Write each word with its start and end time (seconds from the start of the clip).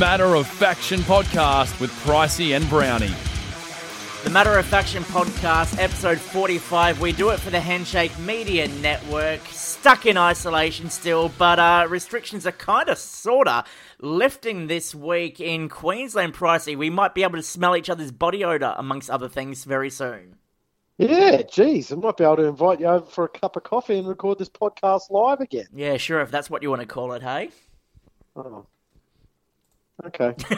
Matter 0.00 0.34
of 0.34 0.46
Faction 0.46 1.00
podcast 1.00 1.78
with 1.78 1.90
Pricey 2.04 2.56
and 2.56 2.66
Brownie. 2.70 3.12
The 4.24 4.30
Matter 4.30 4.56
of 4.56 4.64
Faction 4.64 5.02
podcast, 5.02 5.78
episode 5.78 6.18
45. 6.18 7.02
We 7.02 7.12
do 7.12 7.28
it 7.28 7.38
for 7.38 7.50
the 7.50 7.60
Handshake 7.60 8.18
Media 8.18 8.66
Network. 8.66 9.40
Stuck 9.48 10.06
in 10.06 10.16
isolation 10.16 10.88
still, 10.88 11.30
but 11.36 11.58
uh, 11.58 11.86
restrictions 11.90 12.46
are 12.46 12.52
kind 12.52 12.88
of, 12.88 12.96
sort 12.96 13.46
of, 13.46 13.66
lifting 14.00 14.68
this 14.68 14.94
week 14.94 15.38
in 15.38 15.68
Queensland, 15.68 16.32
Pricey. 16.32 16.78
We 16.78 16.88
might 16.88 17.14
be 17.14 17.22
able 17.22 17.36
to 17.36 17.42
smell 17.42 17.76
each 17.76 17.90
other's 17.90 18.10
body 18.10 18.42
odour, 18.42 18.74
amongst 18.78 19.10
other 19.10 19.28
things, 19.28 19.64
very 19.64 19.90
soon. 19.90 20.36
Yeah, 20.96 21.42
geez, 21.42 21.92
I 21.92 21.96
might 21.96 22.16
be 22.16 22.24
able 22.24 22.36
to 22.36 22.44
invite 22.44 22.80
you 22.80 22.86
over 22.86 23.04
for 23.04 23.24
a 23.24 23.28
cup 23.28 23.56
of 23.56 23.64
coffee 23.64 23.98
and 23.98 24.08
record 24.08 24.38
this 24.38 24.48
podcast 24.48 25.10
live 25.10 25.40
again. 25.40 25.66
Yeah, 25.74 25.98
sure, 25.98 26.22
if 26.22 26.30
that's 26.30 26.48
what 26.48 26.62
you 26.62 26.70
want 26.70 26.80
to 26.80 26.88
call 26.88 27.12
it, 27.12 27.22
hey? 27.22 27.50
Oh. 28.34 28.64
Okay. 30.06 30.34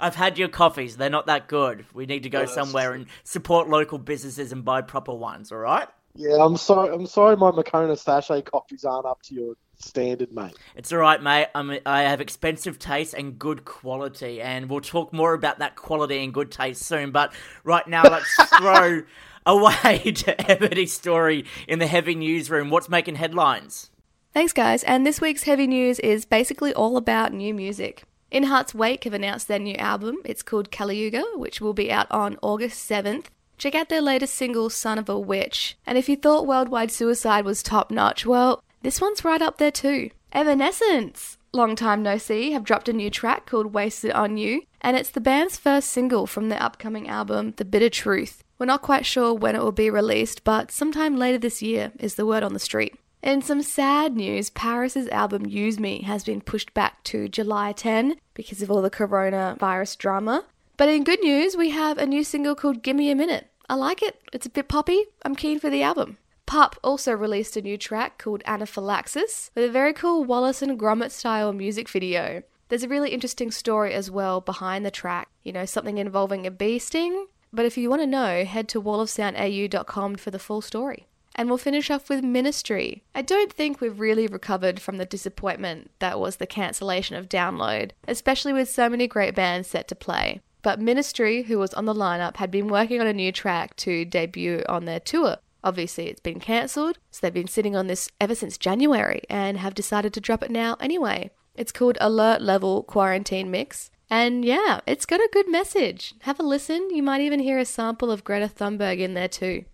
I've 0.00 0.14
had 0.14 0.38
your 0.38 0.48
coffees. 0.48 0.96
They're 0.96 1.10
not 1.10 1.26
that 1.26 1.48
good. 1.48 1.86
We 1.94 2.06
need 2.06 2.24
to 2.24 2.30
go 2.30 2.46
somewhere 2.46 2.92
and 2.92 3.06
support 3.22 3.68
local 3.68 3.98
businesses 3.98 4.52
and 4.52 4.64
buy 4.64 4.82
proper 4.82 5.14
ones, 5.14 5.52
all 5.52 5.58
right? 5.58 5.88
Yeah, 6.16 6.44
I'm 6.44 6.56
sorry. 6.56 6.94
I'm 6.94 7.06
sorry, 7.06 7.36
my 7.36 7.50
Moccona 7.50 7.96
sachet 7.96 8.42
coffees 8.42 8.84
aren't 8.84 9.06
up 9.06 9.22
to 9.22 9.34
your 9.34 9.54
standard, 9.76 10.32
mate. 10.32 10.56
It's 10.76 10.92
all 10.92 11.00
right, 11.00 11.20
mate. 11.20 11.48
I'm, 11.54 11.76
I 11.84 12.02
have 12.02 12.20
expensive 12.20 12.78
taste 12.78 13.14
and 13.14 13.38
good 13.38 13.64
quality, 13.64 14.40
and 14.40 14.68
we'll 14.68 14.80
talk 14.80 15.12
more 15.12 15.34
about 15.34 15.58
that 15.58 15.74
quality 15.74 16.22
and 16.22 16.32
good 16.32 16.52
taste 16.52 16.82
soon. 16.82 17.10
But 17.10 17.32
right 17.64 17.86
now, 17.88 18.02
let's 18.04 18.32
throw 18.58 19.02
away 19.44 19.98
to 20.16 20.50
Ebony's 20.50 20.92
story 20.92 21.46
in 21.66 21.80
the 21.80 21.86
heavy 21.86 22.14
newsroom. 22.14 22.70
What's 22.70 22.88
making 22.88 23.16
headlines? 23.16 23.90
Thanks, 24.34 24.52
guys. 24.52 24.82
And 24.82 25.06
this 25.06 25.20
week's 25.20 25.44
heavy 25.44 25.68
news 25.68 26.00
is 26.00 26.24
basically 26.24 26.74
all 26.74 26.96
about 26.96 27.32
new 27.32 27.54
music. 27.54 28.02
In 28.32 28.42
Heart's 28.42 28.74
Wake 28.74 29.04
have 29.04 29.14
announced 29.14 29.46
their 29.46 29.60
new 29.60 29.76
album. 29.76 30.16
It's 30.24 30.42
called 30.42 30.72
Kaliyuga, 30.72 31.38
which 31.38 31.60
will 31.60 31.72
be 31.72 31.92
out 31.92 32.08
on 32.10 32.36
August 32.42 32.90
7th. 32.90 33.26
Check 33.58 33.76
out 33.76 33.88
their 33.88 34.02
latest 34.02 34.34
single, 34.34 34.70
Son 34.70 34.98
of 34.98 35.08
a 35.08 35.16
Witch. 35.16 35.76
And 35.86 35.96
if 35.96 36.08
you 36.08 36.16
thought 36.16 36.48
Worldwide 36.48 36.90
Suicide 36.90 37.44
was 37.44 37.62
top 37.62 37.92
notch, 37.92 38.26
well, 38.26 38.60
this 38.82 39.00
one's 39.00 39.24
right 39.24 39.40
up 39.40 39.58
there 39.58 39.70
too. 39.70 40.10
Evanescence! 40.32 41.38
Long 41.52 41.76
time 41.76 42.02
no 42.02 42.18
see, 42.18 42.50
have 42.50 42.64
dropped 42.64 42.88
a 42.88 42.92
new 42.92 43.10
track 43.10 43.46
called 43.46 43.72
Wasted 43.72 44.10
on 44.10 44.36
You, 44.36 44.62
and 44.80 44.96
it's 44.96 45.10
the 45.10 45.20
band's 45.20 45.56
first 45.56 45.90
single 45.90 46.26
from 46.26 46.48
their 46.48 46.60
upcoming 46.60 47.08
album, 47.08 47.54
The 47.56 47.64
Bitter 47.64 47.88
Truth. 47.88 48.42
We're 48.58 48.66
not 48.66 48.82
quite 48.82 49.06
sure 49.06 49.32
when 49.32 49.54
it 49.54 49.62
will 49.62 49.70
be 49.70 49.90
released, 49.90 50.42
but 50.42 50.72
sometime 50.72 51.16
later 51.16 51.38
this 51.38 51.62
year 51.62 51.92
is 52.00 52.16
the 52.16 52.26
word 52.26 52.42
on 52.42 52.52
the 52.52 52.58
street. 52.58 52.96
In 53.24 53.40
some 53.40 53.62
sad 53.62 54.14
news, 54.14 54.50
PVRIS's 54.50 55.08
album 55.08 55.46
Use 55.46 55.80
Me 55.80 56.02
has 56.02 56.24
been 56.24 56.42
pushed 56.42 56.74
back 56.74 57.02
to 57.04 57.26
July 57.26 57.72
10 57.72 58.16
because 58.34 58.60
of 58.60 58.70
all 58.70 58.82
the 58.82 58.90
coronavirus 58.90 59.96
drama. 59.96 60.44
But 60.76 60.90
in 60.90 61.04
good 61.04 61.22
news, 61.22 61.56
we 61.56 61.70
have 61.70 61.96
a 61.96 62.04
new 62.04 62.22
single 62.22 62.54
called 62.54 62.82
Gimme 62.82 63.10
a 63.10 63.14
Minute. 63.14 63.46
I 63.66 63.76
like 63.76 64.02
it. 64.02 64.20
It's 64.34 64.44
a 64.44 64.50
bit 64.50 64.68
poppy. 64.68 65.06
I'm 65.22 65.34
keen 65.36 65.58
for 65.58 65.70
the 65.70 65.82
album. 65.82 66.18
Pup 66.44 66.76
also 66.84 67.14
released 67.14 67.56
a 67.56 67.62
new 67.62 67.78
track 67.78 68.18
called 68.18 68.42
Anaphylaxis 68.44 69.50
with 69.54 69.64
a 69.64 69.72
very 69.72 69.94
cool 69.94 70.22
Wallace 70.24 70.60
and 70.60 70.78
Gromit 70.78 71.10
style 71.10 71.54
music 71.54 71.88
video. 71.88 72.42
There's 72.68 72.82
a 72.82 72.88
really 72.88 73.12
interesting 73.12 73.50
story 73.50 73.94
as 73.94 74.10
well 74.10 74.42
behind 74.42 74.84
the 74.84 74.90
track, 74.90 75.30
you 75.42 75.52
know, 75.52 75.64
something 75.64 75.96
involving 75.96 76.46
a 76.46 76.50
bee 76.50 76.78
sting. 76.78 77.28
But 77.54 77.64
if 77.64 77.78
you 77.78 77.88
want 77.88 78.02
to 78.02 78.06
know, 78.06 78.44
head 78.44 78.68
to 78.68 78.82
wallofsoundau.com 78.82 80.16
for 80.16 80.30
the 80.30 80.38
full 80.38 80.60
story. 80.60 81.06
And 81.34 81.48
we'll 81.48 81.58
finish 81.58 81.90
off 81.90 82.08
with 82.08 82.22
Ministry. 82.22 83.02
I 83.14 83.22
don't 83.22 83.52
think 83.52 83.80
we've 83.80 83.98
really 83.98 84.26
recovered 84.26 84.80
from 84.80 84.98
the 84.98 85.04
disappointment 85.04 85.90
that 85.98 86.20
was 86.20 86.36
the 86.36 86.46
cancellation 86.46 87.16
of 87.16 87.28
Download, 87.28 87.90
especially 88.06 88.52
with 88.52 88.68
so 88.68 88.88
many 88.88 89.08
great 89.08 89.34
bands 89.34 89.68
set 89.68 89.88
to 89.88 89.96
play. 89.96 90.40
But 90.62 90.80
Ministry, 90.80 91.42
who 91.42 91.58
was 91.58 91.74
on 91.74 91.84
the 91.84 91.94
lineup, 91.94 92.36
had 92.36 92.50
been 92.50 92.68
working 92.68 93.00
on 93.00 93.06
a 93.06 93.12
new 93.12 93.32
track 93.32 93.76
to 93.76 94.04
debut 94.04 94.62
on 94.68 94.84
their 94.84 95.00
tour. 95.00 95.36
Obviously, 95.62 96.08
it's 96.08 96.20
been 96.20 96.40
cancelled, 96.40 96.98
so 97.10 97.20
they've 97.20 97.34
been 97.34 97.48
sitting 97.48 97.74
on 97.74 97.86
this 97.86 98.08
ever 98.20 98.34
since 98.34 98.56
January 98.56 99.22
and 99.28 99.58
have 99.58 99.74
decided 99.74 100.12
to 100.14 100.20
drop 100.20 100.42
it 100.42 100.50
now 100.50 100.76
anyway. 100.78 101.30
It's 101.54 101.72
called 101.72 101.98
Alert 102.00 102.42
Level 102.42 102.82
Quarantine 102.82 103.50
Mix. 103.50 103.90
And 104.10 104.44
yeah, 104.44 104.80
it's 104.86 105.06
got 105.06 105.20
a 105.20 105.30
good 105.32 105.50
message. 105.50 106.14
Have 106.20 106.38
a 106.38 106.42
listen. 106.42 106.90
You 106.90 107.02
might 107.02 107.22
even 107.22 107.40
hear 107.40 107.58
a 107.58 107.64
sample 107.64 108.10
of 108.10 108.24
Greta 108.24 108.48
Thunberg 108.48 109.00
in 109.00 109.14
there 109.14 109.28
too. 109.28 109.64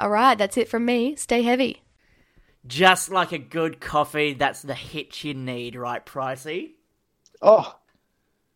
All 0.00 0.08
right, 0.08 0.36
that's 0.36 0.56
it 0.56 0.68
from 0.68 0.86
me. 0.86 1.14
Stay 1.16 1.42
heavy. 1.42 1.82
Just 2.66 3.10
like 3.10 3.32
a 3.32 3.38
good 3.38 3.80
coffee, 3.80 4.32
that's 4.32 4.62
the 4.62 4.74
hit 4.74 5.22
you 5.24 5.34
need, 5.34 5.76
right, 5.76 6.04
Pricey? 6.04 6.72
Oh, 7.42 7.74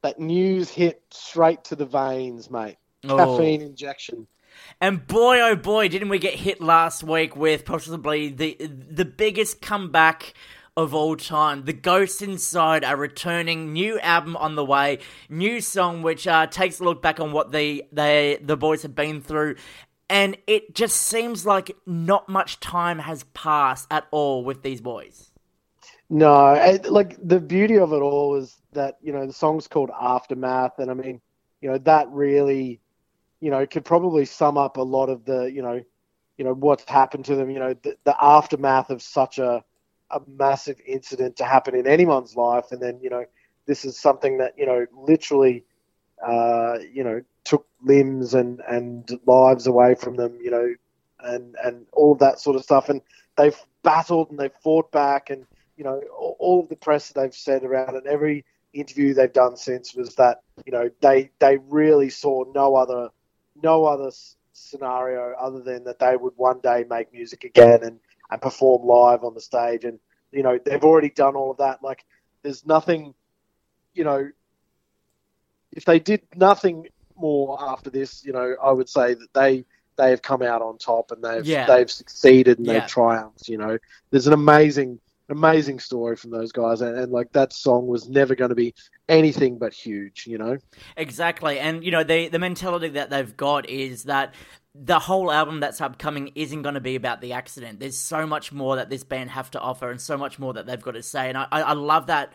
that 0.02 0.18
news 0.18 0.70
hit 0.70 1.02
straight 1.10 1.64
to 1.64 1.76
the 1.76 1.86
veins, 1.86 2.50
mate. 2.50 2.76
Oh. 3.06 3.16
Caffeine 3.16 3.60
injection. 3.60 4.26
And 4.80 5.06
boy, 5.06 5.40
oh 5.40 5.56
boy, 5.56 5.88
didn't 5.88 6.08
we 6.08 6.18
get 6.18 6.34
hit 6.34 6.60
last 6.62 7.02
week 7.02 7.36
with 7.36 7.64
possibly 7.64 8.28
the 8.28 8.56
the 8.60 9.04
biggest 9.04 9.60
comeback 9.60 10.32
of 10.76 10.94
all 10.94 11.16
time. 11.16 11.64
The 11.64 11.72
Ghosts 11.72 12.22
Inside 12.22 12.84
are 12.84 12.96
returning, 12.96 13.72
new 13.72 13.98
album 14.00 14.36
on 14.36 14.54
the 14.54 14.64
way, 14.64 14.98
new 15.28 15.60
song 15.60 16.02
which 16.02 16.26
uh, 16.26 16.46
takes 16.46 16.80
a 16.80 16.84
look 16.84 17.02
back 17.02 17.20
on 17.20 17.32
what 17.32 17.52
the 17.52 17.84
they 17.92 18.38
the 18.40 18.56
boys 18.56 18.82
have 18.82 18.94
been 18.94 19.20
through. 19.20 19.56
And 20.08 20.36
it 20.46 20.74
just 20.74 20.96
seems 20.96 21.46
like 21.46 21.74
not 21.86 22.28
much 22.28 22.60
time 22.60 22.98
has 22.98 23.24
passed 23.34 23.86
at 23.90 24.06
all 24.10 24.44
with 24.44 24.62
these 24.62 24.80
boys. 24.80 25.30
No, 26.10 26.78
like 26.88 27.16
the 27.26 27.40
beauty 27.40 27.78
of 27.78 27.92
it 27.92 27.96
all 27.96 28.36
is 28.36 28.56
that 28.72 28.98
you 29.02 29.12
know 29.12 29.26
the 29.26 29.32
song's 29.32 29.66
called 29.66 29.90
Aftermath, 29.98 30.78
and 30.78 30.90
I 30.90 30.94
mean, 30.94 31.20
you 31.60 31.70
know 31.70 31.78
that 31.78 32.08
really, 32.10 32.80
you 33.40 33.50
know, 33.50 33.66
could 33.66 33.84
probably 33.84 34.26
sum 34.26 34.58
up 34.58 34.76
a 34.76 34.82
lot 34.82 35.08
of 35.08 35.24
the 35.24 35.44
you 35.44 35.62
know, 35.62 35.82
you 36.36 36.44
know 36.44 36.52
what's 36.52 36.84
happened 36.84 37.24
to 37.26 37.36
them. 37.36 37.50
You 37.50 37.58
know, 37.58 37.74
the, 37.82 37.96
the 38.04 38.16
aftermath 38.22 38.90
of 38.90 39.02
such 39.02 39.38
a 39.38 39.64
a 40.10 40.20
massive 40.28 40.78
incident 40.86 41.36
to 41.36 41.44
happen 41.44 41.74
in 41.74 41.86
anyone's 41.86 42.36
life, 42.36 42.66
and 42.70 42.80
then 42.80 43.00
you 43.00 43.08
know, 43.08 43.24
this 43.66 43.84
is 43.84 43.98
something 43.98 44.38
that 44.38 44.52
you 44.58 44.66
know 44.66 44.86
literally, 44.92 45.64
uh, 46.22 46.78
you 46.92 47.04
know, 47.04 47.22
took 47.44 47.66
limbs 47.82 48.34
and 48.34 48.60
and 48.68 49.08
lives 49.26 49.66
away 49.66 49.94
from 49.94 50.16
them. 50.16 50.38
You 50.40 50.50
know, 50.50 50.74
and 51.20 51.56
and 51.62 51.86
all 51.92 52.12
of 52.12 52.18
that 52.20 52.40
sort 52.40 52.56
of 52.56 52.62
stuff, 52.62 52.88
and 52.88 53.00
they've 53.36 53.58
battled 53.82 54.30
and 54.30 54.38
they've 54.38 54.54
fought 54.62 54.90
back 54.92 55.30
and 55.30 55.46
you 55.76 55.84
know, 55.84 56.00
all, 56.38 56.60
of 56.60 56.68
the 56.68 56.76
press 56.76 57.08
that 57.08 57.20
they've 57.20 57.34
said 57.34 57.64
around 57.64 57.96
it, 57.96 58.06
every 58.06 58.44
interview 58.72 59.14
they've 59.14 59.32
done 59.32 59.56
since 59.56 59.94
was 59.94 60.14
that 60.16 60.42
you 60.66 60.72
know 60.72 60.90
they 61.00 61.30
they 61.38 61.58
really 61.68 62.10
saw 62.10 62.44
no 62.54 62.74
other 62.74 63.08
no 63.62 63.84
other 63.84 64.10
scenario 64.52 65.32
other 65.38 65.60
than 65.60 65.84
that 65.84 65.98
they 66.00 66.16
would 66.16 66.32
one 66.36 66.58
day 66.60 66.84
make 66.88 67.12
music 67.12 67.44
again 67.44 67.84
and 67.84 68.00
and 68.30 68.42
perform 68.42 68.84
live 68.84 69.22
on 69.22 69.32
the 69.34 69.40
stage 69.40 69.84
and 69.84 70.00
you 70.32 70.42
know 70.42 70.58
they've 70.64 70.82
already 70.82 71.10
done 71.10 71.36
all 71.36 71.52
of 71.52 71.58
that 71.58 71.82
like 71.84 72.04
there's 72.42 72.66
nothing 72.66 73.14
you 73.94 74.02
know 74.02 74.28
if 75.74 75.84
they 75.84 75.98
did 75.98 76.22
nothing 76.36 76.86
more 77.16 77.62
after 77.62 77.90
this 77.90 78.24
you 78.24 78.32
know 78.32 78.56
I 78.62 78.72
would 78.72 78.88
say 78.88 79.14
that 79.14 79.32
they 79.34 79.64
they 79.96 80.10
have 80.10 80.22
come 80.22 80.42
out 80.42 80.62
on 80.62 80.78
top 80.78 81.12
and 81.12 81.22
they've 81.22 81.46
Yeah. 81.46 81.66
they've 81.66 81.90
succeeded 81.90 82.58
and 82.58 82.66
Yeah. 82.66 82.80
they've 82.80 82.88
triumphed 82.88 83.48
you 83.48 83.58
know 83.58 83.78
there's 84.10 84.26
an 84.26 84.32
amazing 84.32 84.98
amazing 85.30 85.80
story 85.80 86.16
from 86.16 86.30
those 86.30 86.52
guys 86.52 86.82
and, 86.82 86.98
and 86.98 87.10
like 87.10 87.32
that 87.32 87.52
song 87.52 87.86
was 87.86 88.08
never 88.10 88.34
going 88.34 88.50
to 88.50 88.54
be 88.54 88.74
anything 89.08 89.56
but 89.58 89.72
huge 89.72 90.26
you 90.26 90.36
know 90.36 90.58
Exactly, 90.96 91.58
and 91.58 91.84
you 91.84 91.90
know 91.90 92.04
the 92.04 92.28
the 92.28 92.38
mentality 92.38 92.88
that 92.88 93.10
they've 93.10 93.36
got 93.36 93.68
is 93.68 94.04
that 94.04 94.34
the 94.74 94.98
whole 94.98 95.30
album 95.30 95.60
that's 95.60 95.80
upcoming 95.80 96.32
isn't 96.34 96.62
going 96.62 96.74
to 96.74 96.80
be 96.80 96.96
about 96.96 97.20
the 97.20 97.32
accident. 97.32 97.78
There's 97.78 97.96
so 97.96 98.26
much 98.26 98.50
more 98.52 98.76
that 98.76 98.90
this 98.90 99.04
band 99.04 99.30
have 99.30 99.50
to 99.52 99.60
offer, 99.60 99.90
and 99.90 100.00
so 100.00 100.16
much 100.16 100.38
more 100.38 100.52
that 100.54 100.66
they've 100.66 100.82
got 100.82 100.92
to 100.92 101.02
say. 101.02 101.28
And 101.28 101.38
I, 101.38 101.46
I, 101.50 101.60
I 101.62 101.72
love 101.74 102.08
that. 102.08 102.32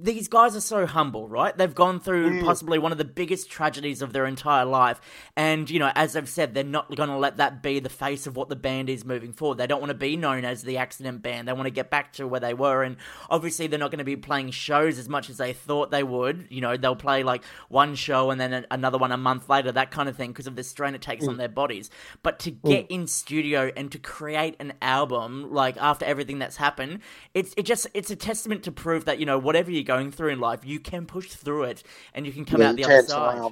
These 0.00 0.28
guys 0.28 0.54
are 0.54 0.60
so 0.60 0.86
humble, 0.86 1.28
right? 1.28 1.56
They've 1.56 1.74
gone 1.74 2.00
through 2.00 2.30
mm. 2.30 2.44
possibly 2.44 2.78
one 2.78 2.92
of 2.92 2.98
the 2.98 3.04
biggest 3.04 3.50
tragedies 3.50 4.00
of 4.00 4.12
their 4.12 4.26
entire 4.26 4.64
life, 4.64 5.00
and 5.36 5.68
you 5.68 5.78
know, 5.78 5.90
as 5.94 6.16
I've 6.16 6.28
said, 6.28 6.54
they're 6.54 6.64
not 6.64 6.94
going 6.94 7.08
to 7.08 7.16
let 7.16 7.38
that 7.38 7.62
be 7.62 7.80
the 7.80 7.88
face 7.88 8.26
of 8.26 8.36
what 8.36 8.48
the 8.48 8.56
band 8.56 8.88
is 8.88 9.04
moving 9.04 9.32
forward. 9.32 9.58
They 9.58 9.66
don't 9.66 9.80
want 9.80 9.90
to 9.90 9.98
be 9.98 10.16
known 10.16 10.44
as 10.44 10.62
the 10.62 10.78
accident 10.78 11.22
band. 11.22 11.48
They 11.48 11.52
want 11.52 11.66
to 11.66 11.72
get 11.72 11.90
back 11.90 12.12
to 12.14 12.26
where 12.26 12.40
they 12.40 12.54
were, 12.54 12.82
and 12.82 12.96
obviously, 13.28 13.66
they're 13.66 13.78
not 13.78 13.90
going 13.90 13.98
to 13.98 14.04
be 14.04 14.16
playing 14.16 14.50
shows 14.50 14.98
as 14.98 15.08
much 15.08 15.30
as 15.30 15.36
they 15.36 15.52
thought 15.52 15.90
they 15.90 16.02
would. 16.02 16.46
You 16.50 16.60
know, 16.60 16.76
they'll 16.76 16.96
play 16.96 17.22
like 17.22 17.44
one 17.68 17.94
show 17.94 18.30
and 18.30 18.40
then 18.40 18.66
another 18.70 18.98
one 18.98 19.12
a 19.12 19.16
month 19.16 19.48
later, 19.48 19.72
that 19.72 19.90
kind 19.90 20.08
of 20.08 20.16
thing, 20.16 20.30
because 20.30 20.46
of 20.46 20.56
the 20.56 20.62
strain 20.62 20.94
it 20.94 21.02
takes 21.02 21.24
mm. 21.24 21.28
on 21.28 21.36
their 21.36 21.48
bodies. 21.48 21.90
But 22.22 22.38
to 22.40 22.52
mm. 22.52 22.68
get 22.68 22.86
in 22.88 23.06
studio 23.06 23.72
and 23.76 23.90
to 23.92 23.98
create 23.98 24.56
an 24.60 24.74
album, 24.80 25.52
like 25.52 25.76
after 25.76 26.04
everything 26.04 26.38
that's 26.38 26.56
happened, 26.56 27.00
it's 27.34 27.54
it 27.56 27.64
just 27.64 27.86
it's 27.94 28.10
a 28.10 28.16
testament 28.16 28.62
to 28.64 28.72
prove 28.72 29.04
that 29.06 29.18
you 29.18 29.26
know 29.26 29.38
whatever 29.38 29.67
you're 29.70 29.84
going 29.84 30.12
through 30.12 30.30
in 30.30 30.40
life, 30.40 30.64
you 30.64 30.80
can 30.80 31.06
push 31.06 31.28
through 31.30 31.64
it 31.64 31.82
and 32.14 32.26
you 32.26 32.32
can 32.32 32.44
come 32.44 32.62
Yeah, 32.62 32.64
out 32.64 32.76
the 32.76 32.84
other 32.84 32.98
side. 32.98 33.44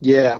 yeah 0.00 0.38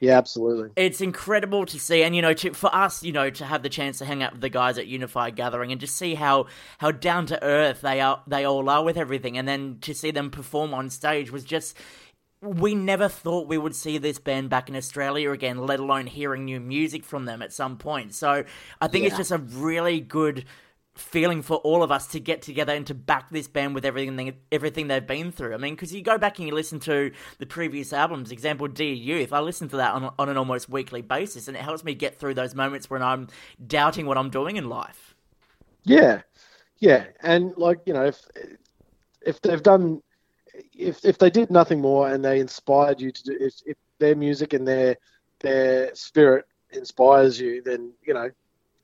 Yeah, 0.00 0.18
absolutely. 0.18 0.70
It's 0.76 1.02
incredible 1.02 1.66
to 1.66 1.78
see, 1.78 2.02
and 2.02 2.16
you 2.16 2.22
know, 2.22 2.32
to, 2.34 2.52
for 2.54 2.74
us, 2.74 3.02
you 3.04 3.12
know, 3.12 3.30
to 3.30 3.44
have 3.44 3.62
the 3.62 3.68
chance 3.68 3.98
to 3.98 4.06
hang 4.06 4.22
out 4.22 4.32
with 4.32 4.40
the 4.40 4.48
guys 4.48 4.78
at 4.78 4.86
Unified 4.88 5.36
Gathering 5.36 5.70
and 5.70 5.80
just 5.80 5.96
see 5.96 6.14
how 6.14 6.46
how 6.78 6.90
down 6.92 7.26
to 7.26 7.42
earth 7.44 7.82
they 7.82 8.00
are, 8.00 8.22
they 8.26 8.44
all 8.44 8.68
are 8.70 8.82
with 8.82 8.96
everything, 8.96 9.38
and 9.38 9.46
then 9.46 9.78
to 9.82 9.94
see 9.94 10.10
them 10.10 10.30
perform 10.30 10.74
on 10.74 10.90
stage 10.90 11.30
was 11.30 11.44
just. 11.44 11.76
We 12.42 12.74
never 12.74 13.08
thought 13.08 13.48
we 13.48 13.56
would 13.56 13.74
see 13.76 13.98
this 13.98 14.18
band 14.18 14.50
back 14.50 14.68
in 14.68 14.74
Australia 14.76 15.30
again, 15.30 15.58
let 15.58 15.80
alone 15.80 16.08
hearing 16.08 16.44
new 16.44 16.58
music 16.58 17.04
from 17.04 17.24
them 17.24 17.40
at 17.40 17.52
some 17.52 17.78
point. 17.78 18.14
So 18.14 18.44
I 18.80 18.88
think 18.88 19.06
it's 19.06 19.16
just 19.16 19.30
a 19.30 19.38
really 19.38 20.00
good 20.00 20.44
feeling 20.94 21.40
for 21.40 21.56
all 21.58 21.82
of 21.82 21.90
us 21.90 22.06
to 22.08 22.20
get 22.20 22.42
together 22.42 22.74
and 22.74 22.86
to 22.86 22.94
back 22.94 23.30
this 23.30 23.48
band 23.48 23.74
with 23.74 23.84
everything 23.84 24.16
they, 24.16 24.36
everything 24.50 24.88
they've 24.88 25.06
been 25.06 25.32
through. 25.32 25.54
I 25.54 25.56
mean, 25.56 25.74
because 25.74 25.94
you 25.94 26.02
go 26.02 26.18
back 26.18 26.38
and 26.38 26.46
you 26.46 26.54
listen 26.54 26.80
to 26.80 27.10
the 27.38 27.46
previous 27.46 27.92
albums, 27.92 28.30
example 28.30 28.68
Dear 28.68 28.92
Youth, 28.92 29.32
I 29.32 29.40
listen 29.40 29.68
to 29.70 29.76
that 29.76 29.94
on, 29.94 30.12
on 30.18 30.28
an 30.28 30.36
almost 30.36 30.68
weekly 30.68 31.00
basis, 31.00 31.48
and 31.48 31.56
it 31.56 31.60
helps 31.62 31.82
me 31.82 31.94
get 31.94 32.18
through 32.18 32.34
those 32.34 32.54
moments 32.54 32.90
when 32.90 33.02
I'm 33.02 33.28
doubting 33.66 34.06
what 34.06 34.18
I'm 34.18 34.28
doing 34.28 34.56
in 34.56 34.68
life. 34.68 35.14
Yeah, 35.84 36.20
yeah, 36.78 37.06
and 37.20 37.56
like 37.56 37.80
you 37.86 37.94
know, 37.94 38.04
if 38.04 38.20
if 39.22 39.40
they've 39.40 39.62
done, 39.62 40.02
if 40.76 41.04
if 41.04 41.16
they 41.16 41.30
did 41.30 41.50
nothing 41.50 41.80
more 41.80 42.10
and 42.10 42.24
they 42.24 42.38
inspired 42.38 43.00
you 43.00 43.10
to 43.10 43.22
do, 43.22 43.36
if, 43.40 43.54
if 43.64 43.76
their 43.98 44.14
music 44.14 44.52
and 44.52 44.68
their 44.68 44.96
their 45.40 45.94
spirit 45.94 46.44
inspires 46.70 47.40
you, 47.40 47.62
then 47.62 47.92
you 48.04 48.12
know, 48.12 48.30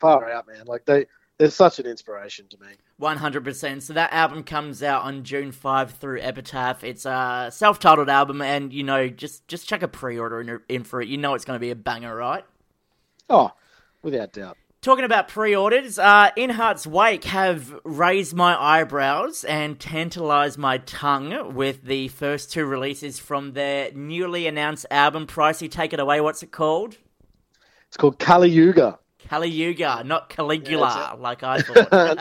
far 0.00 0.30
out, 0.30 0.46
man. 0.46 0.64
Like 0.66 0.84
they, 0.86 1.06
they're 1.38 1.50
such 1.50 1.78
an 1.78 1.86
inspiration 1.86 2.46
to 2.48 2.58
me. 2.58 2.66
100%. 3.00 3.82
So 3.82 3.92
that 3.92 4.12
album 4.12 4.42
comes 4.42 4.82
out 4.82 5.02
on 5.02 5.22
June 5.22 5.52
5 5.52 5.92
through 5.92 6.20
Epitaph. 6.20 6.82
It's 6.82 7.06
a 7.06 7.48
self-titled 7.52 8.08
album, 8.08 8.42
and, 8.42 8.72
you 8.72 8.82
know, 8.82 9.08
just, 9.08 9.46
just 9.46 9.68
check 9.68 9.82
a 9.82 9.88
pre-order 9.88 10.40
in, 10.40 10.60
in 10.68 10.84
for 10.84 11.00
it. 11.00 11.08
You 11.08 11.16
know 11.16 11.34
it's 11.34 11.44
going 11.44 11.56
to 11.56 11.60
be 11.60 11.70
a 11.70 11.76
banger, 11.76 12.14
right? 12.14 12.44
Oh, 13.30 13.52
without 14.02 14.32
doubt. 14.32 14.56
Talking 14.80 15.04
about 15.04 15.28
pre-orders, 15.28 15.98
uh, 15.98 16.30
In 16.36 16.50
Heart's 16.50 16.86
Wake 16.86 17.24
have 17.24 17.74
raised 17.84 18.34
my 18.34 18.56
eyebrows 18.60 19.44
and 19.44 19.78
tantalized 19.78 20.58
my 20.58 20.78
tongue 20.78 21.54
with 21.54 21.82
the 21.82 22.08
first 22.08 22.52
two 22.52 22.64
releases 22.64 23.18
from 23.18 23.52
their 23.54 23.92
newly 23.92 24.46
announced 24.46 24.86
album. 24.90 25.26
Pricey, 25.26 25.70
take 25.70 25.92
it 25.92 26.00
away. 26.00 26.20
What's 26.20 26.42
it 26.44 26.52
called? 26.52 26.96
It's 27.88 27.96
called 27.96 28.18
Kali 28.18 28.50
Yuga. 28.50 28.98
Kali 29.26 29.48
Yuga, 29.48 30.02
not 30.04 30.28
Caligula, 30.28 31.14
Yeah, 31.16 31.20
like 31.20 31.42
I 31.42 31.60
thought. 31.60 32.18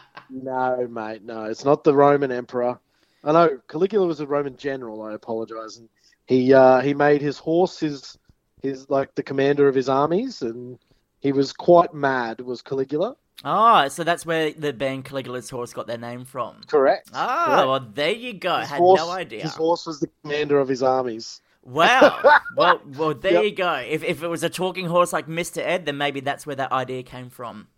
No, 0.32 0.86
mate, 0.88 1.24
no, 1.24 1.44
it's 1.46 1.64
not 1.64 1.82
the 1.82 1.92
Roman 1.94 2.30
emperor. 2.30 2.78
I 3.24 3.32
know 3.32 3.58
Caligula 3.66 4.06
was 4.06 4.20
a 4.20 4.26
Roman 4.26 4.56
general. 4.56 5.02
I 5.02 5.12
apologize, 5.14 5.76
and 5.78 5.88
he 6.26 6.54
uh, 6.54 6.80
he 6.80 6.94
made 6.94 7.20
his 7.20 7.36
horse 7.36 7.80
his 7.80 8.16
his 8.62 8.88
like 8.88 9.14
the 9.16 9.24
commander 9.24 9.66
of 9.66 9.74
his 9.74 9.88
armies, 9.88 10.40
and 10.42 10.78
he 11.18 11.32
was 11.32 11.52
quite 11.52 11.92
mad. 11.92 12.40
Was 12.40 12.62
Caligula 12.62 13.16
oh, 13.44 13.88
so 13.88 14.04
that's 14.04 14.24
where 14.24 14.52
the 14.52 14.72
band 14.72 15.04
Caligula's 15.04 15.50
Horse 15.50 15.72
got 15.72 15.86
their 15.86 15.98
name 15.98 16.24
from. 16.24 16.60
correct? 16.68 17.10
Ah, 17.12 17.46
Correct. 17.46 17.68
well, 17.68 17.90
there 17.94 18.12
you 18.12 18.32
go. 18.34 18.56
His 18.58 18.68
Had 18.68 18.78
horse- 18.78 19.00
no 19.00 19.10
idea. 19.10 19.42
His 19.42 19.54
horse 19.54 19.84
was 19.86 19.98
the 19.98 20.08
commander 20.22 20.58
of 20.60 20.68
his 20.68 20.82
armies. 20.82 21.40
Wow. 21.70 22.40
well, 22.56 22.80
well, 22.96 23.14
there 23.14 23.32
Yep. 23.34 23.44
you 23.44 23.50
go. 23.52 23.72
If 23.74 24.02
if 24.04 24.22
it 24.22 24.28
was 24.28 24.42
a 24.42 24.50
talking 24.50 24.86
horse 24.86 25.12
like 25.12 25.26
Mr. 25.28 25.58
Ed, 25.58 25.86
then 25.86 25.96
maybe 25.96 26.20
that's 26.20 26.46
where 26.46 26.56
that 26.56 26.72
idea 26.72 27.02
came 27.02 27.30
from. 27.30 27.68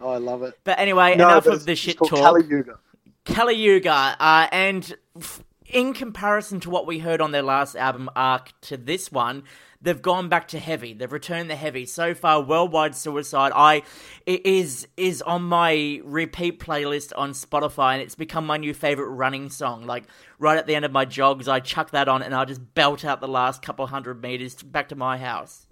Oh, 0.00 0.10
I 0.10 0.18
love 0.18 0.42
it. 0.42 0.58
But 0.64 0.78
anyway, 0.78 1.14
No, 1.16 1.28
enough 1.28 1.44
but 1.44 1.54
of 1.54 1.66
the 1.66 1.74
shit 1.76 1.96
talk. 1.98 2.10
Kali 2.10 2.44
Yuga. 2.44 2.78
Kali 3.24 3.54
Yuga, 3.54 4.16
uh, 4.20 4.48
and 4.52 4.94
f- 5.16 5.42
in 5.66 5.94
comparison 5.94 6.60
to 6.60 6.70
what 6.70 6.86
we 6.86 6.98
heard 6.98 7.20
on 7.20 7.32
their 7.32 7.42
last 7.42 7.74
album 7.74 8.10
Ark 8.14 8.52
to 8.62 8.76
this 8.76 9.10
one, 9.10 9.44
they've 9.84 10.02
gone 10.02 10.28
back 10.28 10.48
to 10.48 10.58
heavy. 10.58 10.94
They've 10.94 11.12
returned 11.12 11.48
the 11.48 11.56
heavy. 11.56 11.86
So 11.86 12.14
far, 12.14 12.42
Worldwide 12.42 12.96
Suicide, 12.96 13.52
I 13.54 13.82
it 14.26 14.44
is 14.44 14.88
is 14.96 15.22
on 15.22 15.42
my 15.42 16.00
repeat 16.04 16.58
playlist 16.58 17.12
on 17.16 17.32
Spotify, 17.32 17.92
and 17.92 18.02
it's 18.02 18.14
become 18.16 18.46
my 18.46 18.56
new 18.56 18.74
favorite 18.74 19.10
running 19.10 19.50
song. 19.50 19.86
Like 19.86 20.04
right 20.38 20.58
at 20.58 20.66
the 20.66 20.74
end 20.74 20.84
of 20.84 20.90
my 20.92 21.04
jogs, 21.04 21.46
I 21.46 21.60
chuck 21.60 21.92
that 21.92 22.08
on, 22.08 22.22
and 22.22 22.34
I 22.34 22.44
just 22.44 22.74
belt 22.74 23.04
out 23.04 23.20
the 23.20 23.28
last 23.28 23.62
couple 23.62 23.86
hundred 23.86 24.20
meters 24.20 24.54
back 24.62 24.88
to 24.88 24.96
my 24.96 25.18
house. 25.18 25.66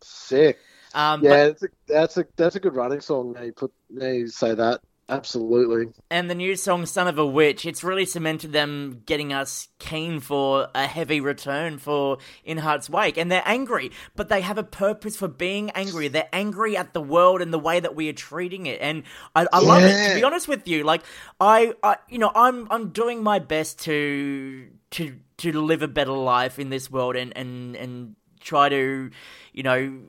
Sick. 0.00 0.58
Um, 0.94 1.20
but- 1.20 1.26
Yeah, 1.28 1.44
that's 1.48 1.62
a, 1.62 1.68
that's 1.88 2.16
a 2.16 2.24
that's 2.36 2.56
a 2.56 2.60
good 2.60 2.74
running 2.74 3.00
song. 3.00 3.32
Now 3.34 3.42
you 3.42 3.52
put 3.52 3.72
now 3.90 4.06
you 4.08 4.28
say 4.28 4.54
that. 4.54 4.80
Absolutely. 5.08 5.92
And 6.10 6.28
the 6.28 6.34
new 6.34 6.56
song 6.56 6.84
Son 6.84 7.06
of 7.06 7.16
a 7.16 7.24
Witch, 7.24 7.64
it's 7.64 7.84
really 7.84 8.06
cemented 8.06 8.52
them 8.52 9.02
getting 9.06 9.32
us 9.32 9.68
keen 9.78 10.18
for 10.18 10.66
a 10.74 10.86
heavy 10.86 11.20
return 11.20 11.78
for 11.78 12.18
In 12.44 12.58
Heart's 12.58 12.90
Wake. 12.90 13.16
And 13.16 13.30
they're 13.30 13.42
angry, 13.44 13.92
but 14.16 14.28
they 14.28 14.40
have 14.40 14.58
a 14.58 14.64
purpose 14.64 15.16
for 15.16 15.28
being 15.28 15.70
angry. 15.70 16.08
They're 16.08 16.28
angry 16.32 16.76
at 16.76 16.92
the 16.92 17.00
world 17.00 17.40
and 17.40 17.54
the 17.54 17.58
way 17.58 17.78
that 17.78 17.94
we 17.94 18.08
are 18.08 18.14
treating 18.14 18.66
it. 18.66 18.80
And 18.80 19.04
I, 19.34 19.46
I 19.52 19.60
love 19.60 19.84
it. 19.84 20.08
To 20.08 20.14
be 20.16 20.24
honest 20.24 20.48
with 20.48 20.66
you, 20.66 20.82
like 20.82 21.02
I, 21.40 21.74
I 21.84 21.98
you 22.08 22.18
know, 22.18 22.32
I'm 22.34 22.66
I'm 22.70 22.90
doing 22.90 23.22
my 23.22 23.38
best 23.38 23.78
to 23.82 24.66
to 24.92 25.16
to 25.38 25.60
live 25.60 25.82
a 25.82 25.88
better 25.88 26.12
life 26.12 26.58
in 26.58 26.70
this 26.70 26.90
world 26.90 27.14
and 27.14 27.36
and 27.36 27.76
and 27.76 28.16
try 28.40 28.68
to, 28.68 29.10
you 29.52 29.62
know, 29.62 30.00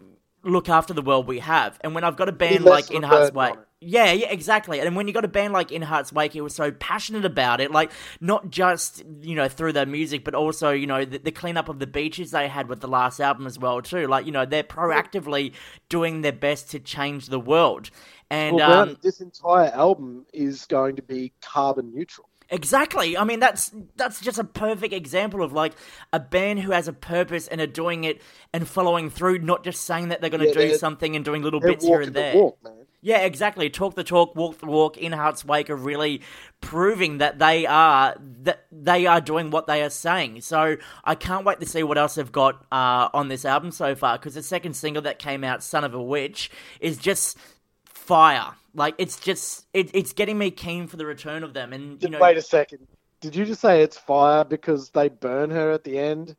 look 0.44 0.70
after 0.70 0.96
the 0.96 1.04
world 1.04 1.28
we 1.28 1.38
have. 1.40 1.78
And 1.82 1.94
when 1.94 2.04
I've 2.04 2.16
got 2.16 2.30
a 2.30 2.32
band 2.32 2.66
like 2.66 2.90
In 2.90 3.04
Heart's 3.04 3.32
Wake. 3.32 3.54
Yeah, 3.80 4.12
yeah, 4.12 4.30
exactly. 4.30 4.80
And 4.80 4.96
when 4.96 5.08
you 5.08 5.14
got 5.14 5.24
a 5.24 5.28
band 5.28 5.54
like 5.54 5.72
In 5.72 5.84
Heart's 5.84 6.12
Wake, 6.12 6.34
who 6.34 6.44
was 6.44 6.56
so 6.56 6.72
passionate 6.72 7.26
about 7.26 7.62
it, 7.62 7.70
like 7.72 7.92
not 8.20 8.50
just 8.50 9.04
you 9.22 9.36
know 9.36 9.48
through 9.48 9.74
their 9.74 9.86
music, 9.86 10.24
but 10.24 10.34
also 10.34 10.72
you 10.72 10.88
know 10.88 11.06
the, 11.06 11.20
the 11.20 11.32
cleanup 11.32 11.70
of 11.70 11.78
the 11.80 11.88
beaches 11.88 12.32
they 12.32 12.48
had 12.48 12.70
with 12.70 12.80
the 12.82 12.88
last 12.88 13.20
album 13.20 13.46
as 13.46 13.60
well 13.60 13.82
too. 13.82 14.08
Like 14.08 14.26
you 14.26 14.32
know 14.32 14.46
they're 14.46 14.64
proactively 14.64 15.54
doing 15.90 16.22
their 16.22 16.32
best 16.32 16.72
to 16.72 16.80
change 16.80 17.28
the 17.28 17.40
world. 17.40 17.92
And 18.32 18.60
Well, 18.66 18.88
um, 18.88 18.98
this 19.02 19.22
entire 19.22 19.70
album 19.72 20.26
is 20.34 20.66
going 20.66 20.98
to 20.98 21.02
be 21.02 21.32
carbon 21.42 21.94
neutral. 21.94 22.28
Exactly. 22.50 23.18
I 23.18 23.26
mean, 23.26 23.42
that's 23.42 23.72
that's 23.98 24.22
just 24.22 24.40
a 24.40 24.44
perfect 24.44 24.94
example 24.94 25.44
of 25.44 25.52
like 25.52 25.74
a 26.14 26.20
band 26.20 26.62
who 26.62 26.72
has 26.72 26.88
a 26.88 26.94
purpose 26.94 27.46
and 27.48 27.60
are 27.60 27.68
doing 27.68 28.06
it 28.06 28.22
and 28.54 28.66
following 28.66 29.10
through, 29.10 29.40
not 29.40 29.66
just 29.66 29.84
saying 29.84 30.10
that 30.10 30.22
they're 30.22 30.30
going 30.30 30.40
to 30.40 30.48
Yeah, 30.48 30.52
do 30.52 30.72
something 30.72 31.16
and 31.16 31.26
doing 31.26 31.42
little 31.42 31.60
bits 31.60 31.88
here 31.88 32.02
and 32.02 32.16
the 32.16 32.22
there. 32.22 32.40
walk, 32.40 32.58
man. 32.64 32.87
Yeah, 33.08 33.20
exactly. 33.20 33.70
Talk 33.70 33.96
the 33.96 34.04
talk, 34.04 34.36
walk 34.36 34.58
the 34.58 34.66
walk. 34.66 34.98
In 34.98 35.14
Heart's 35.14 35.46
Wake 35.46 35.70
are 35.70 35.78
really 35.78 36.20
proving 36.60 37.20
that 37.20 37.40
they 37.40 37.66
are 37.66 38.18
that 38.42 38.66
they 38.70 39.06
are 39.06 39.22
doing 39.22 39.50
what 39.50 39.66
they 39.66 39.82
are 39.82 39.90
saying. 39.90 40.42
So 40.42 40.76
I 41.06 41.16
can't 41.16 41.46
wait 41.46 41.62
to 41.62 41.66
see 41.66 41.84
what 41.84 41.98
else 41.98 42.16
they've 42.16 42.30
got 42.30 42.66
uh, 42.70 43.08
on 43.14 43.30
this 43.30 43.46
album 43.46 43.72
so 43.72 43.96
far. 43.96 44.18
Because 44.18 44.34
the 44.34 44.44
second 44.44 44.74
single 44.74 45.02
that 45.04 45.20
came 45.20 45.46
out, 45.46 45.64
"Son 45.64 45.86
of 45.86 45.94
a 45.94 46.02
Witch," 46.02 46.52
is 46.82 46.98
just 46.98 47.38
fire. 47.86 48.56
Like 48.74 48.94
it's 48.98 49.18
just 49.18 49.68
it, 49.74 49.90
it's 49.94 50.12
getting 50.12 50.38
me 50.38 50.52
keen 50.52 50.88
for 50.88 50.98
the 50.98 51.06
return 51.06 51.46
of 51.46 51.54
them. 51.54 51.72
And 51.72 52.04
you 52.04 52.10
know, 52.10 52.20
Wait 52.20 52.36
a 52.36 52.42
second. 52.42 52.90
Did 53.22 53.38
you 53.38 53.46
just 53.46 53.62
say 53.62 53.84
it's 53.84 53.98
fire 53.98 54.44
because 54.44 54.90
they 54.90 55.08
burn 55.08 55.50
her 55.52 55.72
at 55.72 55.86
the 55.86 55.98
end 55.98 56.36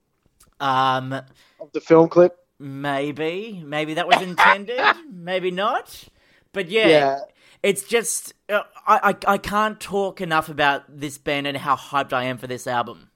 um, 0.60 1.14
of 1.14 1.72
the 1.72 1.80
film 1.80 2.10
clip? 2.10 2.36
maybe 2.58 3.62
maybe 3.64 3.94
that 3.94 4.06
was 4.06 4.20
intended, 4.20 4.80
maybe 5.10 5.50
not. 5.50 6.04
But 6.52 6.68
yeah, 6.68 6.88
Yeah. 6.88 7.20
it's 7.62 7.84
just 7.84 8.34
uh, 8.48 8.62
I, 8.86 9.14
I 9.26 9.34
I 9.34 9.38
can't 9.38 9.78
talk 9.80 10.20
enough 10.20 10.48
about 10.48 10.82
this 10.88 11.18
band 11.18 11.46
and 11.46 11.56
how 11.56 11.76
hyped 11.76 12.12
I 12.12 12.24
am 12.24 12.38
for 12.38 12.46
this 12.46 12.66
album. 12.66 13.10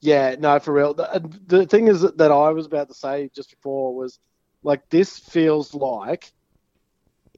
Yeah, 0.00 0.36
no, 0.38 0.58
for 0.58 0.72
real. 0.72 0.94
The, 0.94 1.38
the 1.46 1.66
thing 1.66 1.88
is 1.88 2.02
that 2.02 2.30
I 2.30 2.50
was 2.50 2.66
about 2.66 2.88
to 2.88 2.94
say 2.94 3.30
just 3.34 3.50
before 3.50 3.94
was 3.94 4.18
like 4.62 4.88
this 4.90 5.18
feels 5.18 5.74
like 5.74 6.32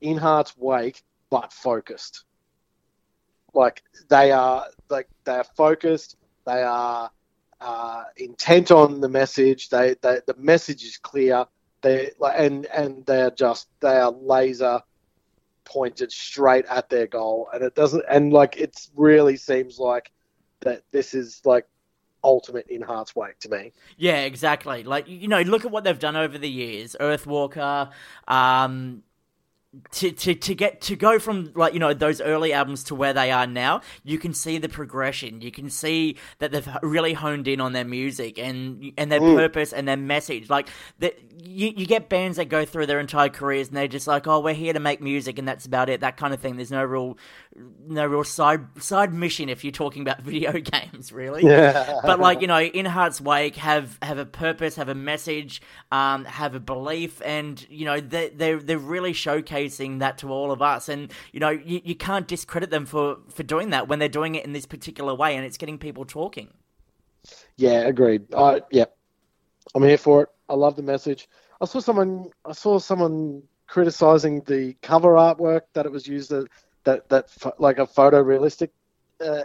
In 0.00 0.16
Heart's 0.16 0.56
Wake, 0.56 1.02
but 1.30 1.52
focused. 1.52 2.24
Like 3.54 3.82
they 4.08 4.32
are 4.32 4.66
like 4.90 5.08
they 5.24 5.32
are 5.36 5.44
focused. 5.44 6.16
They 6.46 6.62
are 6.62 7.10
uh, 7.60 8.04
intent 8.16 8.70
on 8.70 9.00
the 9.00 9.08
message. 9.08 9.68
They, 9.68 9.94
they 10.02 10.20
the 10.26 10.34
message 10.38 10.84
is 10.84 10.96
clear. 10.98 11.46
They 11.82 12.10
like 12.18 12.34
and 12.36 12.66
and 12.66 13.06
they 13.06 13.22
are 13.22 13.30
just 13.30 13.68
they 13.80 13.96
are 13.96 14.10
laser 14.10 14.80
pointed 15.64 16.10
straight 16.10 16.64
at 16.66 16.88
their 16.88 17.06
goal, 17.06 17.48
and 17.52 17.62
it 17.62 17.74
doesn't 17.74 18.04
and 18.08 18.32
like 18.32 18.56
it 18.56 18.88
really 18.96 19.36
seems 19.36 19.78
like 19.78 20.10
that 20.60 20.82
this 20.90 21.14
is 21.14 21.40
like 21.44 21.66
ultimate 22.24 22.66
in 22.68 22.82
Heart's 22.82 23.14
Wake 23.14 23.38
to 23.40 23.48
me. 23.48 23.72
Yeah, 23.96 24.20
exactly. 24.22 24.82
Like 24.82 25.08
you 25.08 25.28
know, 25.28 25.40
look 25.42 25.64
at 25.64 25.70
what 25.70 25.84
they've 25.84 25.98
done 25.98 26.16
over 26.16 26.38
the 26.38 26.50
years. 26.50 26.96
Earthwalker, 27.00 27.90
um, 28.26 29.02
to, 29.90 30.10
to 30.10 30.34
to 30.34 30.54
get 30.54 30.80
to 30.80 30.96
go 30.96 31.18
from 31.18 31.52
like 31.54 31.74
you 31.74 31.78
know 31.78 31.92
those 31.92 32.22
early 32.22 32.54
albums 32.54 32.84
to 32.84 32.94
where 32.94 33.12
they 33.12 33.30
are 33.30 33.46
now 33.46 33.82
you 34.02 34.18
can 34.18 34.32
see 34.32 34.56
the 34.56 34.68
progression. 34.68 35.42
You 35.42 35.50
can 35.50 35.68
see 35.68 36.16
that 36.38 36.52
they've 36.52 36.68
really 36.82 37.12
honed 37.12 37.46
in 37.48 37.60
on 37.60 37.74
their 37.74 37.84
music 37.84 38.38
and 38.38 38.92
and 38.96 39.12
their 39.12 39.20
purpose 39.20 39.74
and 39.74 39.86
their 39.86 39.98
message. 39.98 40.48
Like 40.48 40.68
that 41.00 41.18
you, 41.44 41.74
you 41.76 41.86
get 41.86 42.08
bands 42.08 42.38
that 42.38 42.46
go 42.46 42.64
through 42.64 42.86
their 42.86 42.98
entire 42.98 43.28
careers 43.28 43.68
and 43.68 43.76
they're 43.76 43.88
just 43.88 44.06
like 44.06 44.26
oh 44.26 44.40
we're 44.40 44.54
here 44.54 44.72
to 44.72 44.80
make 44.80 45.02
music 45.02 45.38
and 45.38 45.46
that's 45.46 45.66
about 45.66 45.90
it 45.90 46.00
that 46.00 46.16
kind 46.16 46.32
of 46.32 46.40
thing. 46.40 46.56
There's 46.56 46.72
no 46.72 46.84
real 46.84 47.18
no 47.86 48.06
real 48.06 48.24
side 48.24 48.82
side 48.82 49.12
mission 49.12 49.50
if 49.50 49.64
you're 49.64 49.70
talking 49.70 50.00
about 50.00 50.22
video 50.22 50.52
games 50.52 51.12
really. 51.12 51.44
Yeah. 51.44 52.00
but 52.02 52.20
like 52.20 52.40
you 52.40 52.46
know 52.46 52.60
in 52.60 52.86
heart's 52.86 53.20
wake 53.20 53.56
have 53.56 53.98
have 54.00 54.16
a 54.16 54.26
purpose 54.26 54.76
have 54.76 54.88
a 54.88 54.94
message 54.94 55.60
um 55.92 56.24
have 56.24 56.54
a 56.54 56.60
belief 56.60 57.20
and 57.22 57.66
you 57.68 57.84
know 57.84 58.00
they 58.00 58.30
they're, 58.30 58.60
they're 58.60 58.78
really 58.78 59.12
showcasing 59.12 59.57
that 59.66 60.18
to 60.18 60.30
all 60.30 60.52
of 60.52 60.62
us 60.62 60.88
and 60.88 61.12
you 61.32 61.40
know 61.40 61.50
you, 61.50 61.80
you 61.84 61.94
can't 61.94 62.28
discredit 62.28 62.70
them 62.70 62.86
for 62.86 63.18
for 63.28 63.42
doing 63.42 63.70
that 63.70 63.88
when 63.88 63.98
they're 63.98 64.08
doing 64.08 64.34
it 64.34 64.44
in 64.44 64.52
this 64.52 64.66
particular 64.66 65.14
way 65.14 65.36
and 65.36 65.44
it's 65.44 65.56
getting 65.58 65.78
people 65.78 66.04
talking 66.04 66.52
Yeah, 67.56 67.80
agreed. 67.80 68.22
Uh, 68.32 68.60
yeah, 68.70 68.84
I'm 69.74 69.82
here 69.82 69.98
for 69.98 70.22
it. 70.22 70.28
I 70.48 70.54
love 70.54 70.76
the 70.76 70.82
message. 70.82 71.28
I 71.60 71.66
saw 71.66 71.80
someone. 71.80 72.30
I 72.44 72.52
saw 72.52 72.78
someone 72.78 73.42
criticizing 73.66 74.42
the 74.46 74.74
cover 74.82 75.14
artwork 75.14 75.62
that 75.74 75.84
it 75.84 75.92
was 75.92 76.06
used 76.06 76.32
as 76.32 76.46
that 76.84 77.08
that 77.08 77.26
like 77.58 77.78
a 77.78 77.86
photorealistic, 77.86 78.70
uh, 79.20 79.42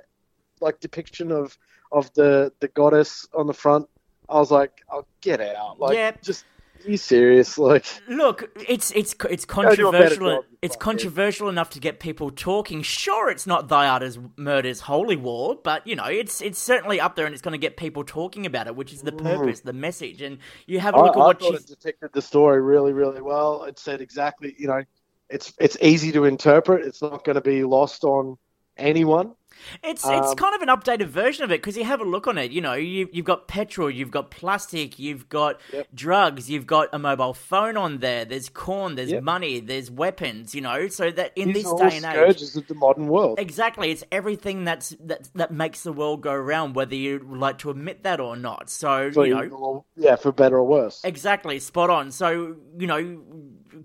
like 0.62 0.80
depiction 0.80 1.32
of 1.32 1.58
of 1.92 2.14
the 2.14 2.54
the 2.60 2.68
goddess 2.70 3.28
on 3.34 3.48
the 3.48 3.54
front. 3.54 3.90
I 4.30 4.36
was 4.38 4.52
like, 4.52 4.84
"Oh, 4.92 5.06
get 5.22 5.42
out!" 5.42 5.80
Like, 5.80 5.96
Yeah. 5.96 6.12
just 6.22 6.46
are 6.86 6.90
you 6.92 6.98
serious? 6.98 7.58
Like, 7.64 7.86
Look, 8.08 8.52
it's 8.68 8.92
it's 8.92 9.16
it's 9.30 9.46
Go 9.46 9.76
do 9.76 9.88
a 9.88 9.92
better 9.92 10.16
controversial. 10.16 10.46
It's 10.62 10.76
controversial 10.76 11.50
enough 11.50 11.70
to 11.72 11.80
get 11.80 12.00
people 12.00 12.30
talking. 12.32 12.82
Sure, 12.82 13.30
it's 13.30 13.48
not 13.48 13.68
Thy 13.70 13.88
Art 13.88 14.04
is 14.04 14.20
Murder's 14.38 14.82
holy 14.82 15.16
war, 15.16 15.58
but 15.64 15.86
you 15.88 15.96
know, 15.96 16.06
it's 16.06 16.42
it's 16.42 16.60
certainly 16.60 17.00
up 17.00 17.16
there, 17.16 17.26
and 17.26 17.34
it's 17.34 17.42
going 17.42 17.54
to 17.54 17.58
get 17.58 17.78
people 17.78 18.04
talking 18.04 18.46
about 18.46 18.68
it, 18.68 18.76
which 18.76 18.92
is 18.92 19.02
the 19.02 19.12
mm. 19.12 19.24
purpose, 19.24 19.62
the 19.62 19.74
message. 19.74 20.22
And 20.22 20.40
you 20.66 20.80
have 20.80 20.96
a 20.96 20.98
look 20.98 21.16
at 21.16 21.22
I 21.22 21.26
what 21.26 21.40
thought 21.40 21.54
she's. 21.54 21.62
it 21.62 21.68
depicted 21.68 22.12
the 22.14 22.22
story 22.22 22.62
really, 22.62 22.94
really 22.94 23.22
well. 23.22 23.64
It 23.64 23.80
said 23.80 24.02
exactly, 24.02 24.56
you 24.58 24.68
know, 24.68 24.84
it's 25.30 25.54
it's 25.60 25.78
easy 25.82 26.12
to 26.12 26.26
interpret. 26.26 26.86
It's 26.86 27.02
not 27.02 27.24
going 27.24 27.36
to 27.36 27.42
be 27.42 27.64
lost 27.64 28.04
on 28.04 28.38
anyone. 28.78 29.36
It's 29.84 30.10
it's 30.10 30.34
Um, 30.34 30.34
kind 30.34 30.56
of 30.56 30.62
an 30.62 30.68
updated 30.70 31.08
version 31.08 31.44
of 31.44 31.52
it 31.52 31.62
because 31.62 31.78
you 31.78 31.84
have 31.86 32.02
a 32.02 32.04
look 32.04 32.28
on 32.28 32.38
it. 32.38 32.52
You 32.52 32.62
know, 32.62 32.74
you 32.74 33.08
you've 33.12 33.26
got 33.26 33.48
petrol, 33.48 33.90
you've 33.90 34.12
got 34.12 34.32
plastic, 34.32 35.00
you've 35.00 35.30
got 35.30 35.60
Yep. 35.74 35.90
drugs, 35.94 36.50
you've 36.50 36.68
got 36.68 36.90
a 36.94 37.00
mobile 37.00 37.34
phone 37.34 37.78
on 37.78 38.00
there. 38.00 38.26
There's 38.26 38.50
corn, 38.50 38.96
there's 38.96 39.14
Yep. 39.14 39.16
money, 39.16 39.60
there's 39.60 39.92
weapons. 39.92 40.56
You 40.56 40.62
know, 40.62 40.88
so 40.88 41.12
that 41.12 41.32
in 41.36 41.54
These 41.54 41.54
this 41.54 41.74
day 41.74 41.96
and 41.96 42.06
age, 42.06 42.36
scourges 42.36 42.56
of 42.56 42.68
the 42.68 42.76
modern 42.76 43.08
world. 43.08 43.40
Exactly, 43.40 43.92
it's 43.92 44.04
everything 44.12 44.64
that's 44.64 44.90
that 45.00 45.30
that 45.36 45.52
makes 45.52 45.84
the 45.84 45.94
world 45.94 46.22
go 46.22 46.36
round, 46.36 46.76
whether 46.76 46.96
you 46.96 47.20
like 47.20 47.58
to 47.60 47.72
admit 47.72 48.04
that 48.04 48.20
or 48.20 48.36
not. 48.36 48.70
So 48.70 49.08
For 49.14 49.26
you 49.26 49.30
know, 49.30 49.86
yeah, 49.96 50.18
for 50.18 50.32
better 50.34 50.58
or 50.58 50.68
worse. 50.68 51.10
exactly, 51.10 51.60
spot 51.60 51.90
on. 51.90 52.12
So 52.12 52.56
you 52.78 52.88
know, 52.88 53.22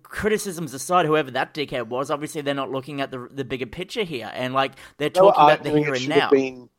criticisms 0.02 0.74
aside, 0.74 1.06
whoever 1.06 1.30
that 1.32 1.54
dickhead 1.54 1.88
was, 1.88 2.10
obviously 2.10 2.40
they're 2.42 2.54
not 2.54 2.70
looking 2.70 3.00
at 3.00 3.10
the 3.10 3.28
the 3.30 3.44
bigger 3.44 3.66
picture 3.66 4.04
here, 4.04 4.30
and 4.34 4.54
like 4.54 4.72
they're 4.98 5.10
They 5.12 5.20
talking 5.20 5.44
about 5.44 5.62
the 5.62 5.70
here 5.70 5.94
it 5.94 5.96
and 5.96 6.08
now. 6.08 6.30
been. 6.30 6.70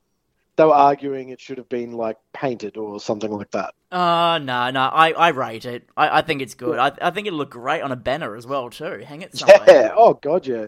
They 0.58 0.66
were 0.66 0.74
arguing 0.74 1.30
it 1.30 1.42
should 1.42 1.58
have 1.58 1.70
been 1.70 1.94
like 1.94 2.18
painted 2.34 2.78
or 2.78 3.00
something 3.00 3.32
like 3.32 3.52
that. 3.52 3.74
Uh 3.92 4.38
no, 4.44 4.70
no, 4.70 4.82
I, 4.82 5.12
I 5.14 5.30
rate 5.30 5.66
it. 5.66 5.90
I, 5.98 6.20
I 6.20 6.22
think 6.22 6.42
it's 6.44 6.54
good. 6.54 6.78
I, 6.78 6.92
I 7.02 7.10
think 7.10 7.26
it'd 7.26 7.38
look 7.38 7.50
great 7.52 7.82
on 7.82 7.92
a 7.92 7.96
banner 7.96 8.36
as 8.36 8.46
well 8.46 8.70
too. 8.70 9.00
Hang 9.06 9.24
it 9.24 9.36
somewhere. 9.36 9.68
Yeah. 9.68 9.92
Oh 9.96 10.14
god, 10.16 10.46
yeah. 10.48 10.68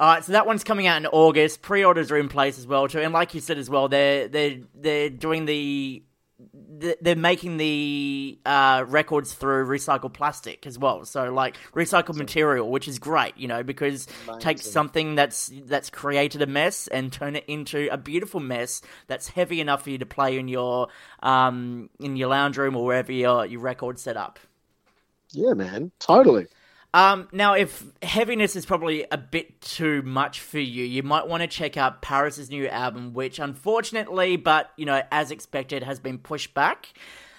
All 0.00 0.14
right, 0.14 0.24
so 0.24 0.32
that 0.32 0.46
one's 0.46 0.62
coming 0.62 0.86
out 0.86 0.98
in 0.98 1.06
August. 1.08 1.60
Pre-orders 1.60 2.12
are 2.12 2.16
in 2.18 2.28
place 2.28 2.56
as 2.58 2.66
well 2.68 2.86
too, 2.86 3.00
and 3.00 3.12
like 3.12 3.34
you 3.34 3.40
said 3.40 3.58
as 3.58 3.68
well, 3.68 3.88
they're 3.88 4.28
they're 4.28 4.60
they're 4.74 5.10
doing 5.10 5.44
the 5.44 6.04
they're 6.40 7.16
making 7.16 7.56
the 7.56 8.38
uh, 8.46 8.84
records 8.86 9.32
through 9.32 9.66
recycled 9.66 10.12
plastic 10.12 10.66
as 10.66 10.78
well. 10.78 11.04
So 11.04 11.32
like 11.32 11.56
recycled 11.74 12.14
material, 12.14 12.70
which 12.70 12.86
is 12.86 13.00
great, 13.00 13.36
you 13.36 13.48
know, 13.48 13.64
because 13.64 14.06
take 14.38 14.58
something 14.58 15.16
that's 15.16 15.50
that's 15.66 15.90
created 15.90 16.40
a 16.40 16.46
mess 16.46 16.86
and 16.88 17.12
turn 17.12 17.34
it 17.34 17.44
into 17.48 17.88
a 17.90 17.96
beautiful 17.96 18.38
mess 18.38 18.82
that's 19.08 19.28
heavy 19.28 19.60
enough 19.60 19.82
for 19.82 19.90
you 19.90 19.98
to 19.98 20.06
play 20.06 20.38
in 20.38 20.46
your 20.46 20.88
um 21.22 21.90
in 21.98 22.16
your 22.16 22.28
lounge 22.28 22.56
room 22.56 22.76
or 22.76 22.84
wherever 22.84 23.10
your 23.10 23.44
your 23.44 23.60
record 23.60 23.98
set 23.98 24.16
up. 24.16 24.38
Yeah, 25.32 25.54
man. 25.54 25.90
Totally. 25.98 26.46
Um, 26.94 27.28
now, 27.32 27.52
if 27.54 27.84
heaviness 28.02 28.56
is 28.56 28.64
probably 28.64 29.06
a 29.12 29.18
bit 29.18 29.60
too 29.60 30.02
much 30.02 30.40
for 30.40 30.58
you, 30.58 30.84
you 30.84 31.02
might 31.02 31.28
want 31.28 31.42
to 31.42 31.46
check 31.46 31.76
out 31.76 32.00
PVRIS's 32.00 32.50
new 32.50 32.66
album, 32.66 33.12
which 33.12 33.38
unfortunately, 33.38 34.36
but 34.36 34.70
you 34.76 34.86
know, 34.86 35.02
as 35.12 35.30
expected, 35.30 35.82
has 35.82 36.00
been 36.00 36.18
pushed 36.18 36.54
back. 36.54 36.92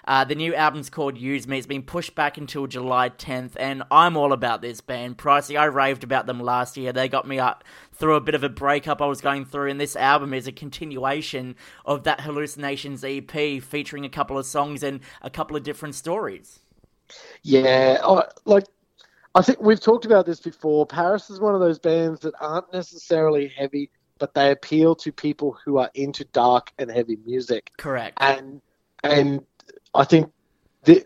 Uh, 0.05 0.23
the 0.23 0.33
new 0.33 0.55
album's 0.55 0.89
called 0.89 1.17
Use 1.17 1.47
Me. 1.47 1.57
It's 1.57 1.67
been 1.67 1.83
pushed 1.83 2.15
back 2.15 2.37
until 2.37 2.65
July 2.67 3.09
10th, 3.09 3.51
and 3.57 3.83
I'm 3.91 4.17
all 4.17 4.33
about 4.33 4.61
this 4.61 4.81
band. 4.81 5.17
Pricey, 5.17 5.59
I 5.59 5.65
raved 5.65 6.03
about 6.03 6.25
them 6.25 6.39
last 6.39 6.77
year. 6.77 6.91
They 6.91 7.07
got 7.07 7.27
me 7.27 7.37
up 7.37 7.63
through 7.93 8.15
a 8.15 8.21
bit 8.21 8.33
of 8.33 8.43
a 8.43 8.49
breakup 8.49 9.01
I 9.03 9.05
was 9.05 9.21
going 9.21 9.45
through, 9.45 9.69
and 9.69 9.79
this 9.79 9.95
album 9.95 10.33
is 10.33 10.47
a 10.47 10.51
continuation 10.51 11.55
of 11.85 12.05
that 12.05 12.21
Hallucinations 12.21 13.03
EP, 13.03 13.61
featuring 13.61 14.03
a 14.03 14.09
couple 14.09 14.37
of 14.37 14.47
songs 14.47 14.81
and 14.81 15.01
a 15.21 15.29
couple 15.29 15.55
of 15.55 15.61
different 15.61 15.93
stories. 15.93 16.59
Yeah, 17.43 17.99
I, 18.03 18.23
like 18.45 18.65
I 19.39 19.41
think 19.41 19.61
we've 19.61 19.79
talked 19.79 20.03
about 20.03 20.25
this 20.25 20.41
before. 20.41 20.85
PVRIS 20.85 21.31
is 21.31 21.39
one 21.39 21.55
of 21.55 21.61
those 21.61 21.79
bands 21.79 22.19
that 22.21 22.33
aren't 22.41 22.73
necessarily 22.73 23.47
heavy, 23.47 23.89
but 24.17 24.33
they 24.33 24.51
appeal 24.51 24.95
to 24.95 25.13
people 25.13 25.57
who 25.63 25.77
are 25.77 25.89
into 25.93 26.25
dark 26.25 26.73
and 26.77 26.91
heavy 26.91 27.17
music. 27.25 27.71
Correct. 27.77 28.17
And 28.19 28.61
and 29.01 29.45
I 29.95 30.03
think 30.03 30.29
the, 30.83 31.05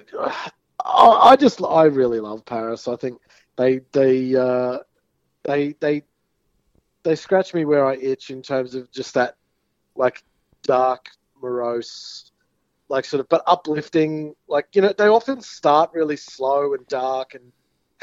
I, 0.83 1.35
just 1.35 1.61
I 1.61 1.83
really 1.83 2.19
love 2.19 2.43
PVRIS. 2.45 2.91
I 2.91 2.95
think 2.95 3.21
they 3.55 3.81
they 3.91 4.35
uh, 4.35 4.79
they 5.43 5.75
they 5.79 6.01
they 7.03 7.15
scratch 7.15 7.53
me 7.53 7.65
where 7.65 7.85
I 7.85 7.97
itch 7.97 8.31
in 8.31 8.41
terms 8.41 8.73
of 8.73 8.91
just 8.91 9.13
that 9.13 9.35
like 9.95 10.23
dark, 10.63 11.05
morose, 11.39 12.31
like 12.89 13.05
sort 13.05 13.19
of 13.19 13.29
but 13.29 13.43
uplifting. 13.45 14.33
Like 14.47 14.69
you 14.73 14.81
know, 14.81 14.91
they 14.97 15.07
often 15.07 15.39
start 15.39 15.91
really 15.93 16.17
slow 16.17 16.73
and 16.73 16.87
dark 16.87 17.35
and 17.35 17.51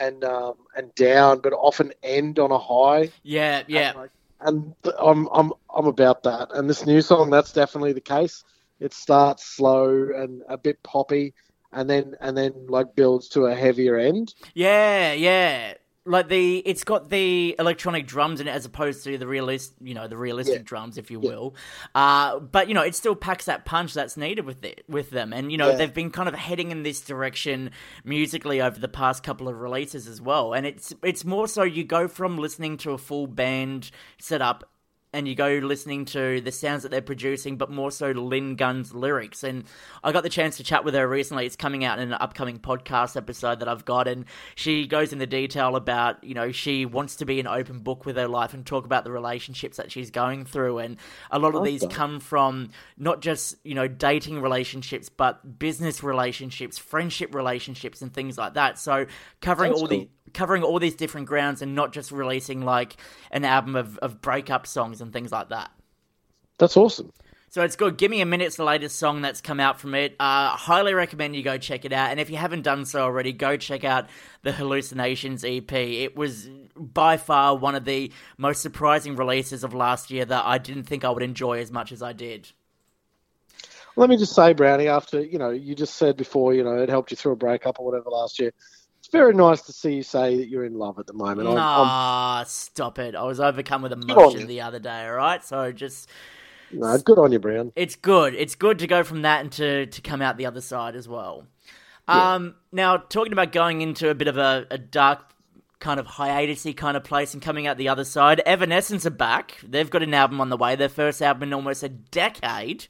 and 0.01 0.25
um, 0.25 0.55
and 0.77 0.95
down, 0.95 1.41
but 1.41 1.53
often 1.53 1.93
end 2.03 2.39
on 2.39 2.51
a 2.51 2.59
high. 2.59 3.11
Yeah, 3.23 3.63
yeah. 3.69 3.91
And, 3.91 3.99
like, 3.99 4.11
and 4.41 4.75
th- 4.83 4.97
I'm 4.99 5.29
I'm 5.33 5.53
I'm 5.75 5.87
about 5.87 6.23
that. 6.25 6.49
And 6.53 6.69
this 6.69 6.87
new 6.87 7.03
song, 7.03 7.31
that's 7.31 7.53
definitely 7.53 7.93
the 7.93 8.01
case. 8.01 8.45
It 8.81 8.95
starts 8.95 9.45
slow 9.45 10.09
and 10.15 10.43
a 10.49 10.57
bit 10.57 10.83
poppy, 10.83 11.35
and 11.73 11.89
then 11.89 12.17
and 12.21 12.37
then 12.37 12.53
like 12.69 12.95
builds 12.97 13.29
to 13.31 13.47
a 13.47 13.55
heavier 13.55 13.99
end. 13.99 14.35
Yeah, 14.55 15.13
yeah. 15.13 15.75
Like 16.11 16.29
the, 16.29 16.59
it's 16.59 16.85
got 16.85 17.09
the 17.09 17.55
electronic 17.59 18.07
drums 18.07 18.41
in 18.41 18.49
it 18.49 18.51
as 18.51 18.65
opposed 18.65 19.05
to 19.05 19.17
the 19.17 19.27
realist, 19.27 19.73
you 19.81 19.95
know, 19.95 20.09
the 20.09 20.17
realistic 20.17 20.57
Yeah. 20.57 20.63
drums, 20.65 20.99
if 20.99 21.11
you 21.11 21.21
Yeah. 21.23 21.29
will. 21.31 21.55
Uh, 21.95 22.39
but 22.41 22.69
you 22.69 22.75
know, 22.75 22.83
it 22.83 22.95
still 22.95 23.15
packs 23.15 23.45
that 23.47 23.65
punch 23.65 23.95
that's 23.95 24.17
needed 24.17 24.45
with 24.45 24.65
it, 24.65 24.85
with 24.89 25.11
them. 25.11 25.33
And 25.33 25.51
you 25.53 25.59
know, 25.59 25.71
Yeah. 25.71 25.77
they've 25.77 25.95
been 25.95 26.11
kind 26.11 26.29
of 26.29 26.35
heading 26.35 26.71
in 26.71 26.83
this 26.83 27.01
direction 27.01 27.71
musically 28.05 28.61
over 28.61 28.79
the 28.79 28.89
past 28.89 29.23
couple 29.23 29.49
of 29.49 29.61
releases 29.61 30.07
as 30.09 30.21
well. 30.21 30.53
And 30.53 30.67
it's 30.67 30.93
it's 31.03 31.25
more 31.25 31.47
so 31.49 31.63
you 31.63 31.85
go 31.85 32.09
from 32.09 32.39
listening 32.39 32.77
to 32.79 32.91
a 32.91 32.99
full 32.99 33.27
band 33.27 33.91
setup 34.19 34.69
and 35.13 35.27
you 35.27 35.35
go 35.35 35.61
listening 35.63 36.05
to 36.07 36.41
the 36.41 36.53
sounds 36.53 36.83
that 36.85 36.91
they're 36.91 37.03
producing, 37.03 37.57
but 37.57 37.71
more 37.71 37.91
so 37.91 38.11
Lynn 38.11 38.55
Gunn's 38.55 38.95
lyrics. 38.95 39.43
And 39.43 39.65
I 40.05 40.13
got 40.13 40.23
the 40.23 40.29
chance 40.29 40.57
to 40.59 40.65
chat 40.65 40.85
with 40.85 40.95
her 40.95 41.09
recently. 41.09 41.47
It's 41.47 41.57
coming 41.57 41.85
out 41.85 41.99
in 41.99 42.13
an 42.13 42.19
upcoming 42.21 42.59
podcast 42.59 43.17
episode 43.17 43.61
that 43.61 43.69
I've 43.69 43.85
got, 43.85 44.07
and 44.07 44.25
she 44.55 44.87
goes 44.87 45.13
into 45.13 45.27
detail 45.27 45.75
about, 45.75 46.23
you 46.23 46.35
know, 46.35 46.53
she 46.53 46.87
wants 46.87 47.17
to 47.17 47.25
be 47.25 47.41
an 47.41 47.47
open 47.47 47.81
book 47.81 48.07
with 48.07 48.17
her 48.17 48.29
life 48.29 48.55
and 48.55 48.65
talk 48.65 48.85
about 48.85 49.05
the 49.05 49.11
relationships 49.11 49.79
that 49.79 49.91
she's 49.91 50.11
going 50.11 50.45
through. 50.45 50.79
And 50.79 50.97
a 51.31 51.39
lot 51.39 51.55
of 51.55 51.65
these 51.65 51.85
come 51.91 52.21
from 52.21 52.71
not 52.97 53.21
just, 53.21 53.57
you 53.65 53.75
know, 53.75 53.89
dating 53.89 54.41
relationships, 54.41 55.09
but 55.09 55.59
business 55.59 56.03
relationships, 56.05 56.79
friendship 56.79 57.35
relationships, 57.35 58.01
and 58.01 58.13
things 58.13 58.39
like 58.39 58.55
that. 58.55 58.79
So 58.79 59.07
covering 59.41 59.73
That's 59.73 59.83
all 59.83 59.89
cool. 59.89 59.99
the 59.99 60.09
covering 60.33 60.63
all 60.63 60.79
these 60.79 60.95
different 60.95 61.27
grounds 61.27 61.63
and 61.63 61.75
not 61.75 61.93
just 61.93 62.13
releasing 62.13 62.63
like 62.63 62.97
an 63.31 63.45
album 63.45 63.77
of, 63.77 63.99
of 63.99 64.21
breakup 64.21 64.67
songs 64.67 65.01
and 65.01 65.13
things 65.13 65.33
like 65.33 65.49
that. 65.51 65.71
That's 66.59 66.77
awesome. 66.77 67.13
So 67.53 67.63
it's 67.63 67.75
good. 67.75 67.99
Give 67.99 68.13
me 68.13 68.21
a 68.21 68.27
minute's 68.27 68.55
the 68.55 68.65
latest 68.65 68.97
song 68.97 69.23
that's 69.23 69.41
come 69.41 69.59
out 69.59 69.81
from 69.81 69.97
it. 69.97 70.15
Uh, 70.21 70.51
highly 70.51 70.95
recommend 70.95 71.35
you 71.35 71.43
go 71.43 71.59
check 71.59 71.85
it 71.85 71.93
out. 71.93 72.13
And 72.13 72.21
if 72.21 72.31
you 72.31 72.37
haven't 72.37 72.63
done 72.63 72.85
so 72.85 73.03
already, 73.03 73.33
go 73.33 73.57
check 73.57 73.83
out 73.83 74.09
the 74.43 74.53
Hallucinations 74.53 75.45
EP. 75.45 75.73
It 75.73 76.17
was 76.17 76.49
by 76.77 77.17
far 77.17 77.57
one 77.57 77.75
of 77.75 77.85
the 77.85 78.13
most 78.39 78.63
surprising 78.63 79.17
releases 79.17 79.65
of 79.65 79.75
last 79.75 80.13
year 80.13 80.25
that 80.25 80.45
I 80.47 80.59
didn't 80.59 80.85
think 80.85 81.05
I 81.05 81.11
would 81.11 81.25
enjoy 81.25 81.59
as 81.59 81.73
much 81.73 81.91
as 81.91 82.03
I 82.03 82.13
did. 82.13 82.53
Let 83.97 84.09
me 84.09 84.17
just 84.17 84.35
say, 84.35 84.53
Brownie, 84.53 84.87
after 84.87 85.21
you 85.21 85.39
know, 85.39 85.51
you 85.51 85.75
just 85.75 85.97
said 85.97 86.17
before, 86.17 86.55
you 86.55 86.63
know, 86.63 86.77
it 86.77 86.89
helped 86.89 87.11
you 87.11 87.17
through 87.17 87.33
a 87.33 87.37
breakup 87.37 87.81
or 87.81 87.87
whatever 87.87 88.11
last 88.11 88.39
year. 88.39 88.53
Very 89.13 89.35
nice 89.35 89.63
to 89.63 89.73
see 89.73 89.95
you 89.95 90.03
say 90.03 90.37
that 90.37 90.49
you're 90.49 90.65
in 90.65 90.75
love 90.75 90.99
at 90.99 91.07
the 91.07 91.13
moment. 91.13 91.49
I'm- 91.49 91.59
I'm- 91.59 92.47
stop 92.47 92.99
it. 92.99 93.15
I 93.15 93.23
was 93.25 93.41
overcome 93.41 93.83
with 93.83 93.93
emotion 93.93 94.47
the 94.47 94.61
other 94.63 94.79
day, 94.79 95.07
alright? 95.07 95.45
So 95.45 95.73
just 95.73 96.09
no, 96.73 96.97
good 96.99 97.19
on 97.19 97.33
you, 97.33 97.39
Brown. 97.39 97.73
it's 97.77 97.97
good. 97.97 98.35
It's 98.35 98.55
good 98.55 98.79
to 98.81 98.87
go 98.87 99.03
from 99.05 99.23
that 99.23 99.41
and 99.41 99.53
to, 99.53 99.87
to 99.87 100.01
come 100.03 100.23
out 100.23 100.37
the 100.37 100.47
other 100.47 100.61
side 100.61 100.95
as 100.97 101.09
well. 101.09 101.47
Um, 102.09 102.57
now 102.73 102.97
talking 102.97 103.33
about 103.33 103.53
going 103.53 103.83
into 103.83 104.11
a 104.11 104.15
bit 104.15 104.27
of 104.27 104.37
a, 104.37 104.67
a 104.71 104.79
dark 104.79 105.21
kind 105.79 106.01
of 106.01 106.07
hiatusy 106.07 106.77
kind 106.77 106.97
of 106.97 107.05
place 107.05 107.35
and 107.35 107.43
coming 107.43 107.67
out 107.67 107.77
the 107.79 107.89
other 107.89 108.05
side, 108.05 108.41
Evanescence 108.45 109.07
are 109.07 109.11
back. 109.11 109.59
They've 109.63 109.89
got 109.89 110.03
an 110.03 110.13
album 110.13 110.41
on 110.41 110.49
the 110.49 110.57
way, 110.57 110.75
their 110.77 110.89
first 110.89 111.23
album 111.23 111.45
in 111.45 111.53
almost 111.55 111.83
a 111.83 111.89
decade. 111.89 112.87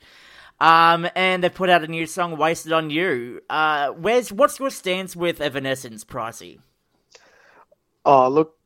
Um, 0.60 1.08
and 1.14 1.42
they've 1.42 1.54
put 1.54 1.70
out 1.70 1.82
a 1.82 1.86
new 1.86 2.06
song, 2.06 2.36
"Wasted 2.36 2.72
on 2.72 2.90
You." 2.90 3.40
Uh, 3.48 3.90
where's 3.90 4.30
what's 4.32 4.58
your 4.58 4.70
stance 4.70 5.16
with 5.16 5.40
Evanescence, 5.40 6.04
Pricey? 6.04 6.58
Oh, 8.04 8.28
look, 8.28 8.56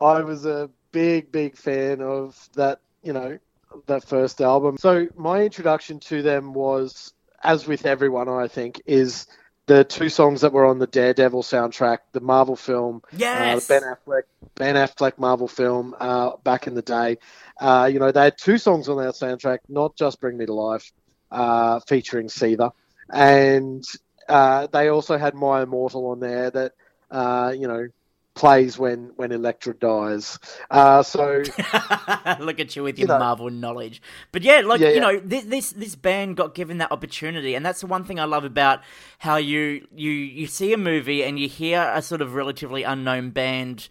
I 0.00 0.22
was 0.22 0.46
a 0.46 0.70
big, 0.92 1.30
big 1.32 1.56
fan 1.56 2.00
of 2.00 2.48
that, 2.54 2.80
you 3.02 3.12
know, 3.12 3.38
that 3.86 4.04
first 4.04 4.40
album. 4.40 4.76
So 4.78 5.08
my 5.16 5.42
introduction 5.42 6.00
to 6.00 6.22
them 6.22 6.52
was, 6.52 7.12
as 7.42 7.66
with 7.66 7.86
everyone, 7.86 8.28
I 8.28 8.48
think, 8.48 8.80
is 8.86 9.26
the 9.66 9.84
two 9.84 10.08
songs 10.08 10.40
that 10.40 10.52
were 10.52 10.64
on 10.64 10.78
the 10.78 10.86
Daredevil 10.86 11.42
soundtrack, 11.44 11.98
the 12.12 12.20
Marvel 12.20 12.56
film, 12.56 13.02
Yes. 13.16 13.70
uh, 13.70 13.74
Ben 13.74 13.82
Affleck, 13.82 14.22
Ben 14.56 14.74
Affleck 14.74 15.18
Marvel 15.18 15.46
film 15.46 15.94
uh, 16.00 16.36
back 16.42 16.66
in 16.66 16.74
the 16.74 16.82
day. 16.82 17.18
Uh, 17.60 17.88
you 17.92 18.00
know, 18.00 18.10
they 18.10 18.24
had 18.24 18.38
two 18.38 18.58
songs 18.58 18.88
on 18.88 18.96
that 18.98 19.14
soundtrack, 19.14 19.58
not 19.68 19.94
just 19.96 20.20
Bring 20.20 20.36
Me 20.38 20.46
to 20.46 20.54
Life, 20.54 20.90
uh, 21.30 21.80
featuring 21.80 22.28
Seether, 22.28 22.72
and 23.12 23.84
uh, 24.28 24.66
they 24.68 24.88
also 24.88 25.18
had 25.18 25.34
My 25.34 25.62
Immortal 25.62 26.06
on 26.08 26.20
there 26.20 26.50
that, 26.50 26.72
uh, 27.10 27.52
you 27.56 27.68
know, 27.68 27.88
plays 28.34 28.78
when 28.78 29.12
when 29.16 29.32
Elektra 29.32 29.74
dies. 29.74 30.38
Uh, 30.70 31.02
so 31.02 31.42
Look 32.38 32.60
at 32.60 32.74
you 32.76 32.82
with 32.84 32.98
You 32.98 33.06
your 33.06 33.08
know. 33.08 33.18
Marvel 33.18 33.50
knowledge. 33.50 34.00
But 34.32 34.42
yeah, 34.42 34.60
like 34.64 34.80
Yeah, 34.80 34.88
you 34.90 34.94
yeah. 34.96 35.00
know, 35.00 35.20
this, 35.20 35.44
this 35.44 35.70
this 35.72 35.94
band 35.96 36.36
got 36.36 36.54
given 36.54 36.78
that 36.78 36.92
opportunity, 36.92 37.54
and 37.54 37.64
that's 37.66 37.80
the 37.80 37.86
one 37.86 38.04
thing 38.04 38.20
I 38.20 38.24
love 38.24 38.44
about 38.44 38.80
how 39.18 39.36
you 39.36 39.86
you 39.94 40.10
you 40.10 40.46
see 40.46 40.72
a 40.72 40.76
movie 40.78 41.24
and 41.24 41.38
you 41.38 41.48
hear 41.48 41.90
a 41.94 42.02
sort 42.02 42.20
of 42.22 42.34
relatively 42.34 42.82
unknown 42.84 43.30
band 43.30 43.88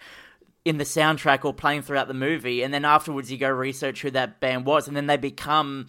in 0.66 0.78
the 0.78 0.84
soundtrack 0.84 1.46
or 1.46 1.54
playing 1.54 1.82
throughout 1.82 2.08
the 2.08 2.14
movie, 2.14 2.64
and 2.64 2.74
then 2.74 2.86
afterwards 2.86 3.32
you 3.32 3.38
go 3.38 3.50
research 3.50 4.02
who 4.02 4.12
that 4.12 4.40
band 4.40 4.66
was, 4.66 4.88
and 4.88 4.96
then 4.96 5.08
they 5.08 5.18
become 5.18 5.88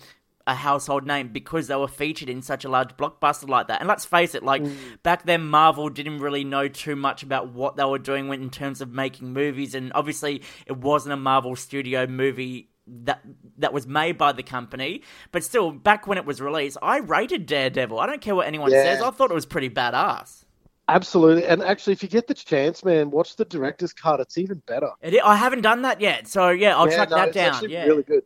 a 0.51 0.55
household 0.55 1.07
name 1.07 1.29
because 1.29 1.69
they 1.69 1.77
were 1.77 1.89
featured 1.89 2.29
in 2.29 2.43
such 2.43 2.65
a 2.65 2.69
large 2.69 2.97
blockbuster 2.97 3.49
like 3.49 3.69
that. 3.69 3.81
And 3.81 3.89
let's 3.89 4.05
face 4.05 4.35
it, 4.35 4.43
like 4.43 4.65
back 5.03 5.25
then, 5.25 5.47
Marvel 5.49 5.89
didn't 5.89 6.19
really 6.21 6.45
know 6.45 6.69
too 6.69 6.97
much 6.97 7.23
about 7.23 7.53
what 7.53 7.77
they 7.77 7.85
were 7.85 7.99
doing 7.99 8.29
when, 8.29 8.43
in 8.43 8.51
terms 8.51 8.81
of 8.81 8.91
making 8.93 9.33
movies, 9.33 9.75
and 9.75 9.93
obviously 9.95 10.43
it 10.67 10.77
wasn't 10.77 11.13
a 11.13 11.17
Marvel 11.17 11.57
studio 11.57 12.07
movie 12.07 12.69
that 12.87 13.21
that 13.59 13.73
was 13.73 13.87
made 13.87 14.19
by 14.19 14.33
the 14.33 14.43
company. 14.43 15.03
But 15.33 15.45
still, 15.45 15.71
back 15.73 16.07
when 16.07 16.19
it 16.19 16.27
was 16.27 16.41
released, 16.41 16.79
I 16.83 16.99
rated 16.99 17.47
Daredevil. 17.47 17.99
I 18.01 18.07
don't 18.07 18.21
care 18.21 18.35
what 18.35 18.47
anyone 18.47 18.75
Yeah. 18.75 18.75
says. 18.75 19.01
I 19.01 19.11
thought 19.11 19.31
it 19.31 19.35
was 19.35 19.47
pretty 19.47 19.71
badass. 19.71 20.45
absolutely, 20.89 21.47
and 21.47 21.63
actually, 21.63 21.93
if 21.95 22.03
you 22.03 22.09
get 22.09 22.27
the 22.27 22.35
chance, 22.35 22.85
man, 22.85 23.11
watch 23.11 23.37
the 23.37 23.45
director's 23.45 23.93
cut. 23.93 24.21
It's 24.21 24.39
even 24.39 24.63
better. 24.67 24.91
It, 25.01 25.23
I 25.25 25.37
haven't 25.37 25.63
done 25.63 25.83
that 25.83 26.01
yet, 26.01 26.29
so 26.29 26.51
yeah, 26.51 26.77
I'll 26.77 26.87
Yeah, 26.87 26.95
track 26.95 27.11
no, 27.11 27.17
that 27.17 27.33
down. 27.33 27.69
Yeah, 27.69 27.85
really 27.85 28.03
good. 28.03 28.25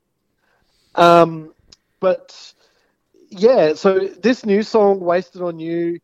Um, 0.94 1.53
but 2.04 2.52
yeah, 3.30 3.72
so 3.72 3.98
this 4.20 4.44
new 4.44 4.62
song, 4.62 5.00
"Wasted 5.00 5.40
on 5.40 5.58
You," 5.58 6.00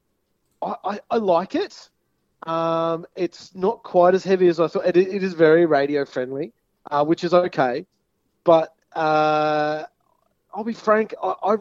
I, 0.62 0.75
I, 0.83 1.00
I 1.11 1.16
like 1.19 1.54
it. 1.54 1.90
Um, 2.45 3.04
it's 3.16 3.54
not 3.54 3.83
quite 3.83 4.14
as 4.14 4.25
heavy 4.25 4.49
as 4.49 4.61
I 4.61 4.69
thought. 4.69 4.87
It, 4.87 4.97
it 4.97 5.23
is 5.23 5.35
very 5.35 5.66
radio 5.66 6.07
friendly, 6.07 6.54
uh, 6.90 7.04
which 7.04 7.23
is 7.23 7.35
okay. 7.35 7.85
But 8.45 8.75
uh, 8.95 9.85
I'll 10.54 10.64
be 10.64 10.73
frank. 10.73 11.12
I, 11.23 11.35
I, 11.42 11.57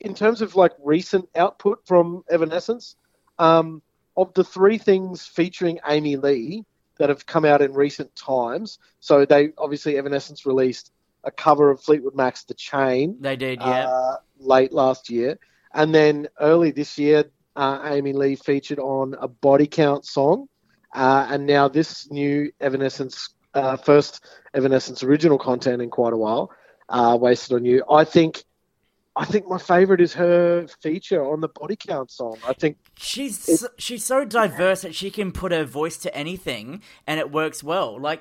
in 0.00 0.14
terms 0.14 0.42
of 0.42 0.56
like 0.56 0.72
recent 0.82 1.28
output 1.36 1.86
from 1.86 2.24
Evanescence, 2.28 2.96
um, 3.38 3.82
of 4.16 4.34
the 4.34 4.42
three 4.42 4.78
things 4.78 5.24
featuring 5.24 5.78
Amy 5.86 6.16
Lee 6.16 6.64
that 6.98 7.08
have 7.08 7.24
come 7.24 7.44
out 7.44 7.62
in 7.62 7.72
recent 7.72 8.16
times, 8.16 8.80
so 8.98 9.24
they 9.24 9.52
obviously 9.56 9.96
Evanescence 9.96 10.44
released 10.44 10.90
a 11.24 11.30
cover 11.30 11.70
of 11.70 11.80
Fleetwood 11.80 12.14
Mac's 12.14 12.44
"The 12.44 12.54
Chain" 12.54 13.16
they 13.20 13.36
did. 13.36 13.60
Yeah, 13.60 13.88
uh, 13.88 14.16
late 14.38 14.72
last 14.72 15.10
year, 15.10 15.38
and 15.74 15.94
then 15.94 16.28
early 16.40 16.70
this 16.70 16.98
year, 16.98 17.24
uh, 17.56 17.80
Amy 17.84 18.12
Lee 18.12 18.36
featured 18.36 18.78
on 18.78 19.14
a 19.20 19.28
Body 19.28 19.66
Count 19.66 20.04
song, 20.04 20.48
uh, 20.94 21.26
and 21.30 21.46
now 21.46 21.68
this 21.68 22.10
new 22.10 22.50
Evanescence 22.60 23.30
uh, 23.54 23.76
first 23.76 24.24
Evanescence 24.54 25.02
original 25.02 25.38
content 25.38 25.82
in 25.82 25.90
quite 25.90 26.12
a 26.12 26.16
while, 26.16 26.50
uh, 26.88 27.16
"Wasted 27.20 27.56
on 27.56 27.64
You." 27.64 27.84
I 27.90 28.04
think. 28.04 28.44
I 29.18 29.24
think 29.24 29.48
my 29.48 29.56
favorite 29.56 30.02
is 30.02 30.12
her 30.12 30.66
feature 30.82 31.24
on 31.24 31.40
the 31.40 31.48
Body 31.48 31.74
Count 31.74 32.10
song. 32.10 32.36
I 32.46 32.52
think 32.52 32.76
she's 32.98 33.60
so, 33.60 33.68
she's 33.78 34.04
so 34.04 34.26
diverse 34.26 34.82
that 34.82 34.94
she 34.94 35.10
can 35.10 35.32
put 35.32 35.52
her 35.52 35.64
voice 35.64 35.96
to 35.98 36.14
anything 36.14 36.82
and 37.06 37.18
it 37.18 37.32
works 37.32 37.64
well. 37.64 37.98
Like 37.98 38.20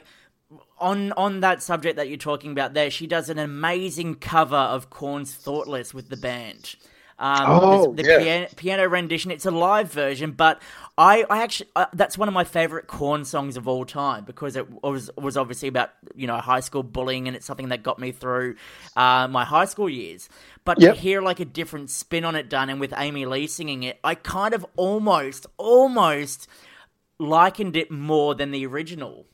on 0.80 1.12
on 1.14 1.40
that 1.42 1.62
subject 1.64 1.96
that 1.98 2.08
you're 2.10 2.18
talking 2.18 2.52
about 2.52 2.74
there, 2.74 2.92
she 2.92 3.08
does 3.08 3.30
an 3.30 3.40
amazing 3.40 4.16
cover 4.16 4.56
of 4.56 4.90
Korn's 4.90 5.34
"Thoughtless" 5.34 5.94
with 5.94 6.10
the 6.10 6.18
band. 6.18 6.76
Um, 7.18 7.48
Oh, 7.50 7.94
the 7.96 8.04
yeah. 8.04 8.18
piano, 8.18 8.48
piano 8.58 8.90
rendition. 8.90 9.32
It's 9.32 9.46
a 9.46 9.52
live 9.52 9.90
version, 9.90 10.32
but 10.32 10.62
I, 10.98 11.26
I 11.30 11.44
actually 11.44 11.70
uh, 11.76 11.86
that's 11.94 12.18
one 12.18 12.28
of 12.28 12.34
my 12.34 12.44
favorite 12.44 12.88
Korn 12.88 13.24
songs 13.24 13.56
of 13.56 13.70
all 13.70 13.86
time 13.86 14.26
because 14.26 14.58
it 14.58 14.68
was 14.84 15.10
was 15.18 15.38
obviously 15.38 15.70
about 15.70 15.92
you 16.14 16.28
know 16.28 16.38
high 16.38 16.60
school 16.60 16.84
bullying 16.84 17.28
and 17.28 17.36
it's 17.36 17.46
something 17.46 17.70
that 17.70 17.84
got 17.84 18.00
me 18.00 18.12
through 18.12 18.56
uh, 18.98 19.30
my 19.30 19.46
high 19.46 19.64
school 19.66 19.90
years. 19.90 20.28
But 20.66 20.82
Yep. 20.82 20.92
to 20.92 20.92
hear 20.94 21.22
like 21.22 21.40
a 21.40 21.46
different 21.46 21.90
spin 21.90 22.26
on 22.26 22.36
it 22.36 22.50
done 22.50 22.70
and 22.70 22.82
with 22.82 22.94
Amy 22.98 23.26
Lee 23.26 23.48
singing 23.48 23.84
it, 23.84 23.98
I 24.04 24.16
kind 24.16 24.54
of 24.54 24.66
almost 24.76 25.46
almost 25.58 26.50
likened 27.18 27.78
it 27.78 27.90
more 27.90 28.36
than 28.36 28.52
the 28.52 28.66
original 28.66 29.26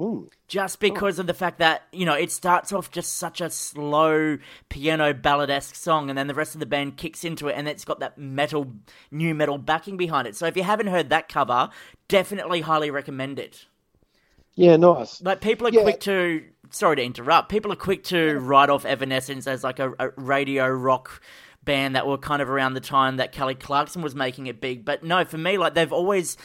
ooh, 0.00 0.30
just 0.48 0.76
oh. 0.76 0.80
because 0.80 1.18
of 1.18 1.26
the 1.26 1.34
fact 1.34 1.58
that 1.58 1.82
you 1.92 2.06
know 2.06 2.14
it 2.14 2.30
starts 2.32 2.72
off 2.72 2.90
just 2.90 3.14
such 3.16 3.40
a 3.40 3.50
slow 3.50 4.38
piano 4.68 5.12
ballad-esque 5.14 5.74
song 5.74 6.08
and 6.08 6.18
then 6.18 6.26
the 6.26 6.34
rest 6.34 6.54
of 6.54 6.60
the 6.60 6.66
band 6.66 6.96
kicks 6.96 7.24
into 7.24 7.48
it 7.48 7.52
and 7.56 7.68
it's 7.68 7.84
got 7.84 8.00
that 8.00 8.16
metal 8.18 8.72
new 9.10 9.34
metal 9.34 9.58
backing 9.58 9.96
behind 9.96 10.26
it. 10.26 10.34
So 10.36 10.46
if 10.46 10.56
you 10.56 10.62
haven't 10.62 10.88
heard 10.88 11.10
that 11.10 11.28
cover 11.28 11.70
definitely 12.08 12.62
highly 12.62 12.90
recommend 12.90 13.38
it. 13.38 13.66
Yeah, 14.54 14.76
nice. 14.76 15.22
like 15.22 15.40
people 15.40 15.66
are 15.68 15.70
Yeah. 15.70 15.82
quick 15.82 16.00
to 16.00 16.44
sorry 16.70 16.96
to 16.96 17.02
interrupt 17.02 17.48
people 17.48 17.72
are 17.72 17.76
quick 17.76 18.04
to 18.04 18.38
write 18.38 18.70
off 18.70 18.84
evanescence 18.84 19.46
as 19.46 19.64
like 19.64 19.78
a, 19.80 19.92
a 19.98 20.10
radio 20.16 20.68
rock 20.68 21.20
band 21.64 21.96
that 21.96 22.06
were 22.06 22.16
kind 22.18 22.40
of 22.40 22.48
around 22.48 22.74
the 22.74 22.80
time 22.80 23.16
that 23.16 23.32
kelly 23.32 23.54
clarkson 23.54 24.02
was 24.02 24.14
making 24.14 24.46
it 24.46 24.60
big. 24.60 24.84
But 24.84 25.02
no 25.02 25.24
for 25.24 25.38
me 25.38 25.58
like 25.58 25.74
they've 25.74 25.92
always 25.92 26.36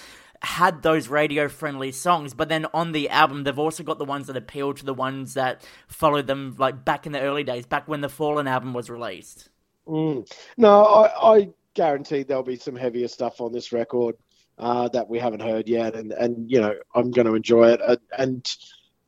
had 0.42 0.82
those 0.82 1.08
radio 1.08 1.48
friendly 1.48 1.92
songs 1.92 2.34
but 2.34 2.50
then 2.50 2.66
on 2.74 2.92
the 2.92 3.10
album 3.10 3.44
they've 3.44 3.60
also 3.60 3.84
got 3.84 3.98
the 3.98 4.06
ones 4.06 4.28
that 4.28 4.38
appeal 4.38 4.74
to 4.74 4.86
the 4.86 4.94
ones 4.94 5.34
that 5.34 5.66
followed 5.88 6.28
them 6.28 6.56
like 6.58 6.86
back 6.86 7.06
in 7.06 7.12
the 7.12 7.22
early 7.22 7.44
days 7.44 7.66
back 7.66 7.88
when 7.88 8.02
the 8.02 8.10
fallen 8.10 8.48
album 8.48 8.74
was 8.74 8.90
released 8.90 9.50
Mm. 9.88 10.30
No, 10.58 10.84
I, 10.84 11.36
I 11.36 11.50
guarantee 11.74 12.24
there'll 12.24 12.44
be 12.44 12.56
some 12.56 12.76
heavier 12.76 13.08
stuff 13.08 13.42
on 13.42 13.52
this 13.52 13.72
record 13.72 14.16
uh, 14.58 14.88
that 14.90 15.08
we 15.08 15.20
haven't 15.20 15.42
heard 15.42 15.68
yet, 15.68 15.96
and, 15.96 16.12
and 16.14 16.50
you 16.50 16.60
know 16.60 16.76
I'm 16.94 17.12
going 17.12 17.28
to 17.28 17.36
enjoy 17.36 17.72
it. 17.72 17.82
And, 17.86 18.00
and 18.18 18.56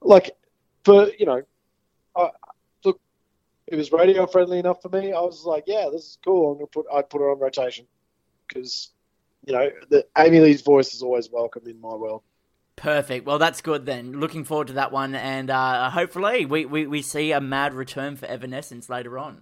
like 0.02 0.32
for 0.84 1.10
you 1.18 1.26
know, 1.26 1.42
I, 2.16 2.30
look, 2.84 3.00
it 3.68 3.76
was 3.76 3.92
radio 3.92 4.28
friendly 4.28 4.60
enough 4.60 4.82
for 4.82 4.90
me. 4.90 5.14
I 5.14 5.22
was 5.22 5.46
like, 5.46 5.64
yeah, 5.68 5.88
this 5.92 6.04
is 6.04 6.18
cool. 6.24 6.52
I'm 6.52 6.58
gonna 6.58 6.68
put 6.68 6.86
I 6.94 7.02
put 7.02 7.22
it 7.22 7.26
on 7.26 7.40
rotation 7.40 7.88
because 8.48 8.92
you 9.48 9.54
know 9.54 9.70
the 9.90 10.06
Amy 10.18 10.42
Lee's 10.42 10.62
voice 10.62 10.94
is 10.94 11.02
always 11.02 11.32
welcome 11.32 11.64
in 11.66 11.80
my 11.80 11.96
world. 11.96 12.22
Perfect. 12.76 13.26
Well, 13.26 13.40
that's 13.40 13.62
good 13.62 13.88
then. 13.88 14.20
Looking 14.20 14.44
forward 14.44 14.68
to 14.68 14.74
that 14.74 14.92
one, 14.92 15.16
and 15.16 15.50
uh, 15.50 15.90
hopefully 15.90 16.46
we, 16.46 16.66
we, 16.66 16.86
we 16.86 17.02
see 17.02 17.32
a 17.32 17.42
mad 17.42 17.74
return 17.74 18.16
for 18.18 18.28
Evanescence 18.28 18.88
later 18.88 19.18
on. 19.18 19.42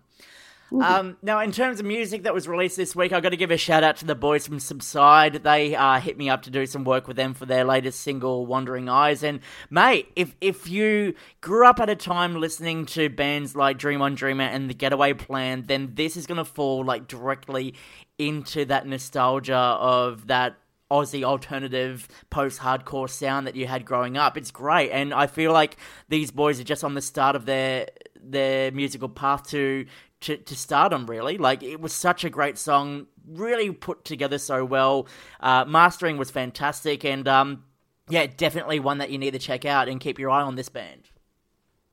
Um, 0.82 1.18
now, 1.22 1.40
in 1.42 1.52
terms 1.52 1.80
of 1.80 1.86
music 1.86 2.24
that 2.24 2.34
was 2.34 2.48
released 2.48 2.76
this 2.76 2.96
week, 2.96 3.14
i 3.14 3.20
got 3.20 3.30
to 3.30 3.38
give 3.38 3.52
a 3.52 3.58
shout 3.58 3.84
out 3.84 3.98
to 3.98 4.06
the 4.06 4.16
boys 4.16 4.48
from 4.48 4.60
Subside. 4.60 5.44
They 5.44 5.76
uh, 5.76 6.00
hit 6.00 6.18
me 6.18 6.30
up 6.30 6.42
to 6.44 6.50
do 6.50 6.66
some 6.66 6.84
work 6.84 7.08
with 7.08 7.18
them 7.18 7.34
for 7.34 7.46
their 7.46 7.64
latest 7.64 8.02
single, 8.02 8.46
Wandering 8.46 8.90
Eyes. 8.90 9.24
And 9.24 9.42
mate, 9.70 10.12
if 10.16 10.36
if 10.42 10.68
you 10.68 11.14
grew 11.40 11.68
up 11.68 11.80
at 11.80 11.90
a 11.90 11.96
time 11.96 12.36
listening 12.36 12.88
to 12.88 13.10
bands 13.10 13.56
like 13.56 13.78
Dream 13.78 14.02
on 14.02 14.16
Dreamer 14.16 14.44
and 14.44 14.70
The 14.70 14.74
Getaway 14.74 15.14
Plan, 15.14 15.64
then 15.68 15.92
this 15.94 16.18
is 16.18 16.26
going 16.26 16.40
to 16.40 16.46
fall 16.46 16.84
like 16.84 17.08
directly 17.08 17.76
into 18.18 18.66
that 18.66 18.88
nostalgia 18.88 19.56
of 19.56 20.28
that 20.28 20.58
Aussie 20.92 21.24
alternative 21.24 22.08
post 22.30 22.60
hardcore 22.60 23.10
sound 23.10 23.48
that 23.48 23.56
you 23.56 23.66
had 23.66 23.86
growing 23.86 24.18
up. 24.18 24.38
It's 24.38 24.52
great, 24.52 24.92
and 24.92 25.14
I 25.14 25.28
feel 25.28 25.52
like 25.52 25.78
these 26.10 26.32
boys 26.32 26.60
are 26.60 26.64
just 26.64 26.84
on 26.84 26.94
the 26.94 27.02
start 27.02 27.36
of 27.36 27.46
their 27.46 27.88
their 28.22 28.72
musical 28.72 29.10
path 29.10 29.48
to 29.50 29.86
to, 30.22 30.38
to 30.38 30.56
stardom. 30.56 31.08
Really, 31.08 31.38
like 31.38 31.64
it 31.64 31.82
was 31.82 31.94
such 31.94 32.24
a 32.24 32.30
great 32.30 32.58
song. 32.58 33.08
really 33.28 33.72
put 33.72 34.06
together 34.06 34.38
so 34.38 34.64
well. 34.64 35.08
Uh, 35.40 35.66
mastering 35.66 36.18
was 36.18 36.30
fantastic, 36.30 37.04
and 37.04 37.28
um, 37.28 37.64
yeah, 38.08 38.28
definitely 38.28 38.80
one 38.80 39.00
that 39.00 39.10
you 39.10 39.18
need 39.18 39.32
to 39.32 39.40
check 39.40 39.66
out 39.66 39.90
and 39.90 40.00
keep 40.00 40.20
your 40.20 40.30
eye 40.30 40.44
on 40.44 40.56
this 40.56 40.70
band. 40.70 41.10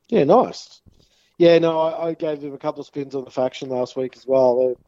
Yeah, 0.08 0.24
nice. 0.24 0.82
Yeah, 1.38 1.58
no, 1.58 1.80
I, 1.80 2.08
I 2.08 2.14
gave 2.14 2.42
them 2.42 2.52
a 2.52 2.58
couple 2.58 2.80
of 2.80 2.86
spins 2.86 3.14
on 3.14 3.24
the 3.24 3.30
faction 3.30 3.70
last 3.70 3.96
week 3.96 4.16
as 4.16 4.26
well. 4.26 4.70
It, 4.70 4.78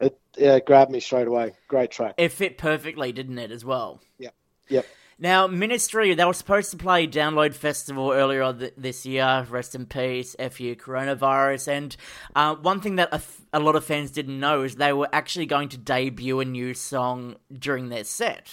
it 0.00 0.18
yeah, 0.36 0.60
grabbed 0.60 0.90
me 0.90 1.00
straight 1.00 1.26
away. 1.26 1.52
Great 1.68 1.90
track. 1.90 2.14
It 2.18 2.32
fit 2.32 2.58
perfectly, 2.58 3.12
didn't 3.12 3.38
it, 3.38 3.50
as 3.50 3.64
well? 3.64 4.00
Yep. 4.18 4.34
Yep. 4.68 4.86
Now, 5.20 5.48
Ministry, 5.48 6.14
they 6.14 6.24
were 6.24 6.32
supposed 6.32 6.70
to 6.70 6.76
play 6.76 7.08
Download 7.08 7.52
Festival 7.52 8.12
earlier 8.12 8.52
th- 8.52 8.74
this 8.76 9.04
year. 9.04 9.44
Rest 9.50 9.74
in 9.74 9.86
peace, 9.86 10.36
FU 10.38 10.76
coronavirus. 10.76 11.68
And 11.68 11.96
uh, 12.36 12.54
one 12.54 12.80
thing 12.80 12.96
that 12.96 13.08
a, 13.10 13.16
f- 13.16 13.40
a 13.52 13.58
lot 13.58 13.74
of 13.74 13.84
fans 13.84 14.12
didn't 14.12 14.38
know 14.38 14.62
is 14.62 14.76
they 14.76 14.92
were 14.92 15.08
actually 15.12 15.46
going 15.46 15.70
to 15.70 15.76
debut 15.76 16.38
a 16.38 16.44
new 16.44 16.72
song 16.72 17.34
during 17.52 17.88
their 17.88 18.04
set. 18.04 18.48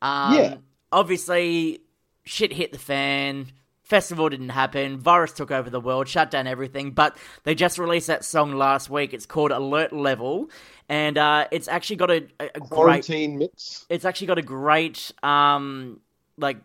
Um, 0.00 0.34
Yeah. 0.34 0.56
Obviously, 0.90 1.80
shit 2.24 2.52
hit 2.52 2.72
the 2.72 2.78
fan. 2.78 3.48
Festival 3.84 4.30
didn't 4.30 4.48
happen. 4.48 4.98
Virus 4.98 5.32
took 5.32 5.50
over 5.50 5.68
the 5.68 5.80
world, 5.80 6.08
shut 6.08 6.30
down 6.30 6.46
everything. 6.46 6.92
But 6.92 7.16
they 7.44 7.54
just 7.54 7.78
released 7.78 8.06
that 8.06 8.24
song 8.24 8.52
last 8.52 8.88
week. 8.88 9.12
It's 9.12 9.26
called 9.26 9.50
Alert 9.50 9.92
Level, 9.92 10.48
and 10.88 11.18
uh, 11.18 11.46
it's 11.50 11.68
actually 11.68 11.96
got 11.96 12.10
a, 12.10 12.26
a, 12.40 12.44
a 12.54 12.60
great 12.60 12.70
Quarantine 12.70 13.38
mix. 13.38 13.86
it's 13.88 14.04
actually 14.04 14.26
got 14.28 14.38
a 14.38 14.42
great 14.42 15.12
um 15.22 16.00
like 16.36 16.58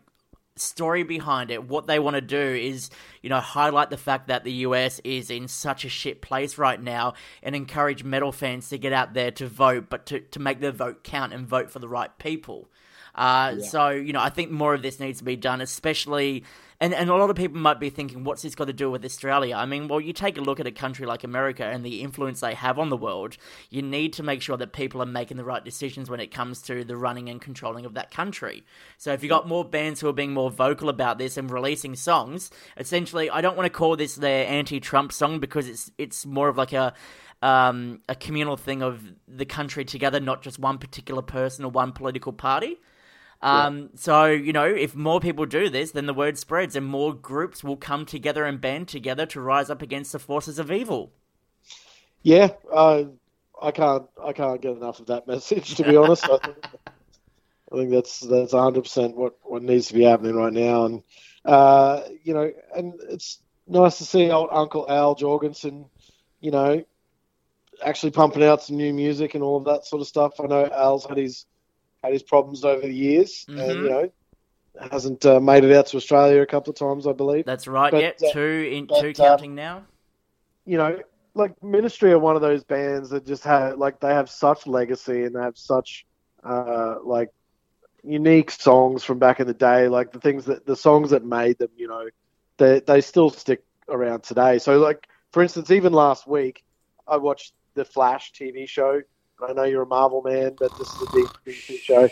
story 0.56 1.04
behind 1.04 1.52
it 1.52 1.64
what 1.64 1.88
they 1.88 2.00
want 2.00 2.16
to 2.16 2.22
do 2.22 2.38
is 2.38 2.90
you 3.22 3.30
know 3.30 3.40
highlight 3.40 3.90
the 3.90 3.98
fact 3.98 4.28
that 4.28 4.44
the 4.44 4.52
US 4.52 5.00
is 5.06 5.30
in 5.30 5.48
such 5.48 5.86
a 5.86 5.90
shit 5.90 6.22
place 6.22 6.58
right 6.58 6.82
now 6.82 7.14
and 7.42 7.56
encourage 7.56 8.04
metal 8.04 8.32
fans 8.34 8.68
to 8.70 8.78
get 8.78 8.92
out 8.92 9.14
there 9.14 9.32
to 9.32 9.48
vote 9.48 9.86
but 9.90 10.06
to, 10.08 10.20
to 10.20 10.40
make 10.40 10.60
their 10.60 10.74
vote 10.74 11.04
count 11.04 11.34
and 11.34 11.48
vote 11.48 11.72
for 11.72 11.80
the 11.80 11.88
right 11.88 12.18
people 12.18 12.70
uh, 13.16 13.60
So, 13.60 13.90
you 13.90 14.14
know, 14.14 14.22
I 14.22 14.30
think 14.30 14.52
more 14.52 14.74
of 14.74 14.82
this 14.82 15.00
needs 15.00 15.20
to 15.20 15.26
be 15.26 15.36
done, 15.36 15.62
especially. 15.62 16.44
And, 16.82 16.94
and 16.94 17.10
a 17.10 17.16
lot 17.16 17.30
of 17.30 17.36
people 17.36 17.60
might 17.60 17.80
be 17.82 17.90
thinking, 17.90 18.24
what's 18.24 18.42
this 18.42 18.56
got 18.56 18.68
to 18.68 18.74
do 18.74 18.90
with 18.90 19.04
Australia? 19.04 19.54
I 19.54 19.66
mean, 19.66 19.90
well, 19.90 20.00
you 20.00 20.14
take 20.14 20.38
a 20.38 20.42
look 20.42 20.62
at 20.62 20.68
a 20.68 20.72
country 20.72 21.06
like 21.06 21.26
America 21.26 21.66
and 21.66 21.84
the 21.84 22.02
influence 22.02 22.40
they 22.40 22.54
have 22.54 22.80
on 22.80 22.88
the 22.88 22.96
world, 22.96 23.36
you 23.70 23.82
need 23.82 24.14
to 24.14 24.24
make 24.24 24.42
sure 24.42 24.56
that 24.56 24.72
people 24.72 25.02
are 25.02 25.06
making 25.06 25.36
the 25.36 25.44
right 25.44 25.64
decisions 25.64 26.10
when 26.10 26.22
it 26.22 26.32
comes 26.32 26.62
to 26.64 26.86
the 26.86 26.96
running 26.96 27.28
and 27.28 27.42
controlling 27.42 27.84
of 27.84 27.96
that 27.96 28.12
country. 28.12 28.64
So 28.98 29.12
if 29.12 29.22
you've 29.22 29.30
got 29.30 29.46
more 29.46 29.66
bands 29.66 30.00
who 30.00 30.08
are 30.08 30.14
being 30.14 30.32
more 30.32 30.50
vocal 30.50 30.88
about 30.88 31.18
this 31.18 31.36
and 31.36 31.52
releasing 31.52 31.98
songs, 31.98 32.50
essentially, 32.78 33.30
I 33.30 33.42
don't 33.42 33.58
want 33.58 33.66
to 33.66 33.78
call 33.78 33.98
this 33.98 34.16
their 34.16 34.48
anti-Trump 34.48 35.12
song 35.12 35.42
because 35.42 35.68
it's 35.68 35.92
it's 35.98 36.26
more 36.26 36.48
of 36.48 36.58
like 36.58 36.72
a 36.72 36.94
um, 37.42 38.02
a 38.08 38.16
communal 38.16 38.56
thing 38.58 38.82
of 38.82 39.04
the 39.28 39.46
country 39.46 39.84
together, 39.84 40.22
not 40.22 40.42
just 40.42 40.60
one 40.60 40.78
particular 40.78 41.22
person 41.22 41.66
or 41.66 41.72
one 41.72 41.92
political 41.92 42.32
party. 42.32 42.78
Um, 43.42 43.90
So, 43.96 44.26
you 44.26 44.54
know, 44.54 44.66
if 44.66 44.96
more 44.96 45.20
people 45.20 45.46
do 45.46 45.70
this, 45.70 45.92
then 45.92 46.06
the 46.06 46.14
word 46.14 46.38
spreads 46.38 46.76
and 46.76 46.86
more 46.86 47.14
groups 47.14 47.64
will 47.64 47.78
come 47.78 48.06
together 48.06 48.46
and 48.46 48.60
band 48.60 48.88
together 48.88 49.26
to 49.28 49.42
rise 49.42 49.70
up 49.70 49.82
against 49.82 50.12
the 50.12 50.20
forces 50.20 50.60
of 50.60 50.72
evil. 50.72 51.12
Yeah, 52.22 52.50
uh, 52.74 53.06
I 53.62 53.72
can't 53.72 54.06
I 54.24 54.34
can't 54.34 54.62
get 54.62 54.76
enough 54.76 55.00
of 55.00 55.08
that 55.08 55.28
message 55.28 55.76
to 55.76 55.84
be 55.84 55.96
honest. 55.96 56.30
I 56.30 56.38
think, 56.38 56.58
I 57.72 57.76
think 57.76 57.92
that's 57.92 58.20
that's 58.20 58.54
100 58.54 58.82
percent 58.84 59.16
what 59.16 59.38
what 59.44 59.64
needs 59.64 59.88
to 59.88 59.94
be 59.94 60.04
happening 60.04 60.36
right 60.36 60.54
now, 60.54 60.86
and 60.86 61.04
uh, 61.46 62.02
you 62.24 62.34
know, 62.34 62.52
and 62.76 62.94
it's 63.10 63.40
nice 63.68 63.98
to 64.00 64.06
see 64.06 64.32
old 64.32 64.50
Uncle 64.52 64.86
Al 64.90 65.16
Jourgensen, 65.16 65.90
you 66.42 66.52
know, 66.52 66.84
actually 67.84 68.12
pumping 68.12 68.44
out 68.44 68.64
some 68.64 68.78
new 68.78 68.94
music 68.94 69.36
and 69.36 69.44
all 69.44 69.58
of 69.58 69.66
that 69.66 69.86
sort 69.86 70.02
of 70.02 70.08
stuff. 70.08 70.40
I 70.40 70.48
know 70.48 70.66
Al's 70.66 71.06
had 71.06 71.18
his 71.18 71.46
had 72.04 72.14
his 72.14 72.24
problems 72.24 72.64
over 72.64 72.82
the 72.82 72.94
years, 72.94 73.46
and 73.48 73.60
Mhm. 73.60 73.84
you 73.84 73.90
know, 73.90 74.10
hasn't 74.92 75.26
uh, 75.26 75.40
made 75.40 75.64
it 75.64 75.76
out 75.76 75.88
to 75.88 75.98
Australia 75.98 76.42
a 76.42 76.46
couple 76.46 76.72
of 76.72 76.78
times, 76.78 77.08
I 77.08 77.14
believe. 77.14 77.46
That's 77.46 77.68
right. 77.68 77.92
But, 77.92 78.02
yep, 78.02 78.18
uh, 78.24 78.32
two 78.32 78.70
in 78.72 78.86
but, 78.86 79.02
two 79.02 79.10
uh, 79.10 79.14
counting 79.14 79.56
now. 79.56 79.86
you 80.66 80.78
know, 80.78 81.00
like 81.36 81.62
Ministry 81.64 82.12
are 82.12 82.20
one 82.20 82.36
of 82.36 82.42
those 82.42 82.64
bands 82.64 83.10
that 83.10 83.26
just 83.26 83.44
have 83.44 83.78
like 83.78 84.00
they 84.00 84.14
have 84.14 84.30
such 84.30 84.68
legacy 84.68 85.24
and 85.24 85.36
they 85.36 85.42
have 85.42 85.58
such 85.58 86.06
uh 86.44 86.96
like 87.04 87.30
unique 88.04 88.50
songs 88.52 89.04
from 89.04 89.20
back 89.20 89.40
in 89.40 89.48
the 89.48 89.54
day, 89.54 89.88
like 89.88 90.12
the 90.12 90.20
things 90.20 90.46
that 90.46 90.66
the 90.66 90.76
songs 90.76 91.10
that 91.12 91.24
made 91.26 91.58
them, 91.58 91.70
you 91.76 91.88
know, 91.88 92.08
they 92.58 92.80
they 92.80 93.02
still 93.02 93.30
stick 93.30 93.64
around 93.90 94.24
today. 94.24 94.58
So 94.60 94.80
like 94.80 95.08
for 95.34 95.44
instance, 95.44 95.72
even 95.72 95.94
last 95.94 96.28
week 96.28 96.64
I 97.08 97.18
watched 97.18 97.54
the 97.76 97.86
Flash 97.86 98.32
TV 98.32 98.68
show. 98.68 99.02
I 99.48 99.54
know 99.54 99.64
you're 99.64 99.84
a 99.84 99.88
Marvel 99.88 100.22
man, 100.22 100.56
but 100.60 100.76
this 100.78 100.88
is 100.88 101.02
a 101.02 101.06
DC 101.06 101.84
show. 101.84 102.10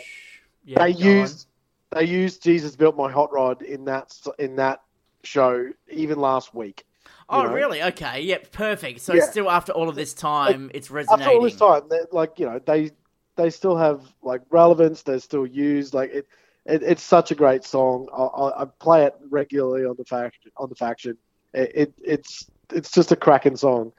Yeah, 0.64 0.84
they 0.84 0.92
go 0.92 1.08
on. 1.08 1.16
used 1.16 1.46
they 1.90 2.04
used 2.04 2.42
Jesus 2.42 2.76
built 2.76 2.96
my 2.96 3.10
hot 3.10 3.32
rod 3.32 3.62
in 3.62 3.84
that 3.86 4.12
in 4.38 4.56
that 4.56 4.82
show 5.24 5.70
even 5.90 6.18
last 6.18 6.54
week. 6.54 6.84
Oh, 7.30 7.44
know. 7.44 7.52
really? 7.52 7.82
Okay. 7.82 8.22
Yep. 8.22 8.52
Perfect. 8.52 9.00
So 9.00 9.14
Yeah. 9.14 9.22
still 9.22 9.50
after 9.50 9.72
all 9.72 9.88
of 9.88 9.96
this 9.96 10.14
time, 10.14 10.70
it's 10.74 10.90
resonating. 10.90 11.26
after 11.26 11.36
all 11.36 11.42
this 11.42 11.56
time, 11.56 11.82
like 12.12 12.38
you 12.38 12.46
know, 12.46 12.60
they 12.66 12.90
they 13.36 13.50
still 13.50 13.76
have 13.76 14.02
like 14.22 14.42
relevance. 14.50 15.02
They're 15.02 15.20
still 15.20 15.46
used. 15.46 15.94
Like 15.94 16.10
it, 16.12 16.26
it 16.66 16.82
it's 16.82 17.02
such 17.02 17.30
a 17.30 17.34
great 17.34 17.64
song. 17.64 18.08
I, 18.12 18.22
I, 18.22 18.62
I 18.62 18.64
play 18.78 19.04
it 19.04 19.14
regularly 19.30 19.84
on 19.84 19.96
the 19.96 20.04
faction. 20.04 20.50
On 20.56 20.68
the 20.68 20.74
faction, 20.74 21.16
it, 21.54 21.72
it 21.74 21.94
it's 22.02 22.50
it's 22.72 22.90
just 22.90 23.12
a 23.12 23.16
cracking 23.16 23.56
song, 23.56 23.92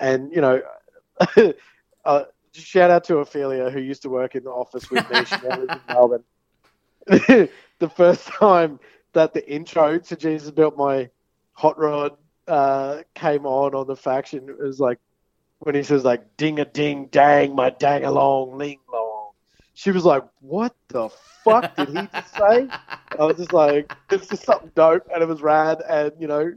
and 0.00 0.32
you 0.32 0.40
know, 0.40 0.62
uh, 2.04 2.24
shout 2.52 2.90
out 2.90 3.04
to 3.04 3.18
Ophelia 3.18 3.70
who 3.70 3.80
used 3.80 4.02
to 4.02 4.10
work 4.10 4.34
in 4.34 4.44
the 4.44 4.50
office 4.50 4.90
with 4.90 5.08
me. 5.10 5.24
She 5.24 5.36
in 5.46 5.80
Melbourne. 5.88 6.24
the 7.06 7.90
first 7.94 8.26
time 8.26 8.78
that 9.12 9.34
the 9.34 9.50
intro 9.50 9.98
to 9.98 10.16
Jesus 10.16 10.50
built 10.50 10.76
my 10.76 11.10
hot 11.52 11.78
rod 11.78 12.16
uh, 12.48 13.02
came 13.14 13.46
on 13.46 13.74
on 13.74 13.86
the 13.86 13.96
faction, 13.96 14.48
it 14.48 14.58
was 14.58 14.80
like 14.80 14.98
when 15.60 15.74
he 15.74 15.82
says 15.82 16.04
like 16.04 16.36
ding 16.36 16.58
a 16.58 16.64
ding 16.64 17.06
dang 17.06 17.54
my 17.54 17.70
dang 17.70 18.04
along 18.04 18.58
ling 18.58 18.80
long. 18.92 19.30
She 19.74 19.90
was 19.90 20.04
like, 20.04 20.24
"What 20.40 20.74
the 20.88 21.08
fuck 21.44 21.76
did 21.76 21.88
he 21.88 21.94
just 21.94 22.34
say?" 22.34 22.68
I 23.18 23.24
was 23.24 23.36
just 23.36 23.52
like, 23.52 23.92
"It's 24.10 24.28
just 24.28 24.44
something 24.44 24.70
dope," 24.74 25.08
and 25.12 25.22
it 25.22 25.28
was 25.28 25.42
rad, 25.42 25.82
and 25.88 26.12
you 26.18 26.26
know, 26.26 26.52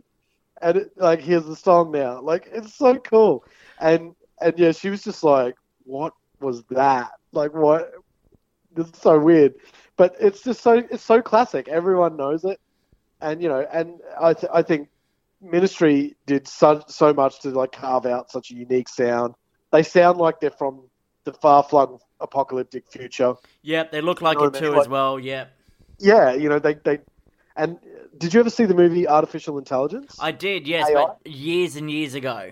and 0.61 0.77
it, 0.77 0.91
like 0.97 1.21
here's 1.21 1.45
the 1.45 1.55
song 1.55 1.91
now, 1.91 2.21
like 2.21 2.49
it's 2.51 2.75
so 2.75 2.97
cool, 2.97 3.43
and 3.79 4.15
and 4.41 4.57
yeah, 4.57 4.71
she 4.71 4.89
was 4.89 5.03
just 5.03 5.23
like, 5.23 5.55
"What 5.85 6.13
was 6.39 6.63
that? 6.71 7.11
Like 7.31 7.53
what? 7.53 7.91
This 8.73 8.87
is 8.87 8.97
so 8.99 9.17
weird." 9.19 9.55
But 9.97 10.15
it's 10.19 10.41
just 10.43 10.61
so 10.61 10.73
it's 10.91 11.03
so 11.03 11.21
classic. 11.21 11.67
Everyone 11.69 12.17
knows 12.17 12.43
it, 12.43 12.59
and 13.21 13.41
you 13.41 13.47
know, 13.47 13.65
and 13.71 13.99
I 14.19 14.33
th- 14.33 14.51
I 14.53 14.61
think 14.61 14.89
Ministry 15.41 16.15
did 16.25 16.47
so 16.47 16.83
so 16.87 17.13
much 17.13 17.39
to 17.41 17.49
like 17.51 17.71
carve 17.71 18.05
out 18.05 18.29
such 18.31 18.51
a 18.51 18.55
unique 18.55 18.89
sound. 18.89 19.35
They 19.71 19.83
sound 19.83 20.17
like 20.17 20.39
they're 20.39 20.51
from 20.51 20.81
the 21.23 21.33
far 21.33 21.63
flung 21.63 21.99
apocalyptic 22.19 22.87
future. 22.91 23.35
Yep. 23.63 23.91
They 23.91 24.01
look 24.01 24.21
like 24.21 24.35
You 24.35 24.41
know 24.41 24.45
it 24.47 24.53
what 24.53 24.57
I 24.57 24.61
mean? 24.65 24.71
too 24.73 24.79
as 24.79 24.85
Like- 24.85 24.91
well. 24.91 25.19
Yep. 25.19 25.51
Yeah, 25.99 26.33
you 26.33 26.49
know 26.49 26.59
they 26.59 26.73
they. 26.75 26.99
And 27.55 27.79
did 28.17 28.33
you 28.33 28.41
ever 28.41 28.49
see 28.49 28.65
the 28.65 28.73
movie 28.73 29.07
Artificial 29.07 29.57
Intelligence? 29.57 30.17
I 30.19 30.31
did. 30.33 30.67
Yes, 30.67 30.89
AI? 30.89 30.93
but 30.93 31.25
years 31.25 31.77
and 31.77 31.89
years 31.89 32.13
ago. 32.15 32.51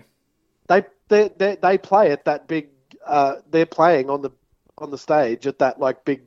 They 0.68 0.86
they 1.10 1.30
they, 1.38 1.58
they 1.62 1.78
play 1.78 2.12
at 2.12 2.24
that 2.26 2.48
big. 2.48 2.70
Uh, 3.06 3.36
they're 3.52 3.66
playing 3.66 4.10
on 4.10 4.22
the 4.22 4.32
on 4.78 4.92
the 4.92 4.98
stage 4.98 5.46
at 5.48 5.60
that 5.60 5.80
like 5.80 6.04
big 6.06 6.22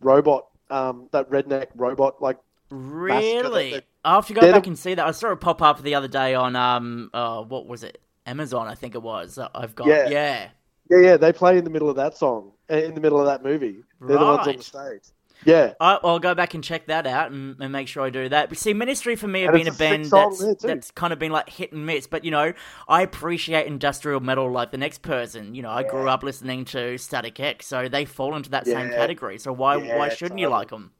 robot, 0.00 0.46
um, 0.70 1.08
that 1.12 1.30
redneck 1.30 1.68
robot 1.74 2.20
like 2.20 2.38
Really? 2.70 3.70
They- 3.72 3.82
I'll 4.04 4.16
have 4.16 4.26
to 4.26 4.34
go 4.34 4.40
back 4.40 4.64
the- 4.64 4.70
and 4.70 4.78
see 4.78 4.94
that. 4.94 5.06
I 5.06 5.10
saw 5.12 5.30
it 5.32 5.36
pop 5.40 5.62
up 5.62 5.82
the 5.82 5.94
other 5.94 6.08
day 6.08 6.34
on 6.34 6.56
um 6.56 7.10
uh 7.14 7.42
what 7.42 7.66
was 7.66 7.84
it? 7.84 8.00
Amazon, 8.26 8.66
I 8.66 8.74
think 8.74 8.94
it 8.94 9.02
was. 9.02 9.38
I've 9.54 9.74
got 9.74 9.86
Yeah. 9.86 10.08
yeah. 10.08 10.48
yeah 10.90 10.98
yeah 10.98 11.16
they 11.16 11.32
play 11.32 11.58
in 11.58 11.64
the 11.64 11.70
middle 11.70 11.90
of 11.90 11.96
that 11.96 12.16
song 12.16 12.52
uh, 12.70 12.76
in 12.76 12.94
the 12.94 13.00
middle 13.00 13.20
of 13.20 13.26
that 13.26 13.42
movie. 13.44 13.84
They're 14.00 14.18
the 14.18 14.24
ones 14.24 14.48
on 14.48 14.56
the 14.56 14.62
stage. 14.62 15.02
Yeah, 15.44 15.74
I, 15.80 15.98
I'll 16.04 16.18
go 16.20 16.34
back 16.34 16.54
and 16.54 16.62
check 16.62 16.86
that 16.86 17.06
out 17.06 17.32
and, 17.32 17.56
and 17.60 17.72
make 17.72 17.88
sure 17.88 18.04
I 18.04 18.10
do 18.10 18.28
that. 18.28 18.48
But 18.48 18.58
see, 18.58 18.74
Ministry 18.74 19.16
for 19.16 19.26
me 19.28 19.42
have 19.42 19.52
been 19.52 19.66
a 19.66 19.70
it's 19.70 19.76
a 19.76 19.78
sick 19.78 19.88
band 19.90 20.12
that's, 20.12 20.54
that's 20.62 20.90
kind 20.92 21.12
of 21.12 21.18
been 21.18 21.32
like 21.32 21.48
hit 21.48 21.72
and 21.72 21.84
miss. 21.84 22.06
But, 22.06 22.24
you 22.24 22.30
know, 22.30 22.52
I 22.88 23.02
appreciate 23.02 23.66
industrial 23.66 24.20
metal 24.20 24.50
like 24.50 24.70
the 24.70 24.78
next 24.78 25.02
person. 25.02 25.54
You 25.54 25.62
know, 25.62 25.70
I 25.70 25.82
grew 25.82 26.08
up 26.08 26.22
listening 26.22 26.64
to 26.66 26.98
Static 26.98 27.40
X, 27.40 27.66
so 27.66 27.88
they 27.88 28.04
fall 28.04 28.36
into 28.36 28.50
that 28.50 28.66
same 28.66 28.90
category. 28.90 29.38
So 29.38 29.52
why, 29.52 29.76
Yeah, 29.76 29.98
why 29.98 30.08
shouldn't 30.08 30.40
you 30.40 30.48
like 30.48 30.70
them? 30.70 30.92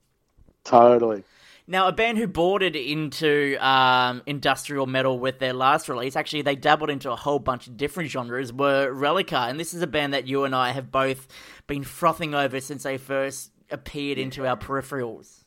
totally. 0.65 1.25
Now, 1.69 1.87
a 1.87 1.93
band 1.93 2.19
who 2.19 2.27
bordered 2.27 2.75
into 2.75 3.57
um, 3.65 4.23
industrial 4.27 4.87
metal 4.87 5.19
with 5.21 5.39
their 5.39 5.53
last 5.53 5.89
release, 5.89 6.17
actually, 6.17 6.43
they 6.43 6.57
dabbled 6.57 6.91
into 6.91 7.13
a 7.13 7.17
whole 7.17 7.39
bunch 7.39 7.69
of 7.69 7.77
different 7.77 8.11
genres, 8.11 8.53
were 8.53 8.93
Relica. 8.93 9.49
And 9.49 9.61
this 9.61 9.73
is 9.73 9.81
a 9.81 9.87
band 9.87 10.13
that 10.13 10.27
you 10.27 10.45
and 10.45 10.57
I 10.57 10.73
have 10.73 10.91
both 10.91 11.29
been 11.69 11.85
frothing 11.85 12.35
over 12.35 12.61
since 12.61 12.83
they 12.83 12.99
first 12.99 13.52
appeared 13.73 14.19
into 14.19 14.47
our 14.47 14.57
peripherals. 14.57 15.45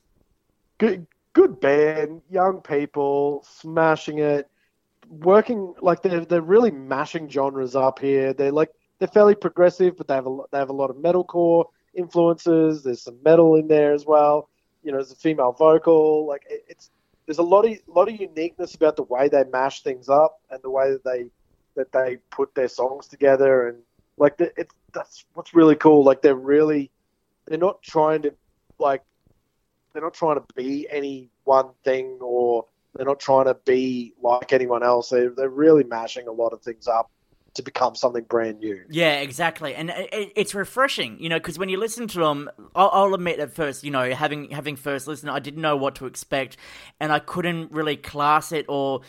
good 0.77 1.07
good 1.33 1.59
band, 1.59 2.21
young 2.29 2.61
people, 2.61 3.45
smashing 3.47 4.19
it, 4.19 4.49
working 5.09 5.73
like 5.81 6.01
they're 6.01 6.25
they're 6.25 6.41
really 6.41 6.71
mashing 6.71 7.29
genres 7.29 7.75
up 7.75 7.99
here. 7.99 8.33
They're 8.33 8.51
like 8.51 8.71
they're 8.99 9.07
fairly 9.07 9.35
progressive, 9.35 9.97
but 9.97 10.07
they 10.07 10.15
have 10.15 10.27
a 10.27 10.37
they 10.51 10.57
have 10.57 10.69
a 10.69 10.73
lot 10.73 10.89
of 10.89 10.97
metalcore 10.97 11.65
influences. 11.93 12.83
There's 12.83 13.01
some 13.01 13.17
metal 13.23 13.55
in 13.55 13.67
there 13.67 13.93
as 13.93 14.05
well. 14.05 14.49
You 14.83 14.91
know, 14.91 14.97
there's 14.97 15.11
a 15.11 15.15
female 15.15 15.51
vocal. 15.51 16.27
Like 16.27 16.43
it, 16.49 16.63
it's 16.67 16.89
there's 17.25 17.39
a 17.39 17.43
lot 17.43 17.65
of 17.65 17.77
lot 17.87 18.09
of 18.09 18.19
uniqueness 18.19 18.75
about 18.75 18.95
the 18.95 19.03
way 19.03 19.29
they 19.29 19.43
mash 19.51 19.81
things 19.81 20.09
up 20.09 20.41
and 20.49 20.61
the 20.61 20.69
way 20.69 20.91
that 20.91 21.03
they 21.03 21.25
that 21.75 21.91
they 21.91 22.17
put 22.29 22.55
their 22.55 22.69
songs 22.69 23.07
together 23.07 23.67
and 23.67 23.79
like 24.17 24.37
the, 24.37 24.51
it's 24.57 24.73
that's 24.93 25.25
what's 25.33 25.53
really 25.53 25.75
cool. 25.75 26.03
Like 26.03 26.21
they're 26.21 26.35
really 26.35 26.91
they're 27.45 27.57
not 27.57 27.81
trying 27.81 28.21
to 28.23 28.33
like 28.79 29.03
they're 29.93 30.03
not 30.03 30.13
trying 30.13 30.35
to 30.35 30.45
be 30.55 30.87
any 30.89 31.29
one 31.43 31.69
thing 31.83 32.17
or 32.21 32.65
they're 32.93 33.05
not 33.05 33.19
trying 33.19 33.45
to 33.45 33.55
be 33.65 34.13
like 34.21 34.53
anyone 34.53 34.83
else. 34.83 35.09
They 35.09 35.27
they're 35.27 35.49
really 35.49 35.83
mashing 35.83 36.27
a 36.27 36.31
lot 36.31 36.53
of 36.53 36.61
things 36.61 36.87
up 36.87 37.09
to 37.55 37.61
become 37.61 37.95
something 37.95 38.23
brand 38.23 38.59
new. 38.59 38.81
Yeah, 38.89 39.19
exactly, 39.19 39.75
and 39.75 39.89
it, 39.89 40.33
it's 40.35 40.53
refreshing, 40.53 41.17
you 41.19 41.29
know, 41.29 41.37
because 41.37 41.57
when 41.57 41.69
you 41.69 41.77
listen 41.77 42.07
to 42.09 42.19
them, 42.19 42.49
I'll, 42.75 42.89
I'll, 42.91 43.13
admit 43.13 43.39
at 43.39 43.53
first, 43.53 43.83
you 43.83 43.91
know, 43.91 44.11
having 44.13 44.49
having 44.51 44.75
first 44.75 45.07
listened, 45.07 45.31
I 45.31 45.39
didn't 45.39 45.61
know 45.61 45.77
what 45.77 45.95
to 45.95 46.05
expect, 46.05 46.57
and 46.99 47.11
I 47.11 47.19
couldn't 47.19 47.71
really 47.71 47.95
class 47.95 48.51
it 48.51 48.65
or 48.67 49.01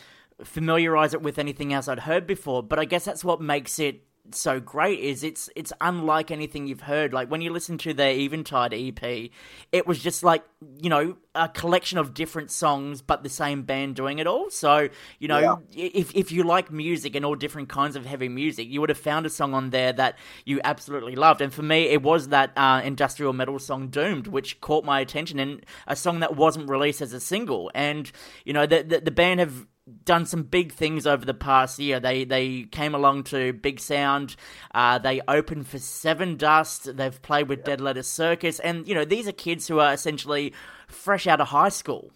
familiarize 0.43 1.13
it 1.13 1.21
with 1.21 1.39
anything 1.39 1.73
else 1.73 1.87
I'd 1.87 1.99
heard 1.99 2.25
before. 2.25 2.63
But 2.63 2.79
I 2.79 2.85
guess 2.85 3.05
that's 3.05 3.23
what 3.23 3.41
makes 3.41 3.79
it 3.79 4.06
so 4.31 4.59
great 4.59 4.99
is 4.99 5.23
it's 5.23 5.49
it's 5.55 5.73
unlike 5.81 6.31
anything 6.31 6.67
you've 6.67 6.81
heard. 6.81 7.13
Like 7.13 7.29
when 7.29 7.41
you 7.41 7.51
listen 7.51 7.77
to 7.79 7.93
their 7.93 8.11
Eventide 8.11 8.73
EP, 8.73 9.31
it 9.71 9.87
was 9.87 9.99
just 9.99 10.23
like 10.23 10.43
you 10.81 10.89
know 10.89 11.17
a 11.35 11.47
collection 11.49 11.97
of 11.97 12.13
different 12.13 12.51
songs, 12.51 13.01
but 13.01 13.23
the 13.23 13.29
same 13.29 13.63
band 13.63 13.95
doing 13.95 14.19
it 14.19 14.27
all. 14.27 14.49
So 14.49 14.89
you 15.19 15.27
know 15.27 15.59
yeah. 15.71 15.89
if 15.93 16.15
if 16.15 16.31
you 16.31 16.43
like 16.43 16.71
music 16.71 17.15
and 17.15 17.25
all 17.25 17.35
different 17.35 17.69
kinds 17.69 17.95
of 17.95 18.05
heavy 18.05 18.29
music, 18.29 18.67
you 18.69 18.81
would 18.81 18.89
have 18.89 18.97
found 18.97 19.25
a 19.25 19.29
song 19.29 19.53
on 19.53 19.69
there 19.69 19.93
that 19.93 20.17
you 20.45 20.59
absolutely 20.63 21.15
loved. 21.15 21.41
And 21.41 21.53
for 21.53 21.63
me, 21.63 21.83
it 21.85 22.01
was 22.01 22.29
that 22.29 22.51
uh, 22.57 22.81
industrial 22.83 23.33
metal 23.33 23.59
song 23.59 23.87
"Doomed," 23.87 24.27
which 24.27 24.61
caught 24.61 24.85
my 24.85 24.99
attention, 24.99 25.39
and 25.39 25.65
a 25.87 25.95
song 25.95 26.19
that 26.19 26.35
wasn't 26.35 26.69
released 26.69 27.01
as 27.01 27.13
a 27.13 27.19
single. 27.19 27.71
And 27.73 28.11
you 28.45 28.53
know 28.53 28.65
the, 28.65 28.83
the, 28.83 29.01
the 29.01 29.11
band 29.11 29.39
have 29.39 29.67
done 30.05 30.25
some 30.25 30.43
big 30.43 30.73
things 30.73 31.07
over 31.07 31.25
the 31.25 31.33
past 31.33 31.79
year. 31.79 31.99
They 31.99 32.23
they 32.23 32.63
came 32.63 32.93
along 32.93 33.23
to 33.25 33.53
Big 33.53 33.79
Sound. 33.79 34.35
Uh, 34.73 34.97
they 34.97 35.21
opened 35.27 35.67
for 35.67 35.77
Sevendust. 35.77 36.95
They've 36.95 37.21
played 37.21 37.49
with 37.49 37.63
Dead 37.63 37.81
Letter 37.81 38.03
Circus, 38.03 38.59
and 38.59 38.87
you 38.87 38.95
know 38.95 39.05
these 39.05 39.27
are 39.27 39.33
kids 39.33 39.67
who 39.67 39.79
are 39.79 39.93
essentially 39.93 40.53
fresh 40.87 41.27
out 41.27 41.41
of 41.41 41.47
high 41.47 41.69
school. 41.69 42.11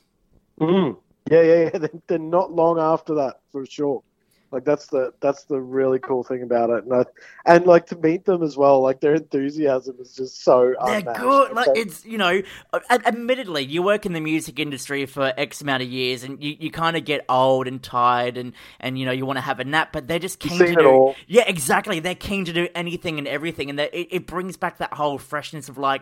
Mm. 0.59 0.97
Yeah, 1.29 1.41
yeah, 1.41 1.69
yeah. 1.73 1.87
They're 2.07 2.19
not 2.19 2.51
long 2.51 2.79
after 2.79 3.15
that 3.15 3.39
for 3.51 3.65
sure. 3.65 4.03
Like 4.51 4.65
that's 4.65 4.87
the 4.87 5.13
that's 5.21 5.45
the 5.45 5.61
really 5.61 5.99
cool 5.99 6.23
thing 6.23 6.43
about 6.43 6.69
it, 6.71 6.83
and 6.83 6.93
I, 6.93 7.05
and 7.45 7.65
like 7.65 7.85
to 7.87 7.95
meet 7.95 8.25
them 8.25 8.43
as 8.43 8.57
well. 8.57 8.81
Like 8.81 8.99
their 8.99 9.15
enthusiasm 9.15 9.95
is 10.01 10.13
just 10.13 10.43
so. 10.43 10.73
They're 10.85 10.99
unmatched. 10.99 11.19
good. 11.19 11.53
Like 11.53 11.69
it's 11.75 12.05
you 12.05 12.17
know, 12.17 12.41
admittedly, 12.89 13.63
you 13.63 13.81
work 13.81 14.05
in 14.05 14.11
the 14.11 14.19
music 14.19 14.59
industry 14.59 15.05
for 15.05 15.31
X 15.37 15.61
amount 15.61 15.83
of 15.83 15.89
years, 15.89 16.23
and 16.23 16.43
you, 16.43 16.57
you 16.59 16.69
kind 16.69 16.97
of 16.97 17.05
get 17.05 17.23
old 17.29 17.65
and 17.65 17.81
tired, 17.81 18.35
and 18.35 18.51
and 18.81 18.99
you 18.99 19.05
know 19.05 19.13
you 19.13 19.25
want 19.25 19.37
to 19.37 19.41
have 19.41 19.61
a 19.61 19.63
nap, 19.63 19.93
but 19.93 20.09
they're 20.09 20.19
just 20.19 20.39
keen 20.39 20.59
to 20.59 20.75
do. 20.75 20.85
All. 20.85 21.15
Yeah, 21.27 21.45
exactly. 21.47 22.01
They're 22.01 22.13
keen 22.13 22.43
to 22.43 22.53
do 22.53 22.67
anything 22.75 23.19
and 23.19 23.29
everything, 23.29 23.69
and 23.69 23.79
it, 23.79 24.09
it 24.11 24.27
brings 24.27 24.57
back 24.57 24.79
that 24.79 24.93
whole 24.93 25.17
freshness 25.17 25.69
of 25.69 25.77
like, 25.77 26.01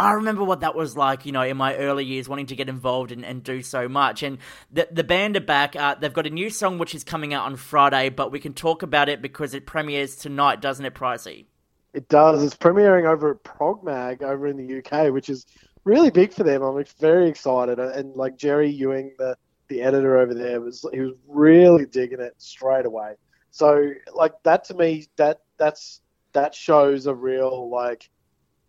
I 0.00 0.12
remember 0.12 0.42
what 0.42 0.60
that 0.60 0.74
was 0.74 0.96
like, 0.96 1.26
you 1.26 1.32
know, 1.32 1.42
in 1.42 1.58
my 1.58 1.76
early 1.76 2.06
years, 2.06 2.26
wanting 2.26 2.46
to 2.46 2.56
get 2.56 2.70
involved 2.70 3.12
and, 3.12 3.22
and 3.22 3.44
do 3.44 3.60
so 3.60 3.86
much. 3.86 4.22
And 4.22 4.38
the, 4.72 4.88
the 4.90 5.04
band 5.04 5.36
are 5.36 5.42
back. 5.42 5.76
Uh, 5.76 5.94
they've 5.94 6.12
got 6.12 6.26
a 6.26 6.30
new 6.30 6.48
song 6.48 6.78
which 6.78 6.94
is 6.94 7.04
coming 7.04 7.34
out 7.34 7.44
on 7.44 7.56
Friday, 7.56 8.08
but 8.08 8.32
we 8.32 8.40
can 8.40 8.54
talk 8.54 8.82
about 8.82 9.10
it 9.10 9.20
because 9.20 9.52
it 9.52 9.66
premieres 9.66 10.16
tonight, 10.16 10.62
doesn't 10.62 10.86
it, 10.86 10.94
Pricey? 10.94 11.44
It 11.92 12.08
does. 12.08 12.42
It's 12.42 12.56
premiering 12.56 13.04
over 13.04 13.32
at 13.32 13.44
Progmag 13.44 14.22
over 14.22 14.46
in 14.46 14.56
the 14.56 14.78
UK, 14.78 15.12
which 15.12 15.28
is 15.28 15.44
really 15.84 16.10
big 16.10 16.32
for 16.32 16.44
them. 16.44 16.62
I'm 16.62 16.82
very 16.98 17.28
excited. 17.28 17.78
And 17.78 18.16
like 18.16 18.38
Jerry 18.38 18.70
Ewing, 18.70 19.12
the, 19.18 19.36
the 19.68 19.82
editor 19.82 20.18
over 20.18 20.32
there, 20.32 20.62
was 20.62 20.82
he 20.94 21.00
was 21.00 21.12
really 21.28 21.84
digging 21.84 22.20
it 22.20 22.34
straight 22.38 22.86
away. 22.86 23.16
So 23.50 23.92
like 24.14 24.32
that 24.44 24.64
to 24.64 24.74
me, 24.74 25.08
that 25.16 25.40
that's 25.58 26.00
that 26.32 26.54
shows 26.54 27.06
a 27.06 27.14
real 27.14 27.68
like 27.68 28.08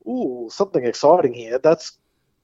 ooh, 0.08 0.50
something 0.52 0.86
exciting 0.86 1.34
here. 1.34 1.58
That's 1.60 1.98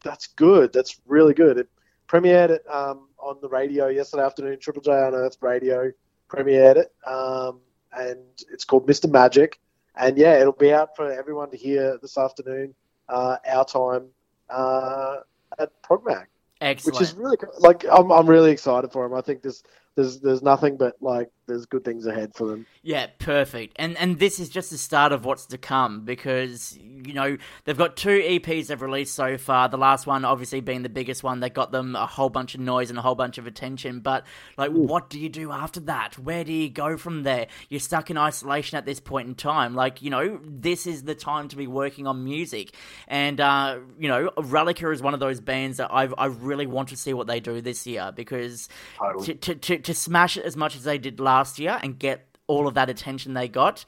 that's 0.04 0.28
good. 0.28 0.74
That's 0.74 1.00
really 1.06 1.34
good. 1.34 1.58
It 1.58 1.70
premiered 2.08 2.50
it 2.50 2.66
um, 2.70 3.08
on 3.20 3.38
the 3.42 3.50
radio 3.50 3.88
yesterday 3.88 4.24
afternoon. 4.24 4.60
Triple 4.60 4.82
J 4.82 4.92
Unearthed 4.92 5.38
Radio 5.42 5.92
premiered 6.30 6.78
it, 6.78 6.94
um, 7.06 7.60
and 7.94 8.20
it's 8.52 8.64
called 8.64 8.88
Mr. 8.88 9.10
Magic. 9.10 9.60
And 9.96 10.18
yeah, 10.18 10.40
it'll 10.40 10.54
be 10.54 10.74
out 10.74 10.96
for 10.96 11.12
everyone 11.12 11.50
to 11.52 11.58
hear 11.58 11.98
this 12.02 12.18
afternoon, 12.18 12.76
uh, 13.10 13.38
our 13.48 13.66
time 13.66 14.08
uh, 14.50 15.18
at 15.58 15.82
Progmag. 15.82 16.28
Excellent. 16.62 16.96
Which 16.96 17.02
is 17.02 17.14
really 17.14 17.38
like 17.60 17.86
I'm 17.92 18.12
I'm 18.12 18.28
really 18.28 18.52
excited 18.52 18.92
for 18.92 19.06
him. 19.06 19.14
I 19.14 19.22
think 19.22 19.42
this 19.42 19.64
there's 19.98 20.20
there's 20.20 20.44
nothing 20.44 20.78
but 20.78 20.96
like 21.02 21.32
there's 21.48 21.66
good 21.66 21.84
things 21.84 22.06
ahead 22.06 22.36
for 22.36 22.46
them. 22.46 22.68
Yeah, 22.84 23.08
perfect. 23.18 23.74
And 23.78 23.98
and 23.98 24.20
this 24.20 24.40
is 24.40 24.48
just 24.48 24.70
the 24.70 24.78
start 24.78 25.12
of 25.12 25.26
what's 25.26 25.48
to 25.48 25.58
come 25.58 26.06
because 26.06 26.78
you 26.78 27.14
know 27.14 27.36
they've 27.64 27.78
got 27.78 27.98
two 27.98 28.10
EPs 28.10 28.68
they've 28.68 28.80
released 28.80 29.16
so 29.16 29.40
far. 29.40 29.70
The 29.70 29.78
last 29.78 30.06
one, 30.06 30.24
obviously, 30.24 30.62
being 30.62 30.84
the 30.84 30.90
biggest 30.90 31.24
one, 31.24 31.40
that 31.40 31.56
got 31.56 31.72
them 31.72 31.96
a 31.96 32.06
whole 32.06 32.30
bunch 32.30 32.54
of 32.54 32.62
noise 32.62 32.92
and 32.92 33.00
a 33.00 33.02
whole 33.02 33.16
bunch 33.16 33.40
of 33.40 33.48
attention. 33.48 34.02
But 34.02 34.28
like, 34.56 34.70
Ooh. 34.70 34.84
what 34.84 35.10
do 35.10 35.20
you 35.20 35.30
do 35.30 35.52
after 35.52 35.80
that? 35.82 36.20
Where 36.20 36.44
do 36.44 36.54
you 36.54 36.70
go 36.70 36.96
from 36.96 37.24
there? 37.24 37.48
You're 37.70 37.80
stuck 37.80 38.12
in 38.12 38.20
isolation 38.20 38.78
at 38.78 38.86
this 38.86 39.00
point 39.00 39.28
in 39.28 39.34
time. 39.34 39.74
Like, 39.74 40.04
you 40.04 40.12
know, 40.12 40.40
this 40.44 40.86
is 40.86 41.04
the 41.04 41.16
time 41.16 41.48
to 41.48 41.56
be 41.56 41.66
working 41.66 42.06
on 42.06 42.24
music. 42.24 42.76
And 43.08 43.42
uh, 43.42 43.80
you 43.98 44.10
know, 44.10 44.30
Relica 44.38 44.94
is 44.94 45.02
one 45.02 45.16
of 45.16 45.20
those 45.20 45.42
bands 45.42 45.78
that 45.78 45.92
I 45.92 46.04
I 46.04 46.28
really 46.28 46.68
want 46.68 46.90
to 46.90 46.98
see 46.98 47.16
what 47.16 47.26
they 47.26 47.40
do 47.40 47.62
this 47.62 47.88
year 47.88 48.12
because 48.16 48.70
totally. 49.00 49.36
to, 49.36 49.56
to 49.56 49.78
to 49.80 49.87
smash 49.94 50.38
it 50.38 50.46
as 50.46 50.56
much 50.56 50.76
as 50.76 50.84
they 50.84 50.98
did 50.98 51.20
last 51.20 51.60
year 51.60 51.80
and 51.82 51.98
get 51.98 52.28
all 52.48 52.68
of 52.68 52.76
that 52.76 52.90
attention 52.90 53.34
they 53.34 53.48
got, 53.48 53.86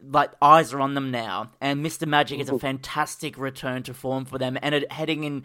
like 0.00 0.30
eyes 0.40 0.72
are 0.72 0.80
on 0.80 0.94
them 0.94 1.10
now. 1.10 1.50
And 1.60 1.84
Mr. 1.84 2.06
Magic 2.06 2.40
is 2.40 2.48
a 2.48 2.58
fantastic 2.58 3.38
return 3.38 3.82
to 3.84 3.94
form 3.94 4.24
for 4.24 4.38
them, 4.38 4.58
and 4.62 4.74
it, 4.74 4.90
heading 4.92 5.24
in 5.24 5.44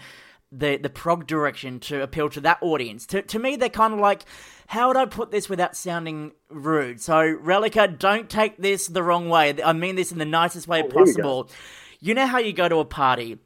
the 0.51 0.77
the 0.77 0.89
prog 0.89 1.25
direction 1.25 1.79
to 1.79 2.01
appeal 2.01 2.29
to 2.29 2.41
that 2.41 2.59
audience. 2.61 3.05
To 3.07 3.21
to 3.21 3.39
me, 3.39 3.55
they're 3.55 3.69
kind 3.69 3.93
of 3.93 3.99
like, 3.99 4.23
how 4.67 4.87
would 4.87 4.97
I 4.97 5.05
put 5.05 5.31
this 5.31 5.49
without 5.49 5.75
sounding 5.75 6.33
rude? 6.49 7.01
So 7.01 7.15
Relica, 7.15 7.87
don't 7.97 8.29
take 8.29 8.57
this 8.57 8.87
the 8.87 9.03
wrong 9.03 9.29
way. 9.29 9.55
I 9.63 9.73
mean 9.73 9.95
this 9.95 10.11
in 10.11 10.19
the 10.19 10.25
nicest 10.25 10.67
way 10.67 10.83
oh, 10.83 10.87
possible. 10.87 11.49
You 11.99 12.13
know 12.13 12.27
how 12.27 12.37
you 12.37 12.53
go 12.53 12.69
to 12.69 12.77
a 12.77 12.85
party 12.85 13.39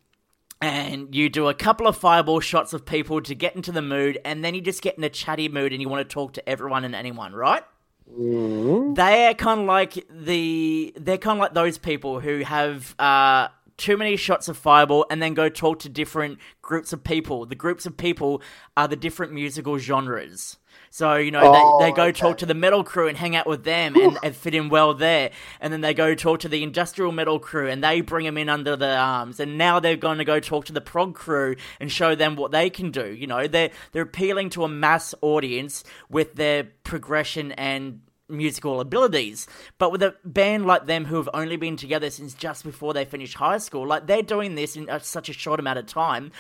and 0.62 1.14
you 1.14 1.30
do 1.30 1.48
a 1.48 1.54
couple 1.54 1.88
of 1.88 1.96
fireball 1.98 2.40
shots 2.40 2.74
of 2.74 2.86
people 2.86 3.22
to 3.22 3.36
get 3.36 3.56
into 3.56 3.72
the 3.72 3.82
mood, 3.82 4.20
and 4.26 4.44
then 4.44 4.56
you 4.56 4.62
just 4.62 4.82
get 4.82 4.98
in 4.98 5.04
a 5.04 5.10
chatty 5.10 5.50
mood 5.50 5.72
and 5.74 5.82
you 5.82 5.90
want 5.90 6.08
to 6.08 6.14
talk 6.14 6.34
to 6.34 6.50
everyone 6.50 6.84
and 6.84 6.96
anyone, 6.96 7.34
right? 7.34 7.64
Mm-hmm. 8.12 8.94
They're 8.94 9.34
kind 9.34 9.62
of 9.62 9.66
like 9.66 10.08
the 10.10 10.94
they're 10.96 11.18
kind 11.18 11.38
of 11.38 11.42
like 11.42 11.54
those 11.54 11.78
people 11.78 12.20
who 12.20 12.40
have 12.40 12.96
uh, 13.00 13.50
too 13.78 13.98
many 13.98 14.16
shots 14.16 14.48
of 14.48 14.58
fireball 14.58 15.06
and 15.10 15.22
then 15.22 15.34
go 15.34 15.50
talk 15.50 15.80
to 15.80 15.90
different 15.90 16.40
groups 16.62 16.94
of 16.94 17.04
people. 17.04 17.46
The 17.46 17.56
groups 17.56 17.86
of 17.86 17.98
people 17.98 18.42
are 18.76 18.88
the 18.88 18.96
different 18.96 19.34
musical 19.34 19.78
genres. 19.78 20.58
So, 20.90 21.16
you 21.16 21.32
know, 21.32 21.42
oh, 21.44 21.80
they, 21.80 21.86
they 21.86 21.92
oh, 21.92 21.96
go 21.96 22.04
okay. 22.04 22.20
talk 22.20 22.38
to 22.38 22.46
the 22.46 22.54
metal 22.54 22.84
crew 22.84 23.08
and 23.08 23.18
hang 23.18 23.36
out 23.36 23.48
with 23.48 23.64
them 23.64 23.96
and, 23.96 24.18
and, 24.24 24.36
fit 24.36 24.56
in 24.56 24.70
well 24.70 24.94
there. 24.94 25.32
And 25.60 25.72
then 25.72 25.82
they 25.82 25.94
go 25.94 26.16
talk 26.16 26.40
to 26.42 26.50
the 26.50 26.64
industrial 26.64 27.12
metal 27.12 27.40
crew 27.40 27.70
and 27.70 27.84
they 27.84 28.02
bring 28.02 28.26
them 28.26 28.38
in 28.38 28.50
under 28.50 28.76
their 28.76 28.98
arms. 29.00 29.40
And 29.40 29.58
now 29.58 29.80
they're 29.80 29.96
going 29.98 30.20
to 30.20 30.26
go 30.26 30.40
talk 30.40 30.66
to 30.66 30.74
the 30.74 30.82
prog 30.82 31.16
crew 31.16 31.56
and 31.80 31.92
show 31.92 32.16
them 32.16 32.36
what 32.36 32.52
they 32.52 32.70
can 32.70 32.92
do. 32.92 33.14
You 33.14 33.28
know, 33.28 33.48
they're, 33.48 33.72
they're 33.92 34.04
appealing 34.04 34.50
to 34.52 34.64
a 34.64 34.70
mass 34.70 35.14
audience 35.22 35.84
with 36.10 36.36
their 36.36 36.66
progression 36.84 37.52
and 37.54 38.02
musical 38.30 38.80
abilities. 38.82 39.48
But 39.78 39.92
with 39.92 40.04
a 40.04 40.16
band 40.24 40.66
like 40.66 40.86
them 40.86 41.06
who 41.06 41.16
have 41.18 41.30
only 41.34 41.58
been 41.58 41.78
together 41.78 42.10
since 42.10 42.34
just 42.34 42.64
before 42.64 42.94
they 42.94 43.06
finish 43.06 43.34
high 43.34 43.58
school, 43.58 43.88
like 43.88 44.08
they're 44.08 44.22
doing 44.22 44.56
this 44.56 44.76
in 44.76 44.88
such 45.02 45.30
a 45.30 45.34
short 45.34 45.60
amount 45.60 45.80
of 45.80 45.86
time, 45.86 46.32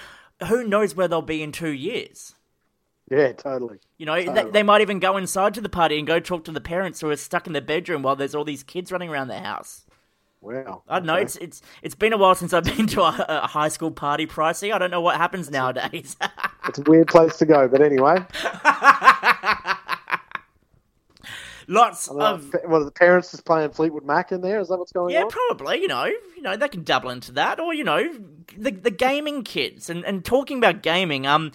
who 0.48 0.64
knows 0.64 0.96
where 0.96 1.08
they'll 1.08 1.22
be 1.22 1.42
in 1.42 1.52
two 1.52 1.72
years? 1.72 2.36
Yeah, 3.10 3.32
totally. 3.32 3.80
You 3.98 4.06
know, 4.06 4.16
totally. 4.16 4.44
They, 4.44 4.50
they, 4.52 4.64
might 4.64 4.82
even 4.82 5.00
go 5.00 5.18
inside 5.18 5.54
to 5.54 5.62
the 5.62 5.70
party 5.70 5.98
and 5.98 6.06
go 6.06 6.20
talk 6.20 6.44
to 6.46 6.52
the 6.52 6.62
parents 6.62 7.00
who 7.00 7.10
are 7.10 7.16
stuck 7.16 7.48
in 7.48 7.54
their 7.54 7.62
bedroom 7.62 8.02
while 8.02 8.16
there's 8.16 8.36
all 8.36 8.44
these 8.44 8.64
kids 8.64 8.92
running 8.92 9.10
around 9.10 9.30
their 9.30 9.42
house. 9.42 9.86
Wow. 10.42 10.84
I 10.88 11.00
don't 11.00 11.10
okay. 11.10 11.16
know. 11.16 11.22
It's 11.22 11.36
it's 11.38 11.62
it's 11.82 11.96
been 11.96 12.14
a 12.14 12.18
while 12.18 12.36
since 12.36 12.54
I've 12.54 12.64
been 12.78 12.88
to 12.88 13.02
a, 13.02 13.26
a 13.28 13.48
high 13.48 13.70
school 13.70 13.92
party, 13.92 14.28
pricey. 14.28 14.74
I 14.74 14.78
don't 14.78 14.92
know 14.92 15.02
what 15.02 15.18
happens 15.18 15.50
nowadays. 15.50 16.16
it's 16.68 16.80
a 16.80 16.84
weird 16.84 17.08
place 17.08 17.38
to 17.38 17.46
go, 17.46 17.68
but 17.68 17.82
anyway. 17.82 18.18
Lots 21.70 22.08
of 22.08 22.56
well, 22.66 22.86
the 22.86 22.92
parents 22.92 23.32
just 23.32 23.44
playing 23.44 23.72
Fleetwood 23.72 24.06
Mac 24.06 24.32
in 24.32 24.40
there. 24.40 24.62
Is 24.62 24.70
that 24.70 24.78
what's 24.78 24.94
going 24.94 25.14
yeah, 25.14 25.24
on? 25.24 25.26
Yeah, 25.26 25.30
probably. 25.50 25.82
You 25.82 25.90
know, 25.90 26.06
you 26.06 26.42
know 26.42 26.56
they 26.56 26.70
can 26.70 26.84
double 26.84 27.10
into 27.10 27.34
that, 27.34 27.60
or 27.60 27.74
you 27.74 27.84
know, 27.84 28.10
the 28.58 28.72
the 28.72 28.92
gaming 28.92 29.44
kids 29.44 29.90
and 29.90 30.06
and 30.06 30.24
talking 30.24 30.60
about 30.60 30.82
gaming. 30.82 31.28
Um, 31.28 31.52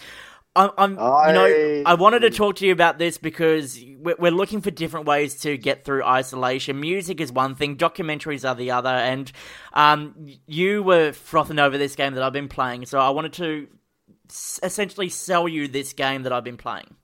I'm, 0.54 0.70
I'm 0.76 0.90
you 0.92 1.32
know, 1.32 1.44
I- 1.44 1.82
I 1.86 1.94
wanted 1.94 2.20
to 2.20 2.30
talk 2.30 2.56
to 2.56 2.66
you 2.66 2.72
about 2.72 2.98
this 2.98 3.18
because 3.18 3.82
we're, 3.98 4.16
we're 4.18 4.30
looking 4.30 4.60
for 4.60 4.70
different 4.70 5.06
ways 5.06 5.40
to 5.40 5.56
get 5.56 5.84
through 5.84 6.04
isolation. 6.04 6.78
Music 6.80 7.20
is 7.20 7.32
one 7.32 7.54
thing, 7.54 7.76
documentaries 7.76 8.48
are 8.48 8.54
the 8.54 8.70
other, 8.70 8.90
and 8.90 9.32
um, 9.72 10.28
you 10.46 10.82
were 10.82 11.12
frothing 11.12 11.58
over 11.58 11.78
this 11.78 11.96
game 11.96 12.14
that 12.14 12.22
I've 12.22 12.32
been 12.32 12.48
playing, 12.48 12.86
so 12.86 12.98
I 12.98 13.10
wanted 13.10 13.32
to 13.34 13.66
essentially 14.62 15.08
sell 15.08 15.48
you 15.48 15.68
this 15.68 15.92
game 15.92 16.22
that 16.22 16.32
I've 16.32 16.44
been 16.44 16.56
playing. 16.56 16.94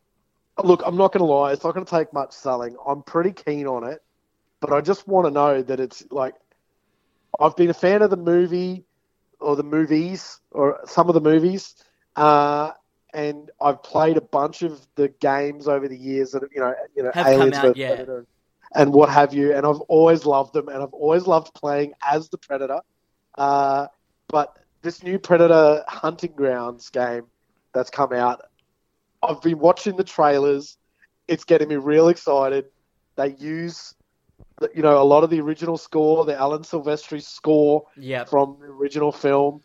Look, 0.63 0.83
I'm 0.85 0.97
not 0.97 1.13
going 1.13 1.21
to 1.27 1.33
lie. 1.33 1.53
It's 1.53 1.65
not 1.65 1.75
going 1.75 1.87
to 1.87 1.91
take 1.91 2.13
much 2.13 2.33
selling. 2.33 2.77
I'm 2.87 3.03
pretty 3.03 3.33
keen 3.33 3.67
on 3.67 3.85
it, 3.85 4.03
but 4.61 4.73
I 4.73 4.81
just 4.81 5.07
want 5.07 5.27
to 5.27 5.31
know 5.31 5.63
that 5.63 5.79
it's 5.81 6.05
like 6.11 6.35
I've 7.41 7.57
been 7.57 7.71
a 7.71 7.75
fan 7.75 8.03
of 8.03 8.11
the 8.11 8.17
movie 8.17 8.85
or 9.41 9.57
the 9.57 9.63
movies 9.63 10.41
or 10.51 10.81
some 10.87 11.09
of 11.09 11.15
the 11.15 11.21
movies, 11.21 11.75
uh, 12.17 12.73
and 13.15 13.51
I've 13.61 13.83
played 13.83 14.17
a 14.17 14.21
bunch 14.21 14.63
of 14.63 14.87
the 14.97 15.09
games 15.21 15.67
over 15.69 15.89
the 15.89 15.97
years 15.97 16.33
that 16.33 16.43
you 16.55 16.61
know, 16.61 16.75
you 16.95 17.03
know, 17.03 17.11
Have 17.15 17.27
come 17.27 17.35
Aliens 17.35 17.57
out, 17.57 17.77
yeah. 17.77 17.89
Predator 17.89 18.27
and 18.75 18.93
what 18.93 19.09
have 19.09 19.33
you, 19.33 19.55
and 19.55 19.67
I've 19.67 19.81
always 19.83 20.27
loved 20.27 20.53
them, 20.53 20.69
and 20.69 20.83
I've 20.83 20.93
always 20.93 21.27
loved 21.27 21.55
playing 21.55 21.95
as 22.07 22.29
the 22.29 22.37
Predator. 22.39 22.81
Uh, 23.37 23.87
but 24.29 24.59
this 24.83 25.03
new 25.03 25.19
Predator 25.19 25.83
Hunting 25.89 26.33
Grounds 26.37 26.91
game 26.91 27.25
that's 27.73 27.89
come 27.91 28.13
out, 28.13 28.43
I've 29.23 29.41
been 29.41 29.59
watching 29.59 29.97
the 29.97 30.05
trailers. 30.05 30.77
It's 31.29 31.45
getting 31.45 31.69
me 31.69 31.77
real 31.77 32.09
excited. 32.09 32.67
They 33.17 33.35
use, 33.37 33.95
the- 34.61 34.71
you 34.75 34.83
know, 34.83 35.01
a 35.01 35.05
lot 35.05 35.25
of 35.25 35.31
the 35.31 35.41
original 35.41 35.79
score, 35.79 36.27
the 36.27 36.39
Alan 36.39 36.63
Silvestri 36.63 37.23
score 37.23 37.87
Yep. 37.97 38.29
from 38.29 38.59
the 38.61 38.67
original 38.67 39.13
film, 39.13 39.63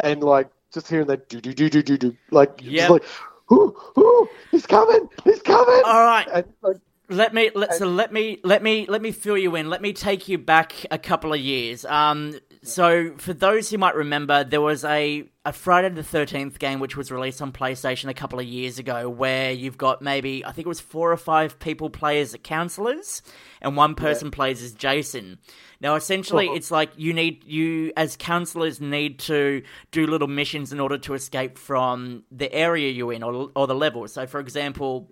and 0.00 0.22
like 0.22 0.48
just 0.72 0.88
hearing 0.88 1.06
that 1.08 1.28
do 1.28 1.40
do 1.40 1.52
do 1.54 1.70
do 1.70 1.82
do 1.82 1.98
do, 1.98 2.16
like 2.30 2.60
Yep. 2.60 2.88
like, 2.88 3.04
whoo 3.50 3.76
whoo, 3.96 4.28
he's 4.50 4.66
coming, 4.66 5.08
he's 5.24 5.42
coming, 5.42 5.84
All 5.84 6.04
right, 6.04 6.28
and 6.32 6.46
like, 6.62 6.78
Let 7.08 7.34
me 7.34 7.50
let 7.54 7.74
so 7.74 7.86
let 7.86 8.12
me 8.12 8.40
let 8.44 8.62
me 8.62 8.86
let 8.88 9.02
me 9.02 9.12
fill 9.12 9.38
you 9.38 9.56
in. 9.56 9.70
Let 9.70 9.82
me 9.82 9.92
take 9.92 10.28
you 10.28 10.38
back 10.38 10.74
a 10.90 10.98
couple 10.98 11.32
of 11.32 11.40
years. 11.40 11.84
Um, 11.84 12.38
so 12.62 13.14
for 13.18 13.32
those 13.32 13.70
who 13.70 13.78
might 13.78 13.94
remember, 13.96 14.44
there 14.44 14.60
was 14.60 14.84
a 14.84 15.24
a 15.44 15.52
Friday 15.52 15.88
the 15.88 16.04
Thirteenth 16.04 16.60
game 16.60 16.78
which 16.78 16.96
was 16.96 17.10
released 17.10 17.42
on 17.42 17.50
PlayStation 17.50 18.08
a 18.08 18.14
couple 18.14 18.38
of 18.38 18.44
years 18.46 18.78
ago, 18.78 19.10
where 19.10 19.50
you've 19.50 19.76
got 19.76 20.00
maybe 20.02 20.44
I 20.44 20.52
think 20.52 20.66
it 20.66 20.68
was 20.68 20.80
four 20.80 21.10
or 21.10 21.16
five 21.16 21.58
people 21.58 21.90
play 21.90 22.20
as 22.20 22.36
counselors, 22.44 23.22
and 23.60 23.76
one 23.76 23.94
person 23.96 24.30
plays 24.30 24.62
as 24.62 24.72
Jason. 24.72 25.38
Now, 25.80 25.96
essentially, 25.96 26.48
Oh. 26.48 26.54
it's 26.54 26.70
like 26.70 26.90
you 26.96 27.12
need 27.12 27.42
you 27.44 27.92
as 27.96 28.16
counselors 28.16 28.80
need 28.80 29.18
to 29.20 29.62
do 29.90 30.06
little 30.06 30.28
missions 30.28 30.72
in 30.72 30.78
order 30.78 30.98
to 30.98 31.14
escape 31.14 31.58
from 31.58 32.22
the 32.30 32.52
area 32.52 32.90
you're 32.90 33.12
in 33.12 33.24
or 33.24 33.50
or 33.56 33.66
the 33.66 33.74
level. 33.74 34.06
So, 34.08 34.26
for 34.26 34.38
example. 34.40 35.10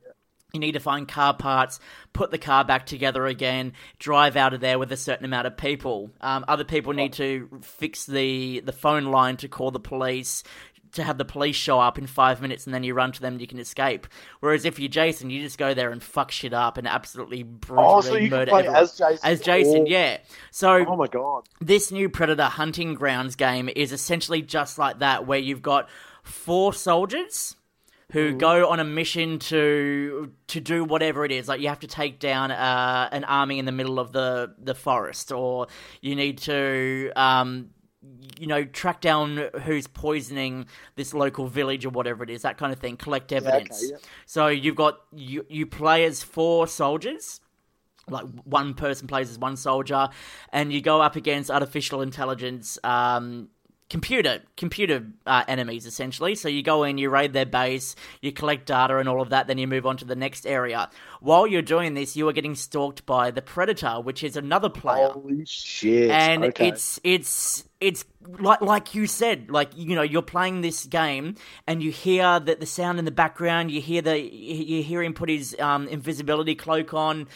You 0.53 0.61
need 0.61 0.73
to 0.73 0.81
find 0.81 1.07
car 1.07 1.35
parts, 1.35 1.79
put 2.13 2.31
the 2.31 2.39
car 2.39 2.65
back 2.65 2.87
together 2.87 3.27
again, 3.27 3.73
drive 3.99 4.37
out 4.37 4.55
of 4.55 4.61
there 4.61 4.79
with 4.79 4.91
a 4.93 4.97
certain 4.97 5.25
amount 5.25 5.47
of 5.47 5.57
people. 5.57 6.11
Um, 6.21 6.45
other 6.49 6.65
people 6.65 6.93
need 6.93 7.13
to 7.15 7.49
fix 7.63 8.07
the, 8.07 8.61
the 8.61 8.73
phone 8.73 9.05
line 9.07 9.37
to 9.39 9.49
call 9.49 9.71
the 9.71 9.81
police, 9.81 10.43
to 10.93 11.05
have 11.05 11.19
the 11.19 11.25
police 11.25 11.57
show 11.57 11.79
up 11.79 11.99
in 11.99 12.07
five 12.07 12.43
minutes, 12.43 12.67
and 12.67 12.75
then 12.75 12.83
you 12.83 12.95
run 12.95 13.13
to 13.13 13.21
them 13.21 13.35
and 13.35 13.41
you 13.41 13.47
can 13.47 13.59
escape. 13.59 14.07
Whereas 14.41 14.65
if 14.65 14.79
you're 14.79 14.89
Jason, 14.89 15.31
you 15.31 15.41
just 15.41 15.59
go 15.59 15.73
there 15.75 15.91
and 15.91 16.03
fuck 16.03 16.31
shit 16.31 16.53
up 16.53 16.79
and 16.79 16.89
absolutely 16.89 17.43
brutally 17.43 17.89
oh, 17.89 18.01
so 18.01 18.15
you 18.15 18.29
can 18.29 18.39
murder 18.39 18.51
play 18.51 18.61
everyone. 18.61 18.83
as 18.83 18.97
Jason, 18.97 19.19
As 19.23 19.41
Jason, 19.41 19.83
Oh, 19.83 19.87
yeah. 19.87 20.19
So 20.51 20.85
Oh 20.87 20.97
my 20.97 21.07
god, 21.07 21.49
this 21.61 21.93
new 21.93 22.09
Predator 22.09 22.45
Hunting 22.45 22.95
Grounds 22.95 23.37
game 23.37 23.69
is 23.75 23.93
essentially 23.93 24.43
just 24.43 24.79
like 24.79 24.99
that, 24.99 25.27
where 25.27 25.39
you've 25.39 25.63
got 25.63 25.89
four 26.25 26.73
soldiers 26.73 27.57
who 28.13 28.35
go 28.35 28.69
on 28.69 28.81
a 28.81 28.85
mission 28.85 29.39
to 29.39 30.33
to 30.49 30.61
do 30.61 30.85
whatever 30.85 31.25
it 31.25 31.33
is. 31.33 31.49
Like 31.49 31.61
you 31.61 31.69
have 31.69 31.81
to 31.81 31.87
take 31.87 32.19
down 32.19 32.51
uh, 32.51 33.09
an 33.13 33.25
army 33.25 33.59
in 33.59 33.65
the 33.65 33.73
middle 33.73 33.99
of 33.99 34.13
the 34.13 34.55
the 34.59 34.75
forest, 34.75 35.33
or 35.33 35.69
you 36.01 36.15
need 36.15 36.39
to. 36.39 37.13
Um, 37.17 37.71
you 38.39 38.47
know, 38.47 38.65
track 38.65 39.03
down 39.03 39.51
who's 39.65 39.87
poisoning 39.87 40.67
this 40.97 41.13
local 41.13 41.47
village 41.47 41.85
or 41.85 41.91
whatever 41.91 42.25
it 42.25 42.31
is, 42.31 42.41
that 42.43 42.57
kind 42.57 42.73
of 42.73 42.79
thing. 42.79 42.97
Collect 42.97 43.31
evidence. 43.31 43.85
yeah. 43.91 43.99
So 44.25 44.47
you've 44.47 44.77
got 44.77 45.01
you 45.13 45.45
you 45.51 45.67
play 45.67 46.05
as 46.05 46.23
four 46.23 46.67
soldiers, 46.67 47.41
like 48.09 48.25
one 48.45 48.73
person 48.73 49.07
plays 49.07 49.31
as 49.31 49.39
one 49.39 49.57
soldier, 49.57 50.09
and 50.51 50.73
you 50.73 50.81
go 50.81 51.03
up 51.03 51.17
against 51.17 51.51
artificial 51.51 52.01
intelligence, 52.01 52.79
um, 52.85 53.51
computer 53.91 54.41
computer 54.57 55.05
uh, 55.27 55.45
enemies 55.49 55.85
essentially. 55.85 56.35
So 56.37 56.49
you 56.49 56.63
go 56.63 56.85
in, 56.85 56.97
you 56.97 57.11
raid 57.11 57.33
their 57.33 57.45
base, 57.45 57.97
you 58.23 58.33
collect 58.33 58.67
data 58.67 58.97
and 58.97 59.09
all 59.09 59.21
of 59.21 59.31
that, 59.31 59.49
then 59.49 59.59
you 59.59 59.67
move 59.67 59.85
on 59.85 59.97
to 59.99 60.05
the 60.05 60.17
next 60.17 60.47
area. 60.47 60.89
While 61.21 61.47
you're 61.47 61.63
doing 61.63 61.95
this, 61.95 62.17
you 62.17 62.29
are 62.29 62.33
getting 62.33 62.55
stalked 62.55 63.05
by 63.05 63.31
the 63.31 63.43
predator, 63.43 64.01
which 64.01 64.25
is 64.25 64.37
another 64.37 64.71
player 64.71 65.09
holy 65.11 65.45
shit! 65.47 66.11
and 66.11 66.45
okay. 66.45 66.69
it's 66.69 66.99
it's 67.05 67.65
it's 67.81 68.05
like 68.39 68.61
like 68.61 68.95
you 68.95 69.07
said 69.07 69.51
like 69.51 69.71
you 69.77 69.95
know 69.95 70.03
you're 70.03 70.23
playing 70.23 70.61
this 70.61 70.85
game 70.87 71.35
and 71.67 71.83
you 71.83 71.91
hear 71.91 72.39
that 72.41 72.61
the 72.61 72.67
sound 72.67 72.99
in 72.99 73.05
the 73.05 73.11
background 73.11 73.71
you 73.71 73.81
hear 73.81 74.03
the 74.03 74.19
you 74.21 74.83
hear 74.83 75.03
him 75.03 75.15
put 75.15 75.29
his 75.29 75.57
um, 75.59 75.89
invisibility 75.89 76.55
cloak 76.55 76.93
on 76.93 77.27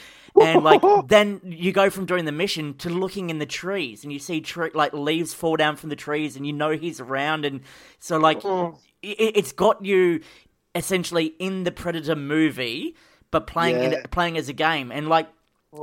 and 0.40 0.62
like 0.62 0.82
then 1.08 1.40
you 1.44 1.72
go 1.72 1.88
from 1.88 2.04
doing 2.04 2.26
the 2.26 2.32
mission 2.32 2.74
to 2.74 2.90
looking 2.90 3.30
in 3.30 3.38
the 3.38 3.46
trees 3.46 4.04
and 4.04 4.12
you 4.12 4.18
see 4.18 4.40
tre- 4.40 4.70
like 4.74 4.92
leaves 4.92 5.32
fall 5.32 5.56
down 5.56 5.76
from 5.76 5.88
the 5.88 5.96
trees 5.96 6.36
and 6.36 6.46
you 6.46 6.52
know 6.52 6.70
he's 6.70 7.00
around 7.00 7.44
and 7.44 7.60
so 7.98 8.18
like 8.18 8.40
Mm. 8.42 8.78
it, 9.02 9.36
it's 9.36 9.52
got 9.52 9.82
you 9.84 10.20
essentially 10.74 11.26
in 11.38 11.64
the 11.64 11.72
predator 11.72 12.16
movie 12.16 12.94
but 13.34 13.46
playing 13.46 13.82
in, 13.82 14.02
playing 14.10 14.38
as 14.38 14.48
a 14.48 14.52
game 14.54 14.90
and 14.90 15.08
like 15.08 15.28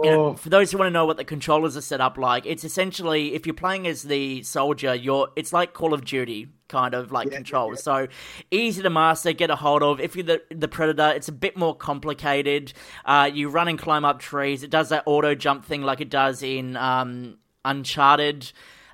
you 0.03 0.09
know, 0.09 0.25
Oh. 0.27 0.33
for 0.35 0.47
those 0.49 0.71
who 0.71 0.77
want 0.77 0.87
to 0.87 0.93
know 0.93 1.05
what 1.05 1.17
the 1.17 1.25
controllers 1.25 1.75
are 1.75 1.81
set 1.81 1.99
up 1.99 2.17
like, 2.17 2.45
it's 2.45 2.63
essentially 2.63 3.33
if 3.35 3.45
you're 3.45 3.53
playing 3.65 3.85
as 3.87 4.03
the 4.03 4.41
soldier, 4.43 4.95
you're 4.95 5.27
it's 5.35 5.51
like 5.51 5.73
Call 5.73 5.93
of 5.93 6.05
Duty 6.05 6.47
kind 6.69 6.93
of 6.93 7.11
like 7.11 7.27
Yeah, 7.29 7.35
controls. 7.35 7.83
So 7.83 8.07
easy 8.51 8.81
to 8.83 8.89
master, 8.89 9.33
get 9.33 9.49
a 9.49 9.57
hold 9.57 9.83
of. 9.83 9.99
If 9.99 10.15
you're 10.15 10.23
the 10.23 10.41
the 10.49 10.69
predator, 10.69 11.09
it's 11.13 11.27
a 11.27 11.33
bit 11.33 11.57
more 11.57 11.75
complicated. 11.75 12.71
Uh, 13.03 13.29
you 13.33 13.49
run 13.49 13.67
and 13.67 13.77
climb 13.77 14.05
up 14.05 14.19
trees. 14.19 14.63
It 14.63 14.69
does 14.69 14.87
that 14.89 15.03
auto 15.05 15.35
jump 15.35 15.65
thing 15.65 15.81
like 15.81 15.99
it 15.99 16.09
does 16.09 16.41
in 16.41 16.77
um, 16.77 17.37
Uncharted. 17.65 18.49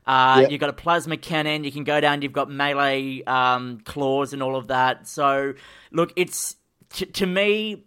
Uh, 0.08 0.40
Yeah. 0.42 0.48
You've 0.50 0.60
got 0.62 0.70
a 0.72 0.74
plasma 0.74 1.18
cannon. 1.18 1.64
You 1.64 1.72
can 1.72 1.84
go 1.84 2.02
down. 2.02 2.24
You've 2.24 2.34
got 2.34 2.50
melee 2.50 3.22
um, 3.28 3.82
claws 3.86 4.34
and 4.34 4.42
all 4.42 4.56
of 4.56 4.68
that. 4.70 5.08
So 5.08 5.54
look, 5.92 6.12
it's 6.16 6.56
t- 6.92 7.06
to 7.06 7.26
me. 7.28 7.84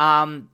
Um, 0.00 0.48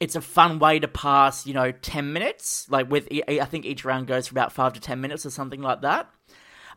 it's 0.00 0.14
a 0.14 0.20
fun 0.20 0.58
way 0.58 0.78
to 0.78 0.88
pass, 0.88 1.46
you 1.46 1.54
know, 1.54 1.72
10 1.72 2.12
minutes. 2.12 2.66
Like 2.70 2.90
with, 2.90 3.08
I 3.28 3.44
think 3.44 3.66
each 3.66 3.84
round 3.84 4.06
goes 4.06 4.28
for 4.28 4.34
about 4.34 4.52
five 4.52 4.72
to 4.74 4.80
10 4.80 5.00
minutes 5.00 5.26
or 5.26 5.30
something 5.30 5.60
like 5.60 5.82
that. 5.82 6.08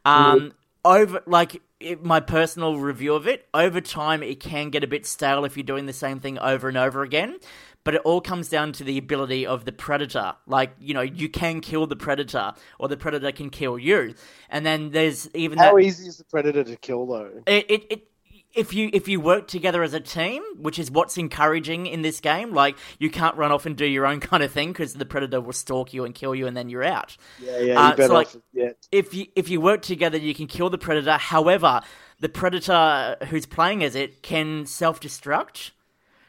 Um, 0.06 0.54
over, 0.84 1.22
like, 1.26 1.62
it, 1.80 2.04
my 2.04 2.20
personal 2.20 2.78
review 2.80 3.14
of 3.14 3.28
it, 3.28 3.48
over 3.54 3.82
time, 3.82 4.24
it 4.24 4.40
can 4.40 4.70
get 4.70 4.84
a 4.84 4.88
bit 4.88 5.06
stale 5.06 5.46
if 5.46 5.56
you're 5.56 5.64
doing 5.64 5.86
the 5.86 5.94
same 5.94 6.20
thing 6.20 6.40
over 6.40 6.68
and 6.68 6.78
over 6.78 7.04
again. 7.04 7.38
But 7.84 7.96
it 7.96 8.02
all 8.02 8.22
comes 8.22 8.50
down 8.50 8.74
to 8.74 8.84
the 8.84 8.98
ability 8.98 9.46
of 9.46 9.66
the 9.66 9.72
predator. 9.72 10.34
Like, 10.48 10.72
you 10.80 10.94
know, 10.94 11.02
you 11.02 11.30
can 11.30 11.62
kill 11.62 11.88
the 11.88 11.96
predator, 11.96 12.54
or 12.78 12.88
the 12.88 12.98
predator 12.98 13.32
can 13.32 13.50
kill 13.50 13.80
you. 13.80 14.16
And 14.50 14.66
then 14.66 14.92
there's 14.92 15.30
even 15.34 15.58
How 15.58 15.76
that. 15.76 15.82
easy 15.82 16.08
is 16.08 16.18
the 16.18 16.26
predator 16.26 16.64
to 16.64 16.76
kill 16.76 17.06
though? 17.06 17.44
It, 17.48 17.66
it, 17.70 17.86
it 17.90 18.08
if 18.56 18.74
you 18.74 18.90
if 18.94 19.08
you 19.08 19.20
work 19.20 19.48
together 19.48 19.84
as 19.84 19.94
a 19.94 20.00
team, 20.00 20.42
which 20.58 20.80
is 20.80 20.90
what's 20.90 21.18
encouraging 21.18 21.86
in 21.86 22.02
this 22.02 22.20
game, 22.20 22.54
like 22.54 22.78
you 22.98 23.10
can't 23.10 23.36
run 23.36 23.52
off 23.52 23.66
and 23.66 23.76
do 23.76 23.86
your 23.86 24.06
own 24.06 24.20
kind 24.32 24.42
of 24.44 24.52
thing 24.52 24.70
because 24.70 24.94
the 24.96 25.06
predator 25.06 25.40
will 25.42 25.54
stalk 25.54 25.94
you 25.94 26.04
and 26.06 26.16
kill 26.16 26.34
you, 26.34 26.48
and 26.48 26.58
then 26.58 26.70
you're 26.70 26.84
out. 26.84 27.16
Yeah, 27.42 27.60
yeah, 27.60 27.80
Uh, 27.82 27.96
so, 28.08 28.14
like. 28.14 28.30
If 28.92 29.14
you 29.14 29.28
if 29.36 29.50
you 29.50 29.62
work 29.62 29.82
together, 29.82 30.18
you 30.18 30.34
can 30.34 30.48
kill 30.48 30.70
the 30.70 30.78
predator. 30.78 31.18
However, 31.18 31.82
the 32.20 32.30
predator 32.30 33.16
who's 33.30 33.46
playing 33.46 33.84
as 33.84 33.96
it 33.96 34.22
can 34.24 34.66
self 34.66 35.00
destruct. 35.00 35.72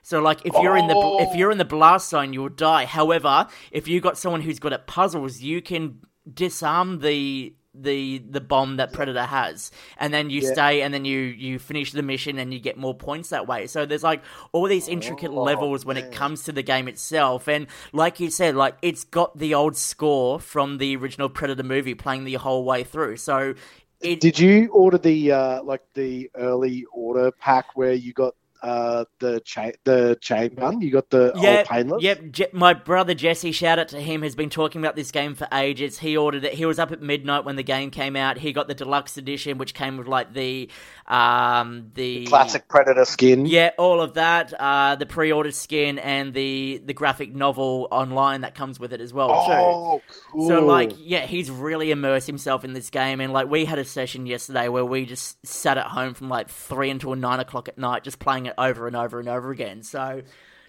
So 0.03 0.21
like 0.21 0.45
if 0.45 0.53
you're 0.61 0.77
in 0.77 0.89
the 0.89 0.95
Oh. 0.97 1.21
if 1.23 1.35
you're 1.37 1.51
in 1.51 1.59
the 1.59 1.65
blast 1.65 2.09
zone, 2.11 2.33
you'll 2.33 2.49
die. 2.49 2.85
However, 2.85 3.47
if 3.71 3.87
you 3.89 4.01
got 4.01 4.19
someone 4.19 4.41
who's 4.43 4.59
good 4.59 4.73
at 4.73 4.87
puzzles, 4.87 5.41
you 5.41 5.61
can 5.63 6.01
disarm 6.33 7.01
the 7.01 7.55
the 7.75 8.19
the 8.19 8.41
bomb 8.41 8.77
that 8.77 8.93
predator 8.93 9.25
has. 9.25 9.71
And 9.99 10.13
then 10.13 10.31
you 10.31 10.41
Yeah. 10.41 10.43
stay 10.43 10.83
and 10.83 10.93
then 10.93 11.05
you 11.05 11.19
you 11.19 11.59
finish 11.59 11.93
the 11.93 12.03
mission 12.03 12.39
and 12.39 12.53
you 12.53 12.61
get 12.61 12.77
more 12.77 12.95
points 12.95 13.31
that 13.31 13.47
way. 13.47 13.67
So 13.67 13.87
there's 13.87 14.03
like 14.03 14.23
all 14.53 14.67
these 14.67 14.89
intricate 14.89 15.33
Oh, 15.37 15.43
levels 15.43 15.85
when 15.85 15.97
it 15.97 16.11
comes 16.11 16.45
to 16.45 16.53
the 16.53 16.63
game 16.63 16.89
itself. 16.89 17.49
And 17.49 17.67
like 17.93 18.21
you 18.21 18.31
said 18.31 18.57
like 18.57 18.77
it's 18.83 19.05
got 19.05 19.39
the 19.39 19.55
old 19.55 19.77
score 19.77 20.41
from 20.41 20.79
the 20.79 20.97
original 20.97 21.29
predator 21.29 21.63
movie 21.63 21.95
playing 21.95 22.25
the 22.25 22.35
whole 22.35 22.65
way 22.65 22.85
through. 22.85 23.17
So 23.19 23.55
it 24.01 24.21
Did 24.21 24.39
you 24.39 24.69
order 24.73 24.99
the 24.99 25.33
uh, 25.33 25.63
like 25.63 25.83
the 25.95 26.31
early 26.35 26.85
order 26.93 27.31
pack 27.33 27.77
where 27.77 27.95
you 27.95 28.13
got 28.13 28.35
uh, 28.63 29.05
the 29.21 29.41
chain 29.45 29.73
the 29.85 30.19
chain 30.21 30.55
gun. 30.55 30.81
You 30.81 30.91
got 30.93 31.11
the 31.11 31.35
Yeah, 31.35 31.51
old 31.51 31.65
painless. 31.65 32.03
yep. 32.03 32.21
Je- 32.31 32.49
my 32.53 32.75
brother 32.75 33.15
Jesse, 33.15 33.53
shout 33.53 33.79
out 33.79 33.89
to 33.89 34.01
him, 34.01 34.23
has 34.23 34.35
been 34.35 34.51
talking 34.51 34.81
about 34.81 34.97
this 34.97 35.11
game 35.13 35.35
for 35.35 35.49
ages. 35.53 35.99
He 35.99 36.17
ordered 36.17 36.45
it. 36.45 36.55
He 36.55 36.67
was 36.67 36.79
up 36.79 36.93
at 36.93 37.03
midnight 37.03 37.45
when 37.45 37.57
the 37.57 37.63
game 37.63 37.91
came 37.91 38.17
out. 38.17 38.39
He 38.39 38.53
got 38.53 38.69
the 38.69 38.75
deluxe 38.75 39.17
edition, 39.17 39.59
which 39.59 39.75
came 39.75 39.97
with 39.97 40.09
like 40.09 40.35
the 40.35 40.71
um 41.09 41.91
the 41.95 42.27
Classic 42.27 42.67
Predator 42.69 43.05
skin. 43.05 43.47
Yeah, 43.47 43.71
all 43.79 44.01
of 44.01 44.15
that. 44.15 44.53
Uh, 44.59 44.97
the 44.97 45.07
pre-ordered 45.07 45.55
skin 45.55 45.99
and 45.99 46.35
the 46.35 46.83
the 46.85 46.95
graphic 46.95 47.35
novel 47.35 47.89
online 47.91 48.43
that 48.43 48.55
comes 48.55 48.79
with 48.81 48.93
it 48.93 49.01
as 49.01 49.13
well 49.15 49.37
too. 49.37 49.53
Oh, 49.53 50.03
cool. 50.31 50.49
So 50.49 50.61
like, 50.61 50.93
yeah, 50.99 51.27
he's 51.27 51.51
really 51.51 51.91
immersed 51.91 52.27
himself 52.27 52.65
in 52.65 52.73
this 52.75 52.91
game, 52.91 53.21
and 53.21 53.33
like, 53.33 53.49
we 53.49 53.65
had 53.65 53.79
a 53.79 53.85
session 53.85 54.27
yesterday 54.27 54.69
where 54.69 54.85
we 54.85 55.07
just 55.07 55.45
sat 55.47 55.79
at 55.79 55.87
home 55.87 56.15
from 56.15 56.29
like 56.29 56.51
three 56.51 56.91
until 56.91 57.15
nine 57.15 57.41
o'clock 57.41 57.69
at 57.69 57.79
night, 57.79 58.05
just 58.05 58.19
playing 58.19 58.49
it 58.51 58.55
over 58.59 58.87
and 58.87 58.95
over 58.95 59.19
and 59.19 59.29
over 59.29 59.51
again. 59.51 59.83
So, 59.83 60.23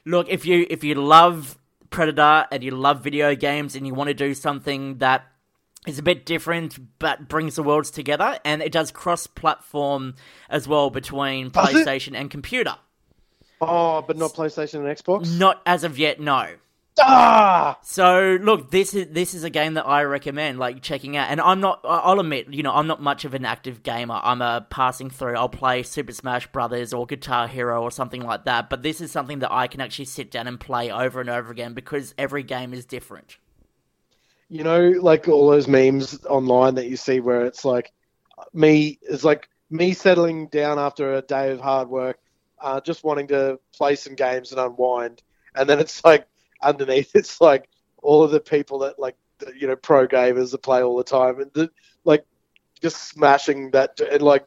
look, 0.06 0.30
if 0.30 0.46
you 0.46 0.66
if 0.70 0.84
you 0.84 0.96
love 0.96 1.58
Predator 1.90 2.46
and 2.52 2.64
you 2.64 2.72
love 2.72 3.02
video 3.04 3.36
games 3.36 3.76
and 3.76 3.86
you 3.86 3.94
want 3.94 4.08
to 4.08 4.14
do 4.14 4.34
something 4.34 4.98
that 5.00 5.26
is 5.88 6.00
a 6.00 6.04
bit 6.04 6.26
different 6.26 6.78
but 7.00 7.28
brings 7.28 7.56
the 7.56 7.64
worlds 7.64 7.92
together, 7.92 8.40
and 8.46 8.62
it 8.62 8.72
does 8.72 8.92
cross-platform 8.92 10.16
as 10.50 10.68
well 10.68 10.90
between 10.90 11.50
Does 11.50 11.74
it? 11.74 11.86
PlayStation 11.88 12.16
and 12.16 12.30
computer. 12.30 12.76
Oh, 13.60 14.02
but 14.02 14.18
not 14.18 14.34
PlayStation 14.34 14.76
and 14.76 14.98
Xbox. 14.98 15.38
Not 15.38 15.62
as 15.66 15.84
of 15.84 15.98
yet, 16.00 16.20
no. 16.20 16.48
Ah, 17.00 17.82
So 17.84 18.38
look, 18.42 18.70
this 18.70 18.94
is 18.94 19.08
this 19.12 19.34
is 19.34 19.44
a 19.44 19.50
game 19.50 19.74
that 19.74 19.88
I 19.88 20.04
recommend 20.04 20.60
like 20.60 20.82
checking 20.84 21.18
out. 21.18 21.30
And 21.32 21.42
I'm 21.42 21.60
not. 21.60 21.80
I'll 21.84 22.20
admit, 22.20 22.54
you 22.54 22.62
know, 22.64 22.72
I'm 22.74 22.86
not 22.88 23.02
much 23.02 23.26
of 23.26 23.34
an 23.34 23.44
active 23.46 23.82
gamer. 23.82 24.20
I'm 24.24 24.42
a 24.42 24.66
passing 24.70 25.10
through. 25.10 25.36
I'll 25.36 25.50
play 25.50 25.82
Super 25.84 26.12
Smash 26.14 26.48
Brothers 26.52 26.94
or 26.94 27.06
Guitar 27.08 27.48
Hero 27.48 27.82
or 27.82 27.90
something 27.92 28.22
like 28.22 28.46
that. 28.46 28.70
But 28.70 28.84
this 28.84 29.02
is 29.02 29.12
something 29.12 29.40
that 29.40 29.52
I 29.52 29.68
can 29.68 29.82
actually 29.82 30.06
sit 30.06 30.30
down 30.32 30.48
and 30.48 30.60
play 30.60 30.92
over 30.92 31.20
and 31.22 31.30
over 31.30 31.52
again 31.52 31.74
because 31.74 32.14
every 32.20 32.44
game 32.44 32.72
is 32.74 32.86
different. 32.86 33.38
you 34.50 34.64
know, 34.64 34.90
like 35.02 35.28
all 35.28 35.50
those 35.50 35.68
memes 35.68 36.24
online 36.26 36.76
that 36.76 36.88
you 36.88 36.98
see 36.98 37.20
where 37.20 37.46
it's 37.46 37.64
like 37.66 37.92
me 38.54 39.00
it's 39.04 39.24
like 39.24 39.50
me 39.70 39.94
settling 39.94 40.48
down 40.50 40.80
after 40.80 41.16
a 41.16 41.22
day 41.22 41.52
of 41.52 41.62
hard 41.62 41.90
work, 41.90 42.20
uh, 42.62 42.82
just 42.82 43.04
wanting 43.04 43.28
to 43.30 43.60
play 43.76 43.96
some 43.96 44.16
games 44.16 44.52
and 44.52 44.60
unwind, 44.62 45.24
and 45.56 45.70
then 45.70 45.80
it's 45.80 46.04
like 46.06 46.28
underneath 46.64 47.12
it's 47.16 47.42
like 47.42 47.70
all 48.02 48.24
of 48.24 48.32
the 48.32 48.40
people 48.40 48.80
that 48.80 49.00
like 49.00 49.16
the, 49.40 49.54
you 49.58 49.68
know 49.68 49.76
pro 49.76 50.08
gamers 50.08 50.52
that 50.52 50.64
play 50.64 50.82
all 50.82 50.98
the 50.98 51.04
time 51.04 51.40
and 51.40 51.52
the, 51.54 51.70
like 52.04 52.26
just 52.82 53.10
smashing 53.10 53.72
that 53.72 54.00
and 54.00 54.22
like 54.22 54.46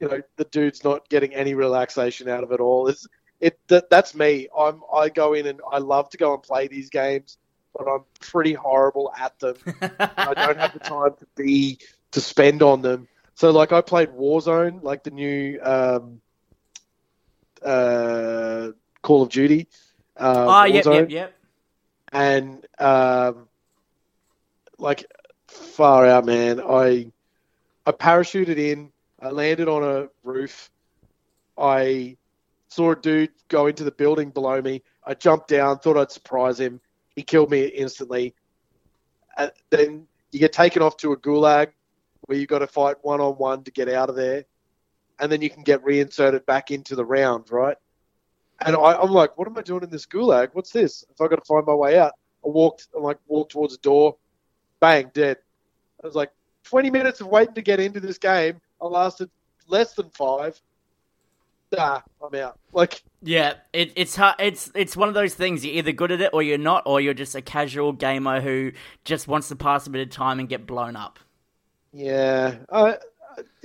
you 0.00 0.08
know 0.08 0.20
the 0.36 0.44
dude's 0.44 0.84
not 0.84 1.08
getting 1.08 1.34
any 1.34 1.54
relaxation 1.54 2.28
out 2.28 2.44
of 2.44 2.52
it 2.52 2.60
all. 2.60 2.88
It's 2.88 3.06
it 3.40 3.58
that, 3.68 3.90
that's 3.90 4.14
me. 4.14 4.48
I'm 4.56 4.82
I 4.94 5.08
go 5.08 5.34
in 5.34 5.46
and 5.46 5.60
I 5.70 5.78
love 5.78 6.08
to 6.10 6.16
go 6.16 6.34
and 6.34 6.42
play 6.42 6.68
these 6.68 6.90
games, 6.90 7.38
but 7.76 7.86
I'm 7.88 8.04
pretty 8.20 8.54
horrible 8.54 9.12
at 9.18 9.38
them. 9.38 9.56
I 9.66 10.34
don't 10.34 10.58
have 10.58 10.72
the 10.72 10.78
time 10.82 11.14
to 11.18 11.26
be 11.36 11.78
to 12.12 12.20
spend 12.20 12.62
on 12.62 12.82
them. 12.82 13.08
So 13.34 13.50
like 13.50 13.72
I 13.72 13.80
played 13.82 14.10
Warzone, 14.10 14.82
like 14.82 15.04
the 15.04 15.10
new 15.10 15.60
um, 15.62 16.20
uh, 17.62 18.70
Call 19.02 19.22
of 19.22 19.28
Duty. 19.28 19.68
Uh, 20.16 20.46
oh, 20.48 20.64
yep, 20.64 20.86
yep, 20.86 21.10
yep. 21.10 21.35
And 22.16 22.66
um, 22.78 23.46
like 24.78 25.04
far 25.48 26.06
out, 26.06 26.24
man. 26.24 26.60
I 26.60 27.12
I 27.84 27.92
parachuted 27.92 28.56
in. 28.56 28.90
I 29.20 29.28
landed 29.28 29.68
on 29.68 29.84
a 29.84 30.08
roof. 30.24 30.70
I 31.58 32.16
saw 32.68 32.92
a 32.92 32.96
dude 32.96 33.32
go 33.48 33.66
into 33.66 33.84
the 33.84 33.90
building 33.90 34.30
below 34.30 34.62
me. 34.62 34.82
I 35.04 35.14
jumped 35.14 35.48
down, 35.48 35.78
thought 35.78 35.96
I'd 35.96 36.10
surprise 36.10 36.58
him. 36.58 36.80
He 37.14 37.22
killed 37.22 37.50
me 37.50 37.66
instantly. 37.66 38.34
And 39.36 39.52
then 39.70 40.06
you 40.32 40.40
get 40.40 40.52
taken 40.52 40.82
off 40.82 40.96
to 40.98 41.12
a 41.12 41.16
gulag 41.18 41.68
where 42.22 42.38
you've 42.38 42.48
got 42.48 42.58
to 42.60 42.66
fight 42.66 42.96
one 43.02 43.20
on 43.20 43.34
one 43.34 43.62
to 43.64 43.70
get 43.70 43.88
out 43.88 44.08
of 44.08 44.16
there, 44.16 44.44
and 45.20 45.30
then 45.30 45.42
you 45.42 45.50
can 45.50 45.62
get 45.62 45.84
reinserted 45.84 46.46
back 46.46 46.70
into 46.70 46.96
the 46.96 47.04
round, 47.04 47.50
right? 47.50 47.76
And 48.64 48.74
I, 48.76 48.92
I'm 48.94 49.10
like, 49.10 49.36
what 49.36 49.46
am 49.46 49.58
I 49.58 49.62
doing 49.62 49.82
in 49.82 49.90
this 49.90 50.06
gulag? 50.06 50.50
What's 50.52 50.70
this? 50.70 51.04
If 51.10 51.20
I 51.20 51.28
got 51.28 51.36
to 51.36 51.44
find 51.44 51.66
my 51.66 51.74
way 51.74 51.98
out, 51.98 52.12
I 52.44 52.48
walked, 52.48 52.88
I 52.96 53.00
like 53.00 53.18
walked 53.26 53.52
towards 53.52 53.74
the 53.74 53.80
door, 53.82 54.16
bang, 54.80 55.10
dead. 55.12 55.38
I 56.02 56.06
was 56.06 56.14
like, 56.14 56.30
20 56.64 56.90
minutes 56.90 57.20
of 57.20 57.28
waiting 57.28 57.54
to 57.54 57.62
get 57.62 57.80
into 57.80 58.00
this 58.00 58.18
game. 58.18 58.60
I 58.80 58.86
lasted 58.86 59.30
less 59.68 59.94
than 59.94 60.10
five. 60.10 60.60
Nah, 61.72 62.00
I'm 62.22 62.34
out. 62.40 62.58
Like, 62.72 63.02
Yeah, 63.22 63.54
it, 63.72 63.92
it's 63.96 64.14
hard. 64.14 64.36
It's 64.38 64.70
it's 64.74 64.96
one 64.96 65.08
of 65.08 65.14
those 65.14 65.34
things. 65.34 65.64
You're 65.64 65.74
either 65.74 65.92
good 65.92 66.12
at 66.12 66.20
it 66.20 66.30
or 66.32 66.42
you're 66.42 66.58
not, 66.58 66.84
or 66.86 67.00
you're 67.00 67.14
just 67.14 67.34
a 67.34 67.42
casual 67.42 67.92
gamer 67.92 68.40
who 68.40 68.72
just 69.04 69.26
wants 69.26 69.48
to 69.48 69.56
pass 69.56 69.86
a 69.86 69.90
bit 69.90 70.06
of 70.06 70.10
time 70.10 70.38
and 70.38 70.48
get 70.48 70.66
blown 70.66 70.94
up. 70.94 71.18
yeah, 71.92 72.56
I 72.70 72.98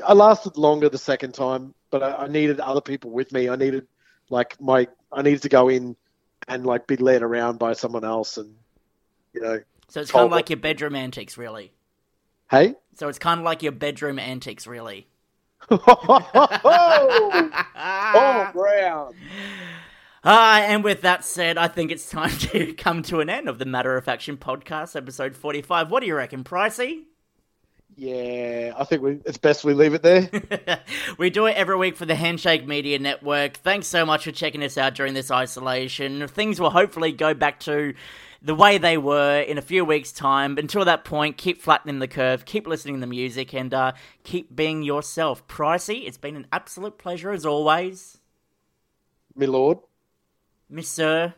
I 0.06 0.14
lasted 0.14 0.58
longer 0.58 0.90
the 0.90 0.98
second 0.98 1.34
time, 1.34 1.76
but 1.92 2.02
I, 2.02 2.24
I 2.24 2.28
needed 2.28 2.60
other 2.60 2.82
people 2.82 3.12
with 3.12 3.32
me. 3.32 3.50
I 3.50 3.56
needed 3.56 3.86
like 4.32 4.60
my 4.60 4.88
I 5.12 5.22
needed 5.22 5.44
to 5.44 5.50
go 5.50 5.70
in 5.70 5.96
and 6.48 6.66
like 6.66 6.88
be 6.88 6.98
led 6.98 7.22
around 7.22 7.60
by 7.60 7.74
someone 7.74 8.04
else, 8.04 8.38
and 8.38 8.56
you 9.34 9.42
know, 9.42 9.60
So 9.90 10.02
it's 10.02 10.12
kind 10.12 10.26
of 10.26 10.32
like 10.32 10.50
your 10.50 10.58
bedroom 10.58 10.96
antics, 10.96 11.38
really. 11.38 11.72
hey. 12.50 12.76
So 12.96 13.08
it's 13.08 13.20
kind 13.20 13.40
of 13.40 13.46
like 13.46 13.62
your 13.62 13.72
bedroom 13.72 14.18
antics, 14.20 14.66
really. 14.66 15.08
oh, 16.64 18.50
ground. 18.54 19.16
Ah, 20.24 20.60
and 20.62 20.84
with 20.84 21.02
that 21.02 21.24
said, 21.26 21.58
I 21.58 21.68
think 21.68 21.92
it's 21.92 22.10
time 22.10 22.30
to 22.40 22.74
come 22.74 23.02
to 23.04 23.22
an 23.22 23.30
end 23.30 23.48
of 23.50 23.60
the 23.60 23.66
Matter 23.66 23.96
of 23.98 24.06
Faction 24.06 24.38
podcast, 24.38 24.96
episode 24.96 25.36
45. 25.36 25.90
What 25.92 26.02
do 26.02 26.08
you 26.08 26.16
reckon, 26.16 26.44
Pricey? 26.44 27.06
Yeah, 27.96 28.74
I 28.78 28.84
think 28.86 29.02
we, 29.02 29.20
it's 29.26 29.38
best 29.38 29.64
we 29.64 29.74
leave 29.74 29.94
it 29.94 30.02
there. 30.02 30.30
we 31.18 31.30
do 31.30 31.46
it 31.46 31.56
every 31.56 31.76
week 31.76 31.96
for 31.96 32.06
the 32.06 32.16
Handshake 32.16 32.66
Media 32.66 32.98
Network. 33.00 33.58
Thanks 33.58 33.88
so 33.88 34.06
much 34.06 34.24
for 34.24 34.32
checking 34.32 34.64
us 34.64 34.78
out 34.78 34.96
during 34.96 35.14
this 35.14 35.30
isolation. 35.30 36.28
Things 36.28 36.60
will 36.60 36.70
hopefully 36.70 37.12
go 37.12 37.34
back 37.34 37.60
to 37.62 37.94
the 38.42 38.56
way 38.56 38.78
they 38.78 38.98
were 38.98 39.42
in 39.42 39.58
a 39.58 39.62
few 39.62 39.86
weeks' 39.86 40.12
time. 40.12 40.58
Until 40.58 40.86
that 40.86 41.06
point, 41.06 41.38
keep 41.38 41.62
flattening 41.62 42.00
the 42.00 42.08
curve, 42.08 42.46
keep 42.46 42.66
listening 42.66 42.96
to 42.96 43.02
the 43.02 43.08
music, 43.08 43.54
and 43.54 43.74
uh, 43.74 43.92
keep 44.24 44.56
being 44.56 44.84
yourself. 44.84 45.46
Pricey, 45.48 46.08
it's 46.08 46.18
been 46.18 46.36
an 46.36 46.48
absolute 46.52 46.98
pleasure 46.98 47.32
as 47.32 47.46
always. 47.46 48.18
My 49.36 49.46
lord. 49.46 49.80
Miss 50.70 50.88
Sir, 50.88 51.34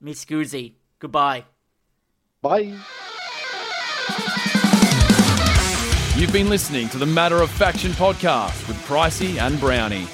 Miss 0.00 0.24
Goozy, 0.24 0.72
goodbye. 0.98 1.44
Bye. 2.40 2.74
You've 6.20 6.34
been 6.34 6.50
listening 6.50 6.90
to 6.90 6.98
the 6.98 7.06
Matter 7.06 7.40
of 7.40 7.50
Faction 7.50 7.92
podcast 7.92 8.68
with 8.68 8.76
Pricey 8.86 9.40
and 9.40 9.58
Brownie. 9.58 10.06